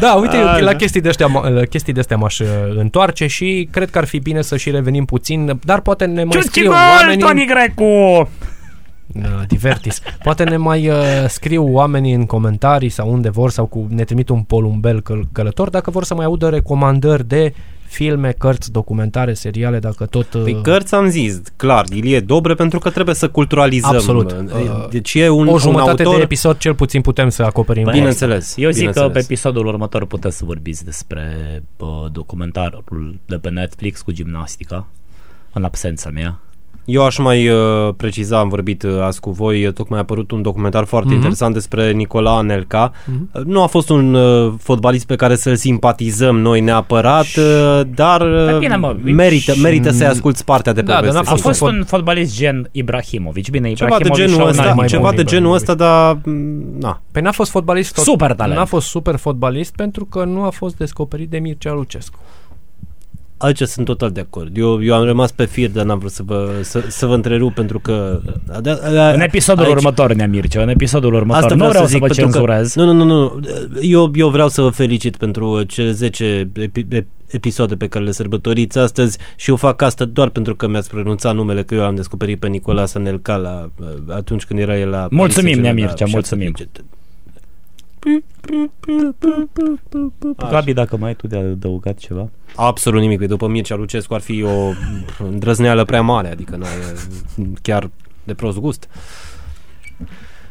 Da, 0.00 0.12
uite, 0.12 0.36
Ah, 0.36 0.54
eu 0.58 0.64
la 0.64 0.70
da. 0.70 0.76
chestii 0.76 1.00
de 1.00 1.08
astea, 1.08 1.26
la 1.54 1.62
chestii 1.64 1.92
de 1.92 2.00
astea 2.00 2.16
m-aș 2.16 2.38
uh, 2.38 2.46
întoarce 2.76 3.26
și 3.26 3.68
cred 3.70 3.90
că 3.90 3.98
ar 3.98 4.04
fi 4.06 4.18
bine 4.18 4.42
să 4.42 4.56
și 4.56 4.70
revenim 4.70 5.04
puțin, 5.04 5.58
dar 5.64 5.80
poate 5.80 6.04
ne 6.04 6.24
mai 6.24 6.32
Ciuci 6.32 6.42
scriu 6.44 6.66
gol, 6.66 6.74
oamenii... 7.00 7.22
Toni 7.24 7.46
Grecu! 7.46 8.28
Da, 9.12 9.44
divertis. 9.48 10.00
Poate 10.22 10.44
ne 10.44 10.56
mai 10.56 10.88
uh, 10.88 10.96
scriu 11.28 11.72
oamenii 11.72 12.12
în 12.12 12.26
comentarii 12.26 12.88
sau 12.88 13.12
unde 13.12 13.30
vor 13.30 13.50
sau 13.50 13.66
cu, 13.66 13.86
ne 13.88 14.04
trimit 14.04 14.28
un 14.28 14.42
polumbel 14.42 15.00
căl- 15.00 15.28
călător 15.32 15.70
dacă 15.70 15.90
vor 15.90 16.04
să 16.04 16.14
mai 16.14 16.24
audă 16.24 16.48
recomandări 16.48 17.28
de 17.28 17.54
filme, 17.86 18.34
cărți, 18.38 18.72
documentare, 18.72 19.34
seriale, 19.34 19.78
dacă 19.78 20.06
tot... 20.06 20.34
Uh, 20.34 20.42
Păi 20.42 20.60
cărți 20.62 20.94
am 20.94 21.08
zis, 21.08 21.40
clar, 21.56 21.84
Ilie 21.92 22.20
Dobre, 22.20 22.54
pentru 22.54 22.78
că 22.78 22.90
trebuie 22.90 23.14
să 23.14 23.28
culturalizăm. 23.28 23.94
Absolut. 23.94 24.32
Deci 24.90 25.14
e 25.14 25.28
un, 25.28 25.48
o 25.48 25.58
jumătate 25.58 25.90
un 25.90 26.06
autor... 26.06 26.16
de 26.16 26.22
episod 26.22 26.58
cel 26.58 26.74
puțin 26.74 27.00
putem 27.00 27.28
să 27.28 27.42
acoperim. 27.42 27.84
Băi, 27.84 27.92
Bineînțeles. 27.92 28.54
Eu 28.56 28.70
zic 28.70 28.84
că 28.84 28.90
bineînțeles. 28.90 29.26
pe 29.26 29.32
episodul 29.32 29.66
următor 29.66 30.06
puteți 30.06 30.36
să 30.36 30.44
vorbiți 30.44 30.84
despre 30.84 31.26
uh, 31.76 31.88
documentarul 32.12 33.18
de 33.26 33.36
pe 33.36 33.48
Netflix 33.48 34.00
cu 34.00 34.12
gimnastica, 34.12 34.86
în 35.52 35.64
absența 35.64 36.10
mea. 36.10 36.40
Eu 36.84 37.04
aș 37.04 37.18
mai 37.18 37.48
uh, 37.48 37.56
preciza, 37.96 38.38
am 38.38 38.48
vorbit 38.48 38.82
uh, 38.82 39.00
azi 39.02 39.20
cu 39.20 39.30
voi, 39.30 39.66
uh, 39.66 39.72
tocmai 39.72 39.98
a 39.98 40.02
apărut 40.02 40.30
un 40.30 40.42
documentar 40.42 40.84
foarte 40.84 41.06
Mhm. 41.08 41.16
interesant 41.16 41.54
despre 41.54 41.92
Nicola 41.92 42.36
Anelca. 42.36 42.92
Mhm. 43.06 43.30
Uh, 43.34 43.42
Nu 43.44 43.62
a 43.62 43.66
fost 43.66 43.88
un 43.90 44.14
uh, 44.14 44.52
fotbalist 44.58 45.06
pe 45.06 45.14
care 45.16 45.34
să-l 45.36 45.56
simpatizăm 45.56 46.38
noi 46.38 46.60
neapărat, 46.60 47.26
uh, 47.36 47.80
dar 47.94 48.20
uh, 48.20 48.44
Dar 48.46 48.58
bine, 48.58 48.76
mă, 48.76 48.96
merită, 49.02 49.52
merită 49.62 49.90
să-i 49.90 50.06
asculti 50.06 50.44
partea 50.44 50.72
de 50.72 50.80
Da, 50.80 50.86
dar 50.86 50.96
poveste. 50.98 51.18
n-a 51.22 51.30
A 51.30 51.30
fost 51.30 51.42
fost 51.42 51.60
un 51.60 51.68
fot- 51.68 51.72
un 51.78 51.84
fotbalist 51.84 52.36
gen 52.36 52.68
Ibrahimovic. 52.72 53.50
Bine, 53.50 53.72
ceva 53.72 53.96
de 53.98 54.04
Ibrahimovic 54.04 54.24
genul 54.26 54.40
și-a 54.40 54.50
ăsta, 54.50 54.68
un 54.70 54.74
mai 54.76 54.86
ceva 54.86 55.06
bun 55.06 55.16
de 55.16 55.24
genul 55.24 55.56
Ibrahimovic. 55.56 55.68
ăsta, 55.70 55.74
dar 55.74 56.18
mm, 56.24 56.62
na. 56.80 57.00
Păi 57.12 57.22
n-a 57.22 57.32
fost 57.32 57.50
fotbalist 57.50 57.94
tot. 57.94 58.04
Super 58.04 58.32
talent. 58.34 58.58
N-a 58.58 58.64
fost 58.64 58.86
super 58.86 59.16
fotbalist 59.16 59.74
pentru 59.76 60.04
că 60.04 60.24
nu 60.24 60.42
a 60.42 60.50
fost 60.50 60.76
descoperit 60.76 61.30
de 61.30 61.38
Mircea 61.38 61.72
Lucescu. 61.72 62.18
Aici 63.42 63.62
sunt 63.62 63.86
total 63.86 64.10
de 64.10 64.20
acord. 64.20 64.56
Eu, 64.56 64.84
eu 64.84 64.94
am 64.94 65.04
rămas 65.04 65.32
pe 65.32 65.44
fir, 65.44 65.70
dar 65.70 65.84
n-am 65.84 65.98
vrut 65.98 66.10
să 66.10 66.22
vă, 66.22 66.50
să, 66.62 66.84
să 66.88 67.06
vă 67.06 67.14
întrerup 67.14 67.54
pentru 67.54 67.78
că... 67.78 68.20
A, 68.48 68.60
a, 68.64 69.00
a, 69.00 69.12
în 69.12 69.20
episodul 69.20 69.64
aici, 69.64 69.74
următor, 69.74 70.12
Nea 70.12 70.26
Mircea, 70.26 70.62
în 70.62 70.68
episodul 70.68 71.14
următor. 71.14 71.42
Asta 71.42 71.54
vreau 71.54 71.66
nu 71.66 71.72
vreau 71.72 71.84
să, 71.84 71.90
zic, 71.90 72.00
să 72.00 72.06
vă 72.06 72.12
cenzurez. 72.14 72.74
Nu, 72.74 72.84
nu, 72.84 72.92
nu, 72.92 73.04
nu. 73.04 73.40
Eu, 73.80 74.10
eu 74.14 74.28
vreau 74.28 74.48
să 74.48 74.62
vă 74.62 74.68
felicit 74.68 75.16
pentru 75.16 75.62
cele 75.62 75.90
10 75.90 76.50
epi, 76.54 76.86
episoade 77.26 77.76
pe 77.76 77.86
care 77.86 78.04
le 78.04 78.10
sărbătoriți 78.10 78.78
astăzi 78.78 79.18
și 79.36 79.50
eu 79.50 79.56
fac 79.56 79.82
asta 79.82 80.04
doar 80.04 80.28
pentru 80.28 80.56
că 80.56 80.68
mi-ați 80.68 80.90
pronunțat 80.90 81.34
numele, 81.34 81.62
că 81.62 81.74
eu 81.74 81.84
am 81.84 81.94
descoperit 81.94 82.38
pe 82.38 82.48
Nicolas 82.48 82.90
Sanelca 82.90 83.36
la, 83.36 83.70
atunci 84.08 84.44
când 84.44 84.60
era 84.60 84.78
el 84.78 84.88
la... 84.88 85.08
Mulțumim, 85.10 85.60
Nea 85.60 85.72
Mircea, 85.72 86.06
mulțumim. 86.08 86.54
7. 86.58 86.80
Așa. 90.36 90.50
Gabi, 90.50 90.72
dacă 90.72 90.96
mai 90.96 91.08
ai 91.08 91.14
tu 91.14 91.26
de 91.26 91.36
adăugat 91.36 91.98
ceva? 91.98 92.28
Absolut 92.54 93.00
nimic. 93.00 93.18
Păi 93.18 93.26
după 93.26 93.46
Mircea 93.46 93.74
Lucescu 93.74 94.14
ar 94.14 94.20
fi 94.20 94.42
o 94.42 94.72
îndrăzneală 95.30 95.84
prea 95.84 96.02
mare, 96.02 96.30
adică 96.30 96.56
nu 96.56 96.64
e 96.64 96.96
chiar 97.62 97.90
de 98.24 98.34
prost 98.34 98.58
gust. 98.58 98.88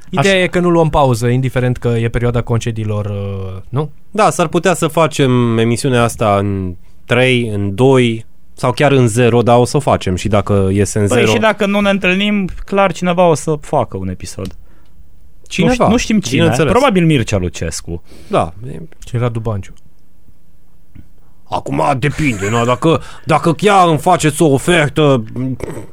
Ideea 0.10 0.34
Așa. 0.34 0.44
e 0.44 0.48
că 0.48 0.60
nu 0.60 0.70
luăm 0.70 0.90
pauză, 0.90 1.28
indiferent 1.28 1.78
că 1.78 1.88
e 1.88 2.10
perioada 2.10 2.42
concediilor, 2.42 3.06
uh, 3.06 3.62
nu? 3.70 3.92
Da, 4.12 4.30
s-ar 4.30 4.48
putea 4.48 4.74
să 4.74 4.88
facem 4.88 5.58
emisiunea 5.58 6.04
asta 6.04 6.38
în 6.38 6.76
3, 7.06 7.48
în 7.48 7.76
2 7.76 8.26
sau 8.54 8.72
chiar 8.72 8.92
în 8.92 9.08
0, 9.08 9.42
dar 9.42 9.58
o 9.58 9.66
să 9.66 9.78
o 9.78 9.80
facem 9.80 10.16
și 10.16 10.28
dacă 10.28 10.70
iese 10.72 11.00
în 11.00 11.08
păi 11.08 11.18
0. 11.18 11.32
și 11.32 11.38
dacă 11.38 11.66
nu 11.66 11.80
ne 11.80 11.90
întâlnim, 11.90 12.50
clar 12.66 12.92
cineva 12.92 13.28
o 13.28 13.34
să 13.34 13.58
facă 13.62 13.98
un 13.98 14.10
episod. 14.10 14.56
Cineva. 15.50 15.88
Nu, 15.88 15.98
știm, 15.98 16.16
nu 16.16 16.20
știm 16.22 16.50
cine, 16.50 16.66
probabil 16.66 17.06
Mircea 17.06 17.38
Lucescu. 17.38 18.04
Da. 18.28 18.54
Și 19.08 19.18
Radu 19.18 19.40
Banciu. 19.40 19.74
Acum 21.50 21.82
depinde, 22.00 22.50
nu? 22.50 22.66
Dacă, 22.66 23.02
dacă 23.26 23.54
chiar 23.54 23.88
îmi 23.88 23.98
faceți 23.98 24.42
o 24.42 24.46
ofertă, 24.46 25.24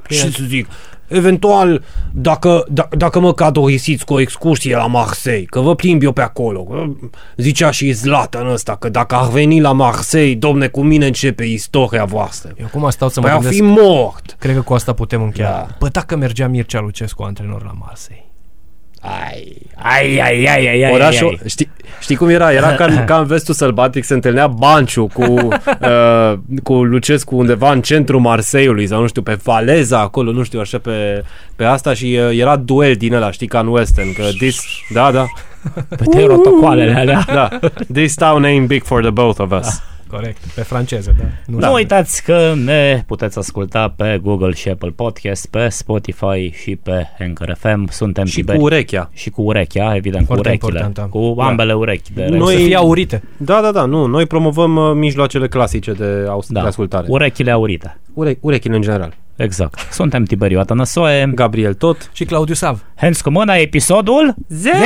ce 0.09 0.17
să 0.17 0.45
zic, 0.47 0.69
eventual, 1.09 1.85
dacă, 2.13 2.65
d- 2.65 2.73
da, 2.73 2.89
dacă 2.97 3.21
mă 3.21 3.33
cadorisiți 3.33 4.05
cu 4.05 4.15
o 4.15 4.21
excursie 4.21 4.77
la 4.77 4.87
Marseille, 4.87 5.45
că 5.45 5.61
vă 5.61 5.75
plimb 5.75 6.03
eu 6.03 6.13
pe 6.13 6.21
acolo, 6.23 6.89
zicea 7.37 7.71
și 7.71 7.93
Zlatan 7.93 8.47
ăsta, 8.47 8.77
că 8.77 8.89
dacă 8.89 9.15
ar 9.15 9.29
veni 9.29 9.61
la 9.61 9.73
Marseille, 9.73 10.35
domne, 10.35 10.67
cu 10.67 10.83
mine 10.83 11.07
începe 11.07 11.45
istoria 11.45 12.05
voastră. 12.05 12.53
Eu 12.59 12.67
acum 12.67 12.91
stau 12.91 13.09
să 13.09 13.21
păi 13.21 13.31
mă 13.31 13.37
gândesc... 13.39 13.57
fi 13.57 13.63
mort. 13.63 14.37
Cred 14.39 14.55
că 14.55 14.63
cu 14.63 14.75
asta 14.75 14.93
putem 14.93 15.23
încheia. 15.23 15.49
Da. 15.51 15.75
Păi 15.79 15.91
dacă 15.91 16.17
mergea 16.17 16.49
Mircea 16.49 16.81
Lucescu 16.81 17.23
antrenor 17.23 17.65
la 17.65 17.73
Marseille. 17.79 18.26
Ai, 19.01 19.63
ai, 19.75 20.21
ai, 20.21 20.47
ai, 20.47 20.69
ai, 20.69 20.85
ai, 20.85 20.93
Orașul, 20.93 21.39
ai. 21.43 21.49
Știi, 21.49 21.71
știi 22.01 22.17
cum 22.17 22.29
era? 22.29 22.53
Era 22.53 22.75
ca, 22.75 22.87
ca 23.07 23.19
în 23.19 23.27
vestul 23.27 23.55
sălbatic, 23.55 24.05
se 24.05 24.15
întâlnea 24.15 24.47
Banciu 24.47 25.07
cu, 25.13 25.23
uh, 25.33 26.33
cu 26.63 26.73
Lucescu 26.73 27.37
undeva 27.37 27.73
în 27.73 27.83
centrul 27.83 28.21
Marseiului 28.21 28.87
sau 28.87 29.01
nu 29.01 29.07
știu, 29.07 29.23
pe 29.23 29.39
Valeza 29.43 30.01
acolo, 30.01 30.33
nu 30.33 30.43
știu, 30.43 30.61
așa 30.61 30.79
pe, 30.79 31.25
pe 31.57 31.65
asta 31.65 31.95
și 31.95 32.19
uh, 32.21 32.39
era 32.39 32.57
duel 32.57 32.95
din 32.95 33.15
ăla, 33.15 33.31
știi, 33.31 33.47
ca 33.47 33.59
în 33.59 33.67
Western, 33.67 34.13
că 34.13 34.23
this, 34.39 34.61
da, 34.93 35.11
da. 35.13 35.25
Pe 35.89 36.05
te 36.11 36.19
protocoalele 36.19 36.95
alea. 36.95 37.25
Da, 37.27 37.49
this 37.93 38.15
town 38.15 38.45
ain't 38.45 38.67
big 38.67 38.83
for 38.83 39.01
the 39.01 39.11
both 39.11 39.41
of 39.41 39.51
us. 39.51 39.81
Corect, 40.11 40.45
pe 40.55 40.61
franceză, 40.63 41.15
da. 41.19 41.25
Nu, 41.47 41.59
da. 41.59 41.67
nu 41.69 41.73
uitați 41.75 42.23
că 42.23 42.53
ne 42.65 43.03
puteți 43.07 43.39
asculta 43.39 43.93
pe 43.97 44.19
Google 44.23 44.53
și 44.53 44.69
Apple 44.69 44.91
Podcast, 44.91 45.47
pe 45.47 45.69
Spotify 45.69 46.51
și 46.63 46.77
pe 46.83 47.07
Anchor 47.19 47.57
FM. 47.59 47.89
Suntem 47.91 48.25
și 48.25 48.35
tiberi. 48.35 48.59
cu 48.59 48.65
urechea. 48.65 49.11
Și 49.13 49.31
cu 49.31 49.43
urechea, 49.43 49.95
evident, 49.95 50.27
Foarte 50.27 50.43
cu 50.43 50.67
urechile. 50.67 50.79
important, 50.87 51.13
da. 51.13 51.19
Cu 51.35 51.41
ambele 51.41 51.73
urechi. 51.75 52.13
De 52.13 52.27
Noi... 52.27 52.55
Să 52.57 52.61
fie 52.63 52.77
aurite. 52.77 53.23
Da, 53.37 53.61
da, 53.61 53.71
da, 53.73 53.85
nu. 53.85 54.07
Noi 54.07 54.27
promovăm 54.27 54.77
uh, 54.77 54.93
mijloacele 54.95 55.49
clasice 55.49 55.93
de, 55.93 56.25
aus- 56.29 56.49
da. 56.49 56.61
de 56.61 56.67
ascultare. 56.67 57.07
Urechile 57.09 57.51
aurite. 57.51 57.99
Ure- 58.15 58.39
urechile 58.41 58.77
în 58.77 58.83
general. 58.83 59.15
Exact. 59.37 59.79
Suntem 59.93 60.25
Tiberiu 60.25 60.59
Atănăsoe, 60.59 61.31
Gabriel 61.35 61.75
Tot 61.75 62.11
Și 62.13 62.25
Claudiu 62.25 62.55
Sav. 62.55 62.85
Hands 62.97 63.21
cu 63.21 63.31
mâna, 63.31 63.55
episodul 63.55 64.35
10! 64.49 64.77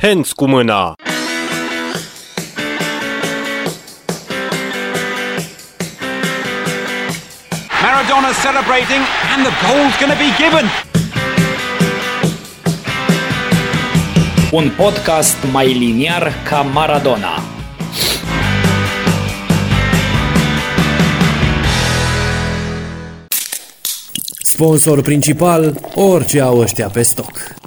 Hands 0.00 0.32
cu 0.32 0.46
mâna! 0.48 0.94
Maradona 7.82 8.32
celebrating, 8.32 9.02
and 9.32 9.44
the 9.44 9.52
goal's 9.60 9.96
going 9.98 10.12
to 10.12 10.18
be 10.18 10.30
given. 10.38 10.66
Un 14.52 14.70
podcast 14.76 15.36
mai 15.52 15.72
liniar 15.72 16.32
ca 16.48 16.62
Maradona. 16.62 17.42
Sponsor 24.42 25.02
principal, 25.02 25.80
orice 25.94 26.40
au 26.40 26.58
ăștia 26.58 26.88
pe 26.88 27.02
stoc. 27.02 27.61